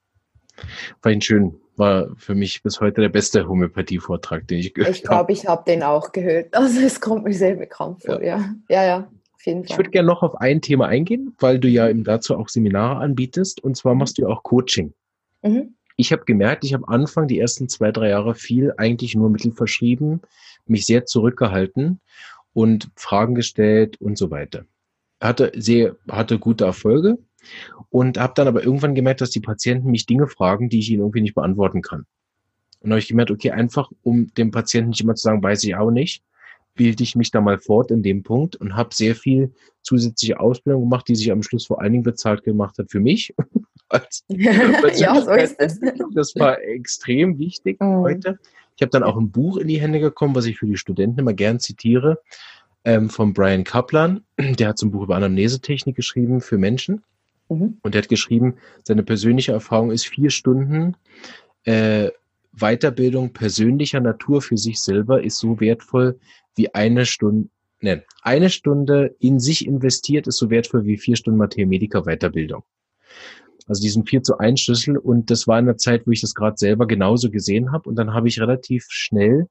Fand 1.01 1.17
ich 1.17 1.25
schön. 1.25 1.59
War 1.75 2.07
für 2.15 2.33
mich 2.33 2.63
bis 2.63 2.79
heute 2.79 3.01
der 3.01 3.09
beste 3.09 3.45
Homöopathie-Vortrag, 3.45 4.47
den 4.47 4.59
ich 4.59 4.73
gehört 4.73 4.87
habe. 4.87 4.97
Ich 4.97 5.03
glaube, 5.03 5.31
ich 5.33 5.45
habe 5.45 5.63
den 5.67 5.83
auch 5.83 6.13
gehört. 6.13 6.47
Also 6.55 6.79
es 6.79 7.01
kommt 7.01 7.25
mir 7.25 7.33
sehr 7.33 7.55
bekannt 7.55 8.03
vor, 8.03 8.23
ja. 8.23 8.37
Ja, 8.37 8.55
ja, 8.69 8.85
ja 8.85 9.11
auf 9.33 9.45
jeden 9.45 9.65
Fall. 9.65 9.71
Ich 9.71 9.77
würde 9.77 9.89
gerne 9.89 10.07
noch 10.07 10.23
auf 10.23 10.35
ein 10.35 10.61
Thema 10.61 10.87
eingehen, 10.87 11.35
weil 11.39 11.59
du 11.59 11.67
ja 11.67 11.89
eben 11.89 12.05
dazu 12.05 12.37
auch 12.37 12.47
Seminare 12.47 13.01
anbietest. 13.01 13.61
Und 13.61 13.75
zwar 13.75 13.95
machst 13.95 14.17
du 14.17 14.21
ja 14.21 14.29
auch 14.29 14.43
Coaching. 14.43 14.93
Mhm 15.43 15.76
ich 15.97 16.11
habe 16.11 16.25
gemerkt, 16.25 16.63
ich 16.63 16.73
habe 16.73 16.87
Anfang 16.87 17.27
die 17.27 17.39
ersten 17.39 17.67
zwei, 17.67 17.91
drei 17.91 18.09
Jahre 18.09 18.35
viel 18.35 18.73
eigentlich 18.77 19.15
nur 19.15 19.29
Mittel 19.29 19.51
verschrieben, 19.51 20.21
mich 20.67 20.85
sehr 20.85 21.05
zurückgehalten 21.05 21.99
und 22.53 22.89
Fragen 22.95 23.35
gestellt 23.35 23.99
und 23.99 24.17
so 24.17 24.29
weiter. 24.29 24.65
Hatte 25.19 25.51
sehr, 25.55 25.95
hatte 26.07 26.37
gute 26.37 26.65
Erfolge 26.65 27.17
und 27.89 28.19
habe 28.19 28.33
dann 28.35 28.47
aber 28.47 28.63
irgendwann 28.63 28.93
gemerkt, 28.93 29.21
dass 29.21 29.31
die 29.31 29.39
Patienten 29.39 29.89
mich 29.89 30.05
Dinge 30.05 30.27
fragen, 30.27 30.69
die 30.69 30.79
ich 30.79 30.91
ihnen 30.91 31.01
irgendwie 31.01 31.21
nicht 31.21 31.35
beantworten 31.35 31.81
kann. 31.81 32.05
Und 32.79 32.91
habe 32.91 32.99
ich 32.99 33.07
gemerkt, 33.07 33.31
okay, 33.31 33.49
einfach 33.49 33.91
um 34.03 34.31
dem 34.35 34.51
Patienten 34.51 34.91
nicht 34.91 35.01
immer 35.01 35.15
zu 35.15 35.23
sagen, 35.23 35.41
weiß 35.41 35.63
ich 35.63 35.75
auch 35.75 35.89
nicht, 35.89 36.23
bilde 36.75 37.01
ich 37.01 37.15
mich 37.15 37.31
da 37.31 37.41
mal 37.41 37.57
fort 37.57 37.89
in 37.89 38.03
dem 38.03 38.21
Punkt 38.21 38.55
und 38.55 38.75
habe 38.75 38.93
sehr 38.93 39.15
viel 39.15 39.51
zusätzliche 39.81 40.39
Ausbildung 40.39 40.83
gemacht, 40.83 41.07
die 41.07 41.15
sich 41.15 41.31
am 41.31 41.41
Schluss 41.41 41.65
vor 41.65 41.81
allen 41.81 41.93
Dingen 41.93 42.03
bezahlt 42.03 42.43
gemacht 42.43 42.77
hat 42.77 42.91
für 42.91 42.99
mich 42.99 43.33
als 43.89 44.23
ja, 44.29 45.21
so 45.21 45.31
ist 45.31 45.55
es. 45.59 45.79
Das 46.13 46.35
war 46.35 46.61
extrem 46.61 47.37
wichtig 47.37 47.79
mhm. 47.79 47.97
heute. 47.97 48.39
Ich 48.75 48.81
habe 48.81 48.91
dann 48.91 49.03
auch 49.03 49.17
ein 49.17 49.31
Buch 49.31 49.57
in 49.57 49.67
die 49.67 49.81
Hände 49.81 49.99
gekommen, 49.99 50.35
was 50.35 50.45
ich 50.45 50.59
für 50.59 50.67
die 50.67 50.77
Studenten 50.77 51.19
immer 51.19 51.33
gern 51.33 51.59
zitiere, 51.59 52.19
ähm, 52.85 53.09
von 53.09 53.33
Brian 53.33 53.63
Kaplan. 53.63 54.23
Der 54.37 54.69
hat 54.69 54.77
so 54.77 54.85
ein 54.85 54.91
Buch 54.91 55.03
über 55.03 55.15
Anamnesetechnik 55.15 55.95
geschrieben 55.95 56.41
für 56.41 56.57
Menschen. 56.57 57.03
Mhm. 57.49 57.77
Und 57.81 57.95
der 57.95 58.01
hat 58.01 58.09
geschrieben, 58.09 58.55
seine 58.83 59.03
persönliche 59.03 59.53
Erfahrung 59.53 59.91
ist 59.91 60.05
vier 60.07 60.29
Stunden 60.29 60.97
äh, 61.63 62.11
Weiterbildung 62.51 63.33
persönlicher 63.33 63.99
Natur 63.99 64.41
für 64.41 64.57
sich 64.57 64.79
selber 64.79 65.23
ist 65.23 65.37
so 65.37 65.59
wertvoll 65.59 66.19
wie 66.55 66.73
eine 66.73 67.05
Stunde, 67.05 67.49
ne, 67.81 68.03
eine 68.23 68.49
Stunde 68.49 69.15
in 69.19 69.39
sich 69.39 69.65
investiert 69.65 70.27
ist 70.27 70.37
so 70.37 70.49
wertvoll 70.49 70.85
wie 70.85 70.97
vier 70.97 71.15
Stunden 71.15 71.37
Mathematiker 71.37 72.03
Weiterbildung. 72.03 72.63
Also 73.67 73.81
diesen 73.81 74.05
4 74.05 74.23
zu 74.23 74.37
1 74.37 74.59
Schlüssel. 74.59 74.97
Und 74.97 75.29
das 75.29 75.47
war 75.47 75.59
in 75.59 75.65
der 75.65 75.77
Zeit, 75.77 76.07
wo 76.07 76.11
ich 76.11 76.21
das 76.21 76.33
gerade 76.33 76.57
selber 76.57 76.87
genauso 76.87 77.29
gesehen 77.29 77.71
habe. 77.71 77.89
Und 77.89 77.95
dann 77.95 78.13
habe 78.13 78.27
ich 78.27 78.39
relativ 78.39 78.85
schnell 78.89 79.47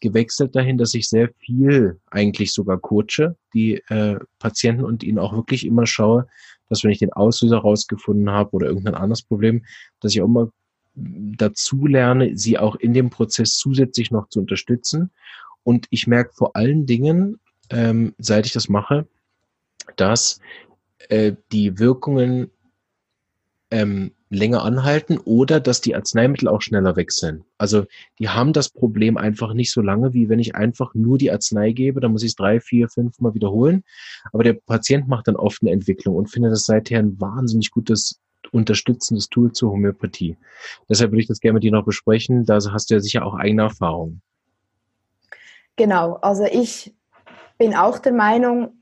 gewechselt 0.00 0.54
dahin, 0.54 0.78
dass 0.78 0.94
ich 0.94 1.08
sehr 1.08 1.30
viel 1.38 2.00
eigentlich 2.10 2.52
sogar 2.52 2.78
coache, 2.78 3.36
die 3.52 3.82
äh, 3.88 4.18
Patienten 4.38 4.84
und 4.84 5.02
ihnen 5.02 5.18
auch 5.18 5.34
wirklich 5.34 5.66
immer 5.66 5.86
schaue, 5.86 6.26
dass 6.68 6.84
wenn 6.84 6.90
ich 6.90 6.98
den 6.98 7.12
Auslöser 7.12 7.58
rausgefunden 7.58 8.30
habe 8.30 8.50
oder 8.52 8.68
irgendein 8.68 8.94
anderes 8.94 9.22
Problem, 9.22 9.64
dass 10.00 10.14
ich 10.14 10.22
auch 10.22 10.26
immer 10.26 10.52
dazu 10.94 11.86
lerne, 11.86 12.36
sie 12.36 12.58
auch 12.58 12.76
in 12.76 12.92
dem 12.92 13.10
Prozess 13.10 13.56
zusätzlich 13.56 14.10
noch 14.10 14.28
zu 14.28 14.40
unterstützen. 14.40 15.10
Und 15.62 15.86
ich 15.90 16.06
merke 16.06 16.32
vor 16.34 16.56
allen 16.56 16.86
Dingen, 16.86 17.38
ähm, 17.70 18.14
seit 18.18 18.46
ich 18.46 18.52
das 18.52 18.68
mache, 18.68 19.06
dass 19.96 20.40
äh, 21.08 21.34
die 21.52 21.78
Wirkungen 21.78 22.50
ähm, 23.70 24.12
länger 24.30 24.62
anhalten 24.62 25.18
oder 25.18 25.60
dass 25.60 25.80
die 25.80 25.94
Arzneimittel 25.94 26.48
auch 26.48 26.60
schneller 26.60 26.96
wechseln. 26.96 27.44
Also 27.56 27.84
die 28.18 28.28
haben 28.28 28.52
das 28.52 28.68
Problem 28.68 29.16
einfach 29.16 29.54
nicht 29.54 29.72
so 29.72 29.80
lange, 29.80 30.12
wie 30.12 30.28
wenn 30.28 30.38
ich 30.38 30.54
einfach 30.54 30.94
nur 30.94 31.18
die 31.18 31.30
Arznei 31.30 31.72
gebe, 31.72 32.00
dann 32.00 32.12
muss 32.12 32.22
ich 32.22 32.30
es 32.30 32.36
drei, 32.36 32.60
vier, 32.60 32.88
fünf 32.88 33.18
Mal 33.20 33.34
wiederholen. 33.34 33.84
Aber 34.32 34.44
der 34.44 34.54
Patient 34.54 35.08
macht 35.08 35.28
dann 35.28 35.36
oft 35.36 35.62
eine 35.62 35.70
Entwicklung 35.70 36.16
und 36.16 36.30
findet 36.30 36.52
das 36.52 36.66
seither 36.66 36.98
ein 36.98 37.20
wahnsinnig 37.20 37.70
gutes 37.70 38.20
unterstützendes 38.52 39.28
Tool 39.28 39.52
zur 39.52 39.72
Homöopathie. 39.72 40.36
Deshalb 40.88 41.10
würde 41.10 41.22
ich 41.22 41.28
das 41.28 41.40
gerne 41.40 41.54
mit 41.54 41.64
dir 41.64 41.72
noch 41.72 41.84
besprechen. 41.84 42.44
Da 42.44 42.58
hast 42.70 42.90
du 42.90 42.94
ja 42.94 43.00
sicher 43.00 43.26
auch 43.26 43.34
eigene 43.34 43.62
Erfahrungen. 43.62 44.22
Genau, 45.76 46.14
also 46.16 46.44
ich 46.44 46.94
bin 47.58 47.74
auch 47.74 47.98
der 47.98 48.12
Meinung, 48.12 48.72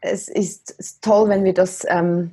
es 0.00 0.28
ist 0.28 1.02
toll, 1.02 1.28
wenn 1.28 1.44
wir 1.44 1.54
das 1.54 1.84
ähm, 1.88 2.30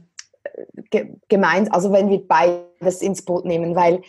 gemeint, 1.27 1.73
also 1.73 1.91
wenn 1.91 2.09
wir 2.09 2.27
beides 2.27 3.01
ins 3.01 3.23
Boot 3.23 3.45
nehmen, 3.45 3.75
weil 3.75 4.01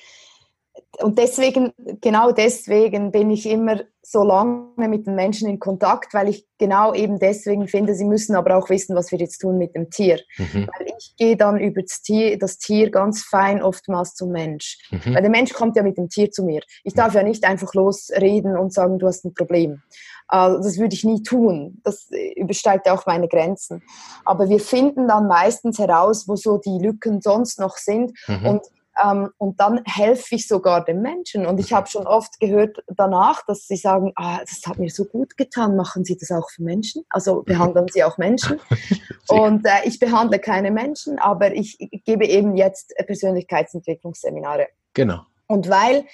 und 1.00 1.18
deswegen, 1.18 1.72
genau 2.00 2.32
deswegen 2.32 3.10
bin 3.10 3.30
ich 3.30 3.46
immer 3.46 3.80
so 4.02 4.22
lange 4.22 4.68
mit 4.76 5.06
den 5.06 5.14
Menschen 5.14 5.48
in 5.48 5.58
Kontakt, 5.58 6.12
weil 6.12 6.28
ich 6.28 6.46
genau 6.58 6.92
eben 6.92 7.18
deswegen 7.18 7.68
finde, 7.68 7.94
sie 7.94 8.04
müssen 8.04 8.36
aber 8.36 8.56
auch 8.56 8.68
wissen, 8.68 8.94
was 8.94 9.10
wir 9.10 9.18
jetzt 9.18 9.38
tun 9.38 9.56
mit 9.56 9.74
dem 9.74 9.90
Tier. 9.90 10.20
Mhm. 10.36 10.68
Weil 10.68 10.86
ich 10.98 11.14
gehe 11.16 11.36
dann 11.36 11.58
über 11.58 11.82
das 11.82 12.02
Tier, 12.02 12.38
das 12.38 12.58
Tier 12.58 12.90
ganz 12.90 13.22
fein 13.22 13.62
oftmals 13.62 14.14
zum 14.14 14.30
Mensch. 14.30 14.78
Mhm. 14.90 15.14
Weil 15.14 15.22
der 15.22 15.30
Mensch 15.30 15.52
kommt 15.52 15.76
ja 15.76 15.82
mit 15.82 15.96
dem 15.96 16.08
Tier 16.08 16.30
zu 16.30 16.44
mir. 16.44 16.60
Ich 16.84 16.94
darf 16.94 17.14
ja 17.14 17.22
nicht 17.22 17.44
einfach 17.44 17.72
losreden 17.74 18.58
und 18.58 18.72
sagen, 18.72 18.98
du 18.98 19.06
hast 19.06 19.24
ein 19.24 19.34
Problem. 19.34 19.82
Also 20.26 20.62
das 20.62 20.78
würde 20.78 20.94
ich 20.94 21.04
nie 21.04 21.22
tun. 21.22 21.80
Das 21.84 22.08
übersteigt 22.36 22.88
auch 22.88 23.06
meine 23.06 23.28
Grenzen. 23.28 23.82
Aber 24.24 24.48
wir 24.48 24.60
finden 24.60 25.08
dann 25.08 25.28
meistens 25.28 25.78
heraus, 25.78 26.28
wo 26.28 26.36
so 26.36 26.58
die 26.58 26.78
Lücken 26.78 27.20
sonst 27.20 27.58
noch 27.58 27.76
sind. 27.76 28.12
Mhm. 28.26 28.46
Und 28.46 28.62
ähm, 29.02 29.30
und 29.38 29.60
dann 29.60 29.80
helfe 29.84 30.34
ich 30.34 30.46
sogar 30.46 30.84
den 30.84 31.02
Menschen. 31.02 31.46
Und 31.46 31.58
ich 31.58 31.72
habe 31.72 31.88
schon 31.88 32.06
oft 32.06 32.38
gehört 32.40 32.78
danach, 32.88 33.44
dass 33.46 33.66
sie 33.66 33.76
sagen, 33.76 34.12
ah, 34.16 34.40
das 34.40 34.62
hat 34.66 34.78
mir 34.78 34.90
so 34.90 35.04
gut 35.04 35.36
getan, 35.36 35.76
machen 35.76 36.04
Sie 36.04 36.16
das 36.16 36.30
auch 36.30 36.50
für 36.50 36.62
Menschen? 36.62 37.04
Also 37.08 37.42
behandeln 37.42 37.86
Sie 37.92 38.04
auch 38.04 38.18
Menschen? 38.18 38.60
und 39.28 39.66
äh, 39.66 39.86
ich 39.86 39.98
behandle 39.98 40.38
keine 40.38 40.70
Menschen, 40.70 41.18
aber 41.18 41.54
ich 41.54 41.78
gebe 42.04 42.26
eben 42.26 42.56
jetzt 42.56 42.94
Persönlichkeitsentwicklungsseminare. 43.06 44.68
Genau. 44.92 45.20
Und 45.46 45.68
weil 45.68 46.04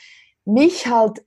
mich 0.45 0.87
halt 0.87 1.22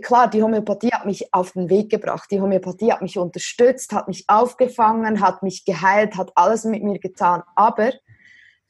klar, 0.00 0.28
die 0.28 0.42
Homöopathie 0.42 0.92
hat 0.92 1.06
mich 1.06 1.32
auf 1.34 1.52
den 1.52 1.68
Weg 1.68 1.90
gebracht. 1.90 2.30
Die 2.30 2.40
Homöopathie 2.40 2.92
hat 2.92 3.02
mich 3.02 3.18
unterstützt, 3.18 3.92
hat 3.92 4.08
mich 4.08 4.24
aufgefangen, 4.28 5.20
hat 5.20 5.42
mich 5.42 5.64
geheilt, 5.64 6.16
hat 6.16 6.32
alles 6.34 6.64
mit 6.64 6.82
mir 6.82 6.98
getan. 6.98 7.42
Aber 7.56 7.92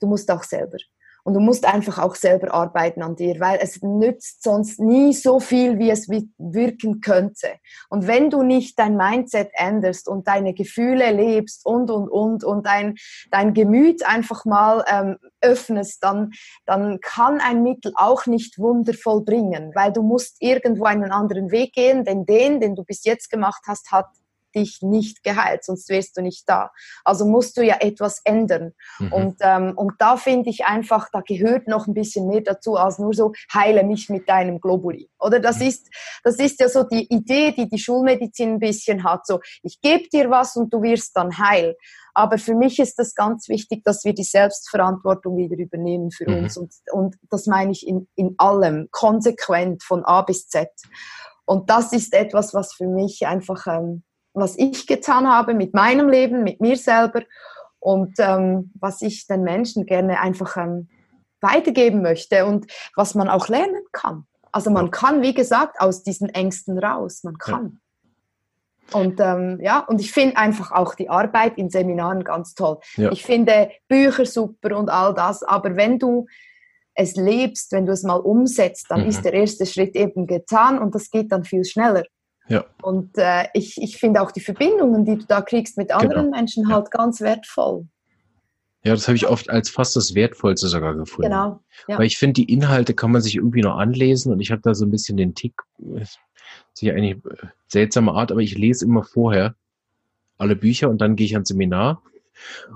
du 0.01 0.07
musst 0.07 0.31
auch 0.31 0.43
selber. 0.43 0.79
Und 1.25 1.35
du 1.35 1.41
musst 1.41 1.64
einfach 1.64 1.99
auch 1.99 2.14
selber 2.14 2.53
arbeiten 2.53 3.03
an 3.03 3.16
dir, 3.16 3.39
weil 3.39 3.59
es 3.62 3.81
nützt 3.81 4.43
sonst 4.43 4.81
nie 4.81 5.12
so 5.12 5.39
viel, 5.39 5.79
wie 5.79 5.91
es 5.91 6.09
wirken 6.09 7.01
könnte. 7.01 7.49
Und 7.89 8.07
wenn 8.07 8.31
du 8.31 8.43
nicht 8.43 8.79
dein 8.79 8.97
Mindset 8.97 9.51
änderst 9.55 10.09
und 10.09 10.27
deine 10.27 10.53
Gefühle 10.53 11.12
lebst 11.12 11.64
und, 11.64 11.91
und, 11.91 12.09
und, 12.09 12.45
und 12.45 12.66
dein, 12.66 12.97
dein 13.31 13.55
Gemüt 13.55 14.05
einfach 14.05 14.45
mal 14.45 14.85
ähm, 14.89 15.16
öffnest, 15.41 16.03
dann, 16.03 16.33
dann 16.66 16.99
kann 17.01 17.41
ein 17.41 17.62
Mittel 17.62 17.93
auch 17.95 18.27
nicht 18.27 18.59
wundervoll 18.59 19.23
bringen, 19.23 19.73
weil 19.75 19.93
du 19.93 20.03
musst 20.03 20.37
irgendwo 20.41 20.85
einen 20.85 21.12
anderen 21.12 21.51
Weg 21.51 21.73
gehen, 21.73 22.05
denn 22.05 22.27
den, 22.27 22.61
den 22.61 22.75
du 22.75 22.85
bis 22.85 23.05
jetzt 23.05 23.31
gemacht 23.31 23.62
hast, 23.66 23.93
hat 23.93 24.07
dich 24.55 24.78
nicht 24.82 25.22
geheilt, 25.22 25.64
sonst 25.64 25.88
wärst 25.88 26.16
du 26.16 26.22
nicht 26.22 26.48
da. 26.48 26.70
Also 27.05 27.26
musst 27.26 27.57
du 27.57 27.62
ja 27.62 27.76
etwas 27.80 28.20
ändern. 28.24 28.72
Mhm. 28.98 29.12
Und, 29.12 29.36
ähm, 29.40 29.72
und 29.76 29.94
da 29.98 30.16
finde 30.16 30.50
ich 30.50 30.64
einfach, 30.64 31.09
da 31.12 31.20
gehört 31.20 31.68
noch 31.68 31.86
ein 31.86 31.94
bisschen 31.94 32.28
mehr 32.28 32.42
dazu, 32.42 32.76
als 32.76 32.98
nur 32.98 33.14
so, 33.14 33.32
heile 33.53 33.84
mich 33.84 34.09
mit 34.09 34.28
deinem 34.28 34.61
Globuli. 34.61 35.11
Oder 35.18 35.40
das 35.40 35.59
mhm. 35.59 35.66
ist, 35.66 35.88
das 36.24 36.36
ist 36.36 36.61
ja 36.61 36.68
so 36.68 36.82
die 36.82 37.07
Idee, 37.12 37.53
die 37.53 37.68
die 37.68 37.78
Schulmedizin 37.78 38.55
ein 38.55 38.59
bisschen 38.59 39.05
hat, 39.05 39.26
so, 39.26 39.40
ich 39.62 39.80
gebe 39.80 40.09
dir 40.09 40.30
was 40.30 40.57
und 40.57 40.72
du 40.72 40.82
wirst 40.82 41.16
dann 41.16 41.38
heil. 41.38 41.76
Aber 42.14 42.38
für 42.38 42.55
mich 42.55 42.78
ist 42.78 42.98
das 42.98 43.14
ganz 43.14 43.48
wichtig, 43.48 43.84
dass 43.84 44.05
wir 44.05 44.14
die 44.14 44.24
Selbstverantwortung 44.24 45.36
wieder 45.36 45.57
übernehmen 45.57 46.11
für 46.11 46.28
mhm. 46.28 46.44
uns. 46.44 46.57
Und, 46.57 46.74
und 46.92 47.16
das 47.30 47.46
meine 47.46 47.72
ich 47.72 47.86
in, 47.86 48.09
in 48.16 48.34
allem, 48.38 48.88
konsequent 48.90 49.82
von 49.82 50.05
A 50.05 50.22
bis 50.22 50.48
Z. 50.48 50.68
Und 51.44 51.70
das 51.70 51.92
ist 51.92 52.14
etwas, 52.14 52.55
was 52.55 52.72
für 52.72 52.86
mich 52.86 53.26
einfach, 53.26 53.66
ähm, 53.66 54.05
was 54.35 54.57
ich 54.59 54.87
getan 54.87 55.28
habe 55.28 55.55
mit 55.55 55.74
meinem 55.74 56.09
Leben, 56.09 56.43
mit 56.43 56.61
mir 56.61 56.76
selber 56.76 57.22
und 57.78 58.14
ähm, 58.18 58.72
was 58.78 59.03
ich 59.03 59.26
den 59.26 59.43
Menschen 59.43 59.87
gerne 59.87 60.20
einfach 60.20 60.57
ähm, 60.57 60.89
weitergeben 61.41 62.03
möchte 62.03 62.47
und 62.47 62.66
was 62.97 63.14
man 63.14 63.28
auch 63.28 63.49
lernen 63.49 63.83
kann. 63.93 64.26
Also 64.53 64.70
man 64.70 64.91
kann, 64.91 65.22
wie 65.22 65.35
gesagt, 65.35 65.80
aus 65.80 66.03
diesen 66.03 66.28
Ängsten 66.28 66.78
raus. 66.78 67.24
Man 67.24 67.39
kann. 67.39 67.80
Und 68.93 69.20
ähm, 69.20 69.59
ja, 69.62 69.80
und 69.80 70.01
ich 70.01 70.12
finde 70.12 70.37
einfach 70.37 70.70
auch 70.72 70.95
die 70.95 71.09
Arbeit 71.09 71.57
in 71.57 71.70
Seminaren 71.70 72.24
ganz 72.24 72.55
toll. 72.55 72.78
Ja. 72.97 73.11
Ich 73.11 73.24
finde 73.24 73.70
Bücher 73.89 74.26
super 74.26 74.76
und 74.76 74.91
all 74.91 75.14
das, 75.14 75.43
aber 75.43 75.76
wenn 75.76 75.99
du 75.99 76.26
es 76.95 77.16
lebst, 77.16 77.72
wenn 77.72 77.87
du 77.87 77.93
es 77.93 78.03
mal 78.03 78.16
umsetzt, 78.16 78.87
dann 78.91 79.03
mhm. 79.03 79.09
ist 79.09 79.24
der 79.24 79.33
erste 79.33 79.64
Schritt 79.64 79.97
eben 79.97 80.26
getan 80.26 80.78
und 80.78 80.95
das 80.95 81.11
geht 81.11 81.33
dann 81.33 81.45
viel 81.45 81.64
schneller. 81.64 82.05
Ja. 82.53 82.66
Und 82.82 83.16
äh, 83.16 83.46
ich, 83.55 83.80
ich 83.80 83.96
finde 83.96 84.20
auch 84.20 84.30
die 84.30 84.42
Verbindungen, 84.42 85.07
die 85.07 85.16
du 85.16 85.24
da 85.24 85.40
kriegst 85.40 85.78
mit 85.78 85.90
anderen 85.90 86.26
genau. 86.26 86.36
Menschen, 86.36 86.68
halt 86.68 86.88
ja. 86.92 86.98
ganz 86.98 87.22
wertvoll. 87.22 87.86
Ja, 88.84 88.92
das 88.92 89.09
habe 89.09 89.16
ich 89.16 89.26
oft 89.26 89.48
als 89.48 89.70
fast 89.70 89.96
das 89.96 90.14
Wertvollste 90.14 90.68
sogar 90.68 90.94
gefunden. 90.94 91.30
Genau. 91.30 91.61
Ja. 91.88 91.98
Weil 91.98 92.05
ich 92.05 92.18
finde, 92.18 92.34
die 92.34 92.53
Inhalte 92.53 92.92
kann 92.92 93.11
man 93.11 93.22
sich 93.22 93.36
irgendwie 93.36 93.62
noch 93.62 93.78
anlesen 93.78 94.32
und 94.32 94.40
ich 94.40 94.50
habe 94.50 94.61
da 94.62 94.74
so 94.74 94.84
ein 94.84 94.90
bisschen 94.90 95.16
den 95.16 95.34
Tick, 95.34 95.55
ist 95.94 96.18
ja 96.80 96.92
eigentlich 96.92 97.16
seltsame 97.68 98.12
Art, 98.12 98.30
aber 98.30 98.40
ich 98.40 98.59
lese 98.59 98.84
immer 98.84 99.03
vorher 99.03 99.55
alle 100.36 100.55
Bücher 100.55 100.90
und 100.90 101.00
dann 101.00 101.16
gehe 101.16 101.24
ich 101.24 101.34
ans 101.34 101.48
Seminar 101.48 102.03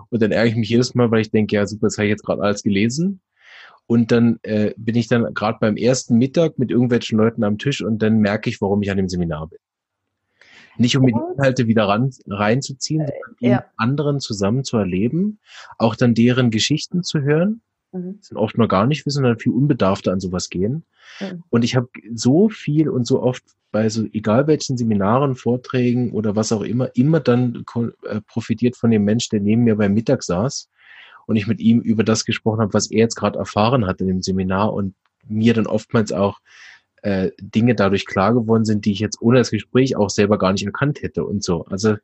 und 0.09 0.23
dann 0.23 0.33
ärgere 0.33 0.53
ich 0.53 0.57
mich 0.57 0.71
jedes 0.71 0.95
Mal, 0.95 1.11
weil 1.11 1.21
ich 1.21 1.31
denke, 1.33 1.57
ja 1.57 1.67
super, 1.67 1.89
das 1.89 1.99
habe 1.99 2.07
ich 2.07 2.13
jetzt 2.13 2.25
gerade 2.25 2.43
alles 2.43 2.63
gelesen. 2.63 3.21
Und 3.87 4.11
dann 4.11 4.39
äh, 4.43 4.75
bin 4.77 4.97
ich 4.97 5.09
dann 5.09 5.33
gerade 5.35 5.59
beim 5.61 5.77
ersten 5.77 6.19
Mittag 6.19 6.59
mit 6.59 6.71
irgendwelchen 6.71 7.19
Leuten 7.19 7.45
am 7.45 7.59
Tisch 7.59 7.83
und 7.83 8.03
dann 8.03 8.19
merke 8.19 8.51
ich, 8.51 8.61
warum 8.61 8.83
ich 8.83 8.91
an 8.91 8.97
dem 8.97 9.09
Seminar 9.09 9.49
bin. 9.49 9.59
Nicht 10.79 10.97
um 10.97 11.05
mir 11.05 11.13
die 11.13 11.35
Inhalte 11.37 11.67
wieder 11.69 11.85
ran, 11.85 12.11
reinzuziehen, 12.27 13.07
sondern 13.07 13.37
äh, 13.41 13.49
ja. 13.49 13.65
anderen 13.77 14.21
zusammen 14.21 14.65
zu 14.65 14.77
erleben, 14.77 15.39
auch 15.79 15.95
dann 15.95 16.15
deren 16.15 16.51
Geschichten 16.51 17.03
zu 17.03 17.21
hören 17.21 17.63
mhm. 17.93 18.19
sind 18.21 18.37
oft 18.37 18.59
noch 18.59 18.69
gar 18.69 18.87
nicht 18.87 19.07
wissen, 19.07 19.23
sondern 19.23 19.39
viel 19.39 19.53
unbedarfter 19.53 20.13
an 20.13 20.21
sowas 20.21 20.51
gehen. 20.51 20.85
Mhm. 21.21 21.45
Und 21.49 21.65
ich 21.65 21.77
habe 21.77 21.89
so 22.15 22.49
viel 22.49 22.89
und 22.89 23.07
so 23.07 23.23
oft 23.23 23.45
bei 23.73 23.89
so, 23.89 24.05
egal 24.13 24.47
welchen 24.47 24.77
Seminaren, 24.77 25.35
Vorträgen 25.35 26.13
oder 26.13 26.37
was 26.37 26.53
auch 26.53 26.63
immer, 26.63 26.95
immer 26.95 27.21
dann 27.21 27.65
äh, 28.05 28.21
profitiert 28.23 28.77
von 28.77 28.91
dem 28.91 29.05
Mensch, 29.05 29.29
der 29.29 29.41
neben 29.41 29.65
mir 29.65 29.77
beim 29.77 29.95
Mittag 29.95 30.23
saß 30.23 30.69
und 31.27 31.37
ich 31.37 31.47
mit 31.47 31.61
ihm 31.61 31.81
über 31.81 32.05
das 32.05 32.25
gesprochen 32.25 32.61
habe, 32.61 32.75
was 32.75 32.91
er 32.91 32.99
jetzt 32.99 33.17
gerade 33.17 33.39
erfahren 33.39 33.87
hat 33.87 34.01
in 34.01 34.07
dem 34.07 34.23
Seminar 34.23 34.73
und 34.73 34.95
mir 35.29 35.55
dann 35.55 35.67
oftmals 35.67 36.13
auch 36.13 36.41
äh, 37.03 37.31
Dinge 37.41 37.75
dadurch 37.75 38.07
klar 38.07 38.33
geworden 38.33 38.65
sind, 38.65 38.85
die 38.85 38.93
ich 38.93 39.01
jetzt 39.01 39.21
ohne 39.21 39.39
das 39.39 39.51
Gespräch 39.51 39.97
auch 39.97 40.11
selber 40.11 40.39
gar 40.39 40.53
nicht 40.53 40.65
erkannt 40.65 41.03
hätte 41.03 41.25
und 41.25 41.43
so. 41.43 41.65
Also 41.67 41.97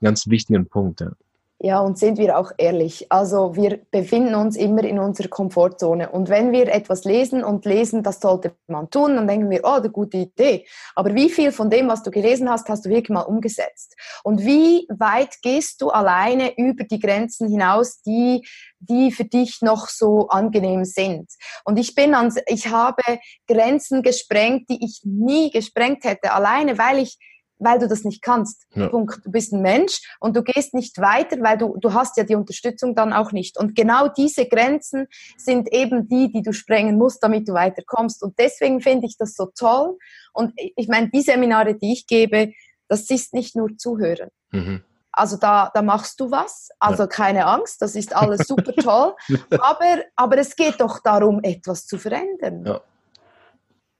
ganz 0.00 0.28
wichtigen 0.28 0.66
Punkt. 0.66 1.00
Ja. 1.00 1.12
Ja, 1.58 1.80
und 1.80 1.98
sind 1.98 2.18
wir 2.18 2.38
auch 2.38 2.52
ehrlich. 2.58 3.10
Also 3.10 3.56
wir 3.56 3.80
befinden 3.90 4.34
uns 4.34 4.56
immer 4.56 4.84
in 4.84 4.98
unserer 4.98 5.28
Komfortzone. 5.28 6.10
Und 6.10 6.28
wenn 6.28 6.52
wir 6.52 6.70
etwas 6.70 7.04
lesen 7.04 7.42
und 7.42 7.64
lesen, 7.64 8.02
das 8.02 8.20
sollte 8.20 8.54
man 8.66 8.90
tun, 8.90 9.16
dann 9.16 9.26
denken 9.26 9.48
wir, 9.48 9.62
oh, 9.64 9.76
eine 9.76 9.88
gute 9.88 10.18
Idee. 10.18 10.66
Aber 10.94 11.14
wie 11.14 11.30
viel 11.30 11.52
von 11.52 11.70
dem, 11.70 11.88
was 11.88 12.02
du 12.02 12.10
gelesen 12.10 12.50
hast, 12.50 12.68
hast 12.68 12.84
du 12.84 12.90
wirklich 12.90 13.08
mal 13.08 13.22
umgesetzt? 13.22 13.96
Und 14.22 14.44
wie 14.44 14.86
weit 14.90 15.40
gehst 15.40 15.80
du 15.80 15.88
alleine 15.88 16.54
über 16.58 16.84
die 16.84 17.00
Grenzen 17.00 17.48
hinaus, 17.48 18.02
die, 18.02 18.46
die 18.78 19.10
für 19.10 19.24
dich 19.24 19.62
noch 19.62 19.88
so 19.88 20.28
angenehm 20.28 20.84
sind? 20.84 21.30
Und 21.64 21.78
ich 21.78 21.94
bin 21.94 22.14
ans, 22.14 22.36
ich 22.48 22.68
habe 22.68 23.02
Grenzen 23.48 24.02
gesprengt, 24.02 24.68
die 24.68 24.84
ich 24.84 25.00
nie 25.04 25.50
gesprengt 25.50 26.04
hätte, 26.04 26.32
alleine 26.32 26.76
weil 26.76 26.98
ich 26.98 27.18
weil 27.58 27.78
du 27.78 27.88
das 27.88 28.04
nicht 28.04 28.22
kannst. 28.22 28.66
Ja. 28.74 28.88
Punkt. 28.88 29.24
Du 29.24 29.30
bist 29.30 29.52
ein 29.52 29.62
Mensch 29.62 30.00
und 30.20 30.36
du 30.36 30.42
gehst 30.42 30.74
nicht 30.74 30.98
weiter, 30.98 31.36
weil 31.40 31.58
du, 31.58 31.76
du 31.78 31.94
hast 31.94 32.16
ja 32.16 32.24
die 32.24 32.34
Unterstützung 32.34 32.94
dann 32.94 33.12
auch 33.12 33.32
nicht. 33.32 33.58
Und 33.58 33.74
genau 33.74 34.08
diese 34.08 34.46
Grenzen 34.46 35.06
sind 35.36 35.72
eben 35.72 36.08
die, 36.08 36.30
die 36.30 36.42
du 36.42 36.52
sprengen 36.52 36.98
musst, 36.98 37.22
damit 37.22 37.48
du 37.48 37.54
weiterkommst. 37.54 38.22
Und 38.22 38.38
deswegen 38.38 38.80
finde 38.80 39.06
ich 39.06 39.16
das 39.16 39.34
so 39.34 39.46
toll. 39.58 39.96
Und 40.32 40.52
ich 40.56 40.88
meine, 40.88 41.08
die 41.10 41.22
Seminare, 41.22 41.74
die 41.74 41.92
ich 41.92 42.06
gebe, 42.06 42.52
das 42.88 43.08
ist 43.10 43.34
nicht 43.34 43.56
nur 43.56 43.76
Zuhören. 43.76 44.30
Mhm. 44.52 44.82
Also 45.12 45.38
da, 45.38 45.70
da 45.72 45.80
machst 45.80 46.20
du 46.20 46.30
was, 46.30 46.68
also 46.78 47.04
ja. 47.04 47.06
keine 47.06 47.46
Angst, 47.46 47.80
das 47.80 47.96
ist 47.96 48.14
alles 48.14 48.46
super 48.46 48.74
toll. 48.74 49.14
aber, 49.50 50.02
aber 50.14 50.38
es 50.38 50.54
geht 50.54 50.78
doch 50.78 51.00
darum, 51.02 51.40
etwas 51.42 51.86
zu 51.86 51.96
verändern. 51.96 52.66
Ja. 52.66 52.80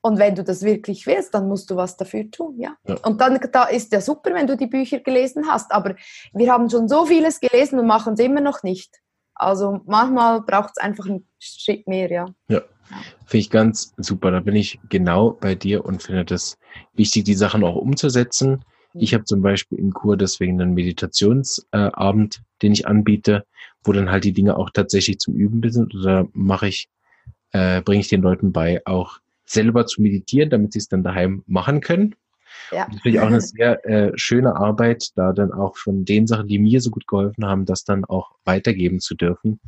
Und 0.06 0.20
wenn 0.20 0.36
du 0.36 0.44
das 0.44 0.62
wirklich 0.62 1.04
willst, 1.08 1.34
dann 1.34 1.48
musst 1.48 1.68
du 1.68 1.74
was 1.74 1.96
dafür 1.96 2.30
tun, 2.30 2.54
ja. 2.60 2.76
ja. 2.86 2.94
Und 3.02 3.20
dann 3.20 3.40
da 3.50 3.64
ist 3.64 3.92
ja 3.92 4.00
super, 4.00 4.32
wenn 4.34 4.46
du 4.46 4.56
die 4.56 4.68
Bücher 4.68 5.00
gelesen 5.00 5.48
hast. 5.48 5.72
Aber 5.72 5.96
wir 6.32 6.52
haben 6.52 6.70
schon 6.70 6.86
so 6.86 7.06
vieles 7.06 7.40
gelesen 7.40 7.80
und 7.80 7.88
machen 7.88 8.14
es 8.14 8.20
immer 8.20 8.40
noch 8.40 8.62
nicht. 8.62 9.00
Also 9.34 9.80
manchmal 9.84 10.42
braucht 10.42 10.74
es 10.76 10.78
einfach 10.80 11.06
einen 11.06 11.26
Schritt 11.40 11.88
mehr, 11.88 12.08
ja. 12.08 12.26
Ja. 12.46 12.62
Finde 13.24 13.40
ich 13.40 13.50
ganz 13.50 13.94
super. 13.96 14.30
Da 14.30 14.38
bin 14.38 14.54
ich 14.54 14.78
genau 14.88 15.32
bei 15.32 15.56
dir 15.56 15.84
und 15.84 16.04
finde 16.04 16.24
das 16.24 16.56
wichtig, 16.94 17.24
die 17.24 17.34
Sachen 17.34 17.64
auch 17.64 17.74
umzusetzen. 17.74 18.64
Mhm. 18.92 19.00
Ich 19.00 19.12
habe 19.12 19.24
zum 19.24 19.42
Beispiel 19.42 19.80
im 19.80 19.92
Kur 19.92 20.16
deswegen 20.16 20.60
einen 20.62 20.74
Meditationsabend, 20.74 22.36
äh, 22.36 22.40
den 22.62 22.72
ich 22.72 22.86
anbiete, 22.86 23.44
wo 23.82 23.90
dann 23.90 24.12
halt 24.12 24.22
die 24.22 24.32
Dinge 24.32 24.56
auch 24.56 24.70
tatsächlich 24.70 25.18
zum 25.18 25.34
Üben 25.34 25.68
sind. 25.68 25.96
Oder 25.96 26.28
mache 26.32 26.68
ich, 26.68 26.88
äh, 27.50 27.82
bringe 27.82 28.02
ich 28.02 28.08
den 28.08 28.22
Leuten 28.22 28.52
bei, 28.52 28.82
auch 28.86 29.18
selber 29.46 29.86
zu 29.86 30.02
meditieren, 30.02 30.50
damit 30.50 30.72
sie 30.72 30.80
es 30.80 30.88
dann 30.88 31.02
daheim 31.02 31.42
machen 31.46 31.80
können. 31.80 32.14
Ja. 32.72 32.86
Das 32.90 33.00
finde 33.00 33.18
ich 33.18 33.20
auch 33.20 33.28
eine 33.28 33.40
sehr 33.40 33.84
äh, 33.86 34.12
schöne 34.16 34.56
Arbeit, 34.56 35.10
da 35.16 35.32
dann 35.32 35.52
auch 35.52 35.76
von 35.76 36.04
den 36.04 36.26
Sachen, 36.26 36.48
die 36.48 36.58
mir 36.58 36.80
so 36.80 36.90
gut 36.90 37.06
geholfen 37.06 37.46
haben, 37.46 37.64
das 37.64 37.84
dann 37.84 38.04
auch 38.04 38.32
weitergeben 38.44 39.00
zu 39.00 39.14
dürfen. 39.14 39.60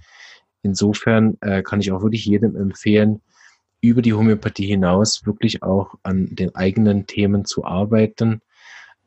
Insofern 0.62 1.38
äh, 1.40 1.62
kann 1.62 1.80
ich 1.80 1.92
auch 1.92 2.02
wirklich 2.02 2.24
jedem 2.24 2.56
empfehlen, 2.56 3.20
über 3.80 4.02
die 4.02 4.12
Homöopathie 4.12 4.66
hinaus 4.66 5.24
wirklich 5.24 5.62
auch 5.62 5.94
an 6.02 6.34
den 6.34 6.54
eigenen 6.56 7.06
Themen 7.06 7.44
zu 7.44 7.64
arbeiten. 7.64 8.40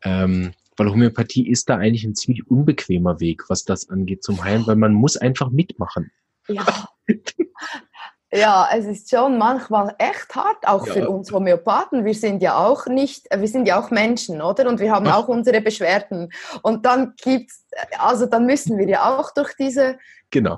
Ähm, 0.03 0.53
weil 0.77 0.89
Homöopathie 0.89 1.47
ist 1.47 1.69
da 1.69 1.77
eigentlich 1.77 2.05
ein 2.05 2.15
ziemlich 2.15 2.49
unbequemer 2.49 3.19
Weg, 3.19 3.49
was 3.49 3.65
das 3.65 3.89
angeht 3.89 4.23
zum 4.23 4.43
Heilen, 4.43 4.65
weil 4.65 4.77
man 4.77 4.93
muss 4.93 5.17
einfach 5.17 5.49
mitmachen. 5.49 6.11
Ja. 6.47 6.87
Ja, 8.33 8.69
es 8.71 8.85
ist 8.85 9.09
schon 9.09 9.37
manchmal 9.37 9.93
echt 9.97 10.33
hart, 10.33 10.65
auch 10.65 10.87
ja. 10.87 10.93
für 10.93 11.09
uns 11.09 11.31
Homöopathen. 11.33 12.05
Wir 12.05 12.13
sind 12.13 12.41
ja 12.41 12.57
auch 12.57 12.85
nicht, 12.85 13.27
wir 13.29 13.47
sind 13.47 13.67
ja 13.67 13.77
auch 13.77 13.91
Menschen, 13.91 14.41
oder? 14.41 14.69
Und 14.69 14.79
wir 14.79 14.91
haben 14.91 15.07
Ach. 15.07 15.17
auch 15.17 15.27
unsere 15.27 15.59
Beschwerden. 15.59 16.31
Und 16.61 16.85
dann 16.85 17.13
gibt's, 17.21 17.65
also 17.97 18.25
dann 18.25 18.45
müssen 18.45 18.77
wir 18.77 18.87
ja 18.87 19.17
auch 19.17 19.33
durch 19.33 19.53
diese, 19.55 19.99
genau. 20.29 20.57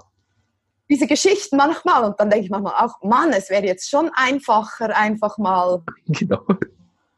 diese 0.87 1.07
Geschichten 1.07 1.57
manchmal. 1.57 2.03
Und 2.03 2.19
dann 2.19 2.29
denke 2.29 2.45
ich 2.45 2.51
manchmal 2.51 2.75
auch, 2.75 3.01
Mann, 3.01 3.33
es 3.33 3.49
wäre 3.49 3.65
jetzt 3.65 3.89
schon 3.89 4.11
einfacher, 4.13 4.95
einfach 4.95 5.39
mal. 5.39 5.81
Genau. 6.05 6.45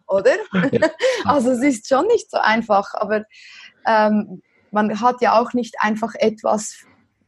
Oder? 0.07 0.35
Ja. 0.71 0.89
Also 1.25 1.51
es 1.51 1.63
ist 1.63 1.87
schon 1.89 2.07
nicht 2.07 2.31
so 2.31 2.37
einfach, 2.37 2.93
aber 2.93 3.25
ähm, 3.85 4.41
man 4.71 5.01
hat 5.01 5.21
ja 5.21 5.37
auch 5.39 5.53
nicht 5.53 5.75
einfach 5.79 6.13
etwas 6.15 6.85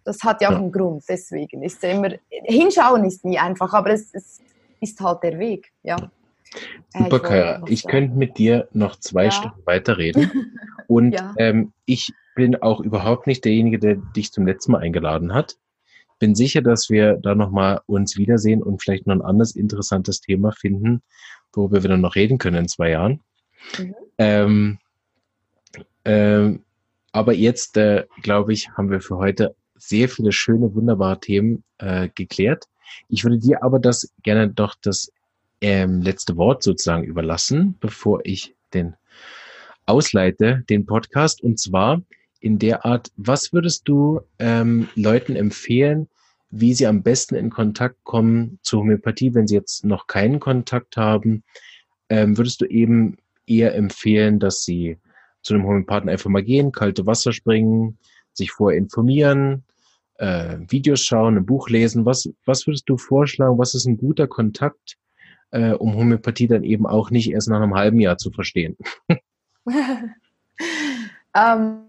das 0.08 0.24
hat 0.24 0.42
ja 0.42 0.48
auch 0.48 0.54
ja. 0.54 0.60
einen 0.60 0.72
Grund. 0.72 1.04
Deswegen 1.10 1.62
ist 1.64 1.84
es 1.84 1.94
immer, 1.94 2.10
hinschauen 2.30 3.04
ist 3.04 3.26
nie 3.26 3.38
einfach, 3.38 3.74
aber 3.74 3.92
es, 3.92 4.10
es 4.14 4.40
ist 4.80 5.00
halt 5.02 5.22
der 5.22 5.38
Weg. 5.38 5.72
Ja. 5.84 5.98
Super, 6.98 7.20
Kaya. 7.20 7.62
Ich 7.68 7.86
könnte 7.86 8.16
mit 8.16 8.38
dir 8.38 8.70
noch 8.72 8.96
zwei 8.96 9.26
ja. 9.26 9.32
Stunden 9.32 9.62
weiterreden. 9.66 10.58
Und 10.88 11.12
ja. 11.12 11.34
ähm, 11.38 11.74
ich 11.86 12.14
bin 12.36 12.56
auch 12.62 12.80
überhaupt 12.80 13.28
nicht 13.28 13.44
derjenige, 13.44 13.80
der 13.80 13.96
dich 13.96 14.32
zum 14.32 14.48
letzten 14.48 14.72
Mal 14.72 14.80
eingeladen 14.80 15.34
hat. 15.34 15.58
Bin 16.20 16.36
sicher, 16.36 16.62
dass 16.62 16.90
wir 16.90 17.18
da 17.18 17.36
nochmal 17.36 17.82
uns 17.86 18.18
wiedersehen 18.18 18.64
und 18.64 18.82
vielleicht 18.82 19.08
noch 19.08 19.16
ein 19.16 19.22
anderes 19.22 19.56
interessantes 19.56 20.22
Thema 20.22 20.54
finden, 20.54 21.04
worüber 21.54 21.84
wir 21.84 21.90
dann 21.90 22.02
noch 22.02 22.16
reden 22.16 22.38
können 22.38 22.56
in 22.56 22.68
zwei 22.70 22.92
Jahren. 22.92 23.20
Mhm. 23.78 23.96
Ähm, 24.18 24.80
ähm, 26.06 26.64
aber 27.12 27.34
jetzt, 27.34 27.76
äh, 27.76 28.06
glaube 28.22 28.54
ich, 28.54 28.70
haben 28.70 28.90
wir 28.90 29.02
für 29.02 29.18
heute 29.18 29.54
sehr 29.78 30.10
viele 30.10 30.32
schöne, 30.32 30.74
wunderbare 30.74 31.20
Themen 31.20 31.64
äh, 31.78 32.10
geklärt. 32.14 32.66
Ich 33.10 33.24
würde 33.24 33.40
dir 33.40 33.64
aber 33.64 33.80
das 33.80 34.12
gerne 34.24 34.50
doch 34.50 34.76
das 34.82 35.12
ähm, 35.62 36.02
letzte 36.02 36.38
Wort 36.38 36.64
sozusagen 36.64 37.04
überlassen, 37.04 37.78
bevor 37.80 38.22
ich 38.24 38.56
den 38.74 38.96
ausleite, 39.86 40.64
den 40.70 40.86
Podcast. 40.86 41.42
Und 41.42 41.60
zwar 41.60 42.02
in 42.40 42.60
der 42.60 42.86
Art, 42.86 43.12
was 43.18 43.54
würdest 43.54 43.88
du 43.88 44.22
ähm, 44.40 44.88
Leuten 44.96 45.36
empfehlen, 45.36 46.08
wie 46.50 46.74
sie 46.74 46.88
am 46.88 47.04
besten 47.04 47.36
in 47.36 47.50
Kontakt 47.50 48.04
kommen 48.04 48.60
zur 48.62 48.82
Homöopathie, 48.82 49.34
wenn 49.34 49.48
sie 49.48 49.56
jetzt 49.56 49.84
noch 49.84 50.08
keinen 50.08 50.40
Kontakt 50.40 50.98
haben? 50.98 51.44
Ähm, 52.10 52.38
würdest 52.38 52.62
du 52.62 52.66
eben 52.66 53.18
eher 53.46 53.76
empfehlen, 53.76 54.40
dass 54.40 54.64
sie 54.64 54.98
zu 55.42 55.54
einem 55.54 55.64
Homöopathen 55.64 56.10
einfach 56.10 56.30
mal 56.30 56.44
gehen, 56.44 56.72
kalte 56.72 57.06
Wasser 57.06 57.32
springen, 57.32 57.98
sich 58.38 58.52
vorher 58.52 58.78
informieren, 58.78 59.64
äh, 60.16 60.58
Videos 60.68 61.02
schauen, 61.02 61.38
ein 61.38 61.46
Buch 61.46 61.70
lesen? 61.70 62.06
Was, 62.06 62.30
was 62.46 62.68
würdest 62.68 62.88
du 62.90 62.98
vorschlagen? 62.98 63.58
Was 63.58 63.74
ist 63.74 63.86
ein 63.86 63.98
guter 63.98 64.28
Kontakt, 64.28 64.98
äh, 65.52 65.72
um 65.72 65.96
Homöopathie 65.96 66.48
dann 66.48 66.64
eben 66.64 66.86
auch 66.86 67.12
nicht 67.12 67.32
erst 67.32 67.50
nach 67.50 67.62
einem 67.62 67.76
halben 67.76 68.00
Jahr 68.00 68.18
zu 68.18 68.32
verstehen? 68.32 68.78
ähm, 71.36 71.84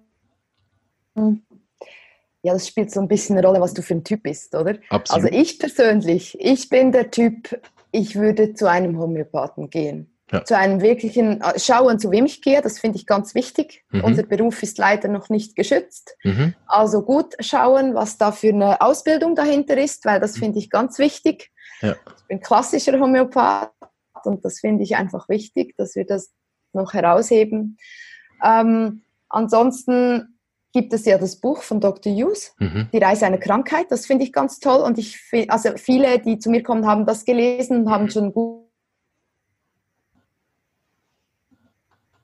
ja, 2.42 2.52
das 2.52 2.68
spielt 2.68 2.90
so 2.90 3.00
ein 3.00 3.08
bisschen 3.08 3.36
eine 3.36 3.46
Rolle, 3.46 3.60
was 3.60 3.74
du 3.74 3.82
für 3.82 3.94
ein 3.94 4.04
Typ 4.04 4.22
bist, 4.22 4.54
oder? 4.54 4.78
Absolut. 4.90 5.24
Also 5.24 5.36
ich 5.36 5.58
persönlich, 5.58 6.36
ich 6.40 6.68
bin 6.68 6.92
der 6.92 7.10
Typ, 7.10 7.60
ich 7.90 8.16
würde 8.16 8.54
zu 8.54 8.70
einem 8.70 8.98
Homöopathen 8.98 9.70
gehen. 9.70 10.17
Ja. 10.30 10.44
Zu 10.44 10.56
einem 10.56 10.82
wirklichen 10.82 11.40
äh, 11.40 11.58
Schauen, 11.58 11.98
zu 11.98 12.10
wem 12.10 12.26
ich 12.26 12.42
gehe, 12.42 12.60
das 12.60 12.78
finde 12.78 12.98
ich 12.98 13.06
ganz 13.06 13.34
wichtig. 13.34 13.84
Mhm. 13.90 14.04
Unser 14.04 14.22
Beruf 14.24 14.62
ist 14.62 14.76
leider 14.76 15.08
noch 15.08 15.30
nicht 15.30 15.56
geschützt. 15.56 16.16
Mhm. 16.22 16.54
Also 16.66 17.02
gut 17.02 17.34
schauen, 17.40 17.94
was 17.94 18.18
da 18.18 18.32
für 18.32 18.50
eine 18.50 18.80
Ausbildung 18.80 19.34
dahinter 19.34 19.78
ist, 19.78 20.04
weil 20.04 20.20
das 20.20 20.36
finde 20.36 20.58
ich 20.58 20.70
ganz 20.70 20.98
wichtig. 20.98 21.50
Ja. 21.80 21.96
Ich 22.18 22.24
bin 22.26 22.40
klassischer 22.40 22.98
Homöopath 23.00 23.72
und 24.24 24.44
das 24.44 24.60
finde 24.60 24.84
ich 24.84 24.96
einfach 24.96 25.28
wichtig, 25.28 25.74
dass 25.76 25.94
wir 25.94 26.04
das 26.04 26.32
noch 26.72 26.92
herausheben. 26.92 27.78
Ähm, 28.44 29.02
ansonsten 29.28 30.38
gibt 30.72 30.92
es 30.92 31.06
ja 31.06 31.18
das 31.18 31.36
Buch 31.36 31.62
von 31.62 31.80
Dr. 31.80 32.12
Hughes, 32.12 32.54
mhm. 32.58 32.88
Die 32.92 32.98
Reise 32.98 33.26
einer 33.26 33.38
Krankheit. 33.38 33.86
Das 33.90 34.06
finde 34.06 34.24
ich 34.24 34.32
ganz 34.32 34.60
toll. 34.60 34.80
Und 34.80 34.98
ich 34.98 35.18
also 35.48 35.70
viele, 35.76 36.18
die 36.18 36.38
zu 36.38 36.50
mir 36.50 36.62
kommen, 36.62 36.86
haben 36.86 37.06
das 37.06 37.24
gelesen 37.24 37.78
und 37.78 37.90
haben 37.90 38.10
schon 38.10 38.32
gut. 38.32 38.57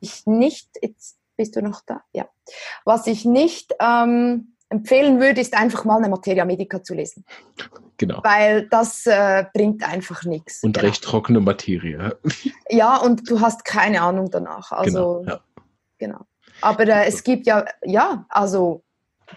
Ich 0.05 0.27
nicht, 0.27 0.69
jetzt 0.83 1.17
bist 1.35 1.57
du 1.57 1.63
noch 1.63 1.81
da? 1.87 2.03
Ja. 2.13 2.29
Was 2.85 3.07
ich 3.07 3.25
nicht 3.25 3.75
ähm, 3.81 4.55
empfehlen 4.69 5.19
würde, 5.19 5.41
ist 5.41 5.55
einfach 5.55 5.87
mal 5.87 5.97
eine 5.97 6.11
Materia 6.11 6.45
Medica 6.45 6.83
zu 6.83 6.93
lesen. 6.93 7.25
Genau. 7.97 8.21
Weil 8.23 8.69
das 8.69 9.07
äh, 9.07 9.47
bringt 9.55 9.83
einfach 9.83 10.25
nichts. 10.25 10.63
Und 10.63 10.75
genau. 10.75 10.87
recht 10.87 11.03
trockene 11.03 11.41
Materie. 11.41 12.19
Ja, 12.69 12.97
und 13.03 13.31
du 13.31 13.41
hast 13.41 13.65
keine 13.65 14.03
Ahnung 14.03 14.31
danach. 14.31 14.73
Also, 14.73 15.21
genau. 15.21 15.25
Ja. 15.25 15.41
genau. 15.97 16.21
Aber 16.61 16.87
äh, 16.87 17.07
es 17.07 17.25
gibt 17.25 17.47
ja, 17.47 17.65
ja, 17.83 18.27
also 18.29 18.85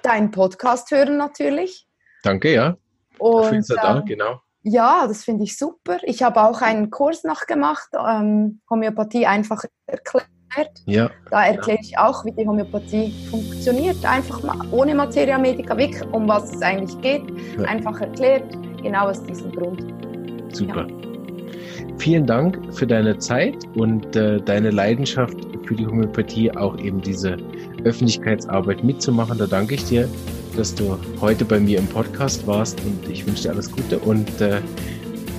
deinen 0.04 0.32
Podcast 0.32 0.92
hören 0.92 1.16
natürlich. 1.16 1.88
Danke, 2.24 2.54
ja. 2.54 2.76
Und, 3.20 3.70
da, 3.70 4.00
ähm, 4.00 4.06
genau. 4.06 4.42
Ja, 4.64 5.08
das 5.08 5.24
finde 5.24 5.46
ich 5.46 5.58
super. 5.58 6.00
Ich 6.04 6.24
habe 6.24 6.44
auch 6.44 6.62
einen 6.62 6.90
Kurs 6.90 7.24
nachgemacht, 7.24 7.88
ähm, 7.94 8.60
Homöopathie 8.70 9.26
einfach 9.26 9.64
erklärt. 9.86 10.28
Ja. 10.86 11.10
Da 11.30 11.46
erkläre 11.46 11.80
ich 11.82 11.98
auch, 11.98 12.24
wie 12.26 12.32
die 12.32 12.48
Homöopathie 12.48 13.14
funktioniert. 13.30 14.04
Einfach 14.06 14.42
mal 14.44 14.58
ohne 14.72 14.96
Materia 14.96 15.38
Medica, 15.38 15.78
wirklich, 15.78 16.04
um 16.12 16.28
was 16.28 16.54
es 16.54 16.62
eigentlich 16.62 17.00
geht. 17.02 17.24
Ja. 17.58 17.66
Einfach 17.66 18.00
erklärt, 18.02 18.46
genau 18.82 19.10
aus 19.10 19.24
diesem 19.24 19.52
Grund. 19.52 19.84
Super. 20.54 20.88
Ja. 20.88 21.08
Vielen 21.98 22.26
Dank 22.26 22.60
für 22.74 22.86
deine 22.86 23.18
Zeit 23.18 23.56
und 23.76 24.16
äh, 24.16 24.40
deine 24.42 24.70
Leidenschaft 24.70 25.38
für 25.66 25.76
die 25.76 25.86
Homöopathie, 25.86 26.52
auch 26.52 26.78
eben 26.78 27.02
diese 27.02 27.38
Öffentlichkeitsarbeit 27.84 28.84
mitzumachen. 28.84 29.38
Da 29.38 29.48
danke 29.48 29.76
ich 29.76 29.86
dir, 29.86 30.08
dass 30.56 30.74
du 30.74 30.98
heute 31.20 31.44
bei 31.44 31.60
mir 31.60 31.80
im 31.80 31.88
Podcast 31.88 32.46
warst 32.48 32.80
und 32.86 33.10
ich 33.10 33.26
wünsche 33.26 33.44
dir 33.44 33.50
alles 33.52 33.72
Gute 33.72 34.00
und 34.00 34.42
äh, 34.42 34.62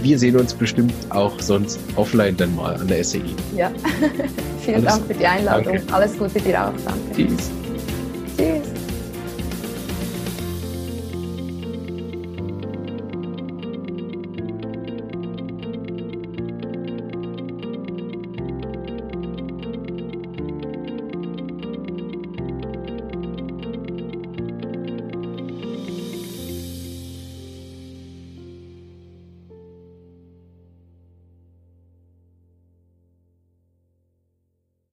wir 0.02 0.18
sehen 0.18 0.36
uns 0.36 0.54
bestimmt 0.54 0.94
auch 1.10 1.38
sonst 1.40 1.78
offline 1.96 2.36
dann 2.36 2.54
mal 2.54 2.74
an 2.76 2.88
der 2.88 3.02
SAI. 3.04 3.22
Ja, 3.56 3.70
vielen 4.64 4.86
Alles 4.86 4.94
Dank 4.94 5.06
für 5.06 5.14
die 5.14 5.26
Einladung. 5.26 5.74
Danke. 5.74 5.92
Alles 5.92 6.18
Gute 6.18 6.40
dir 6.40 6.68
auch. 6.68 6.72
Danke. 6.84 7.14
Tschüss. 7.14 7.50
Tschüss. 8.36 8.77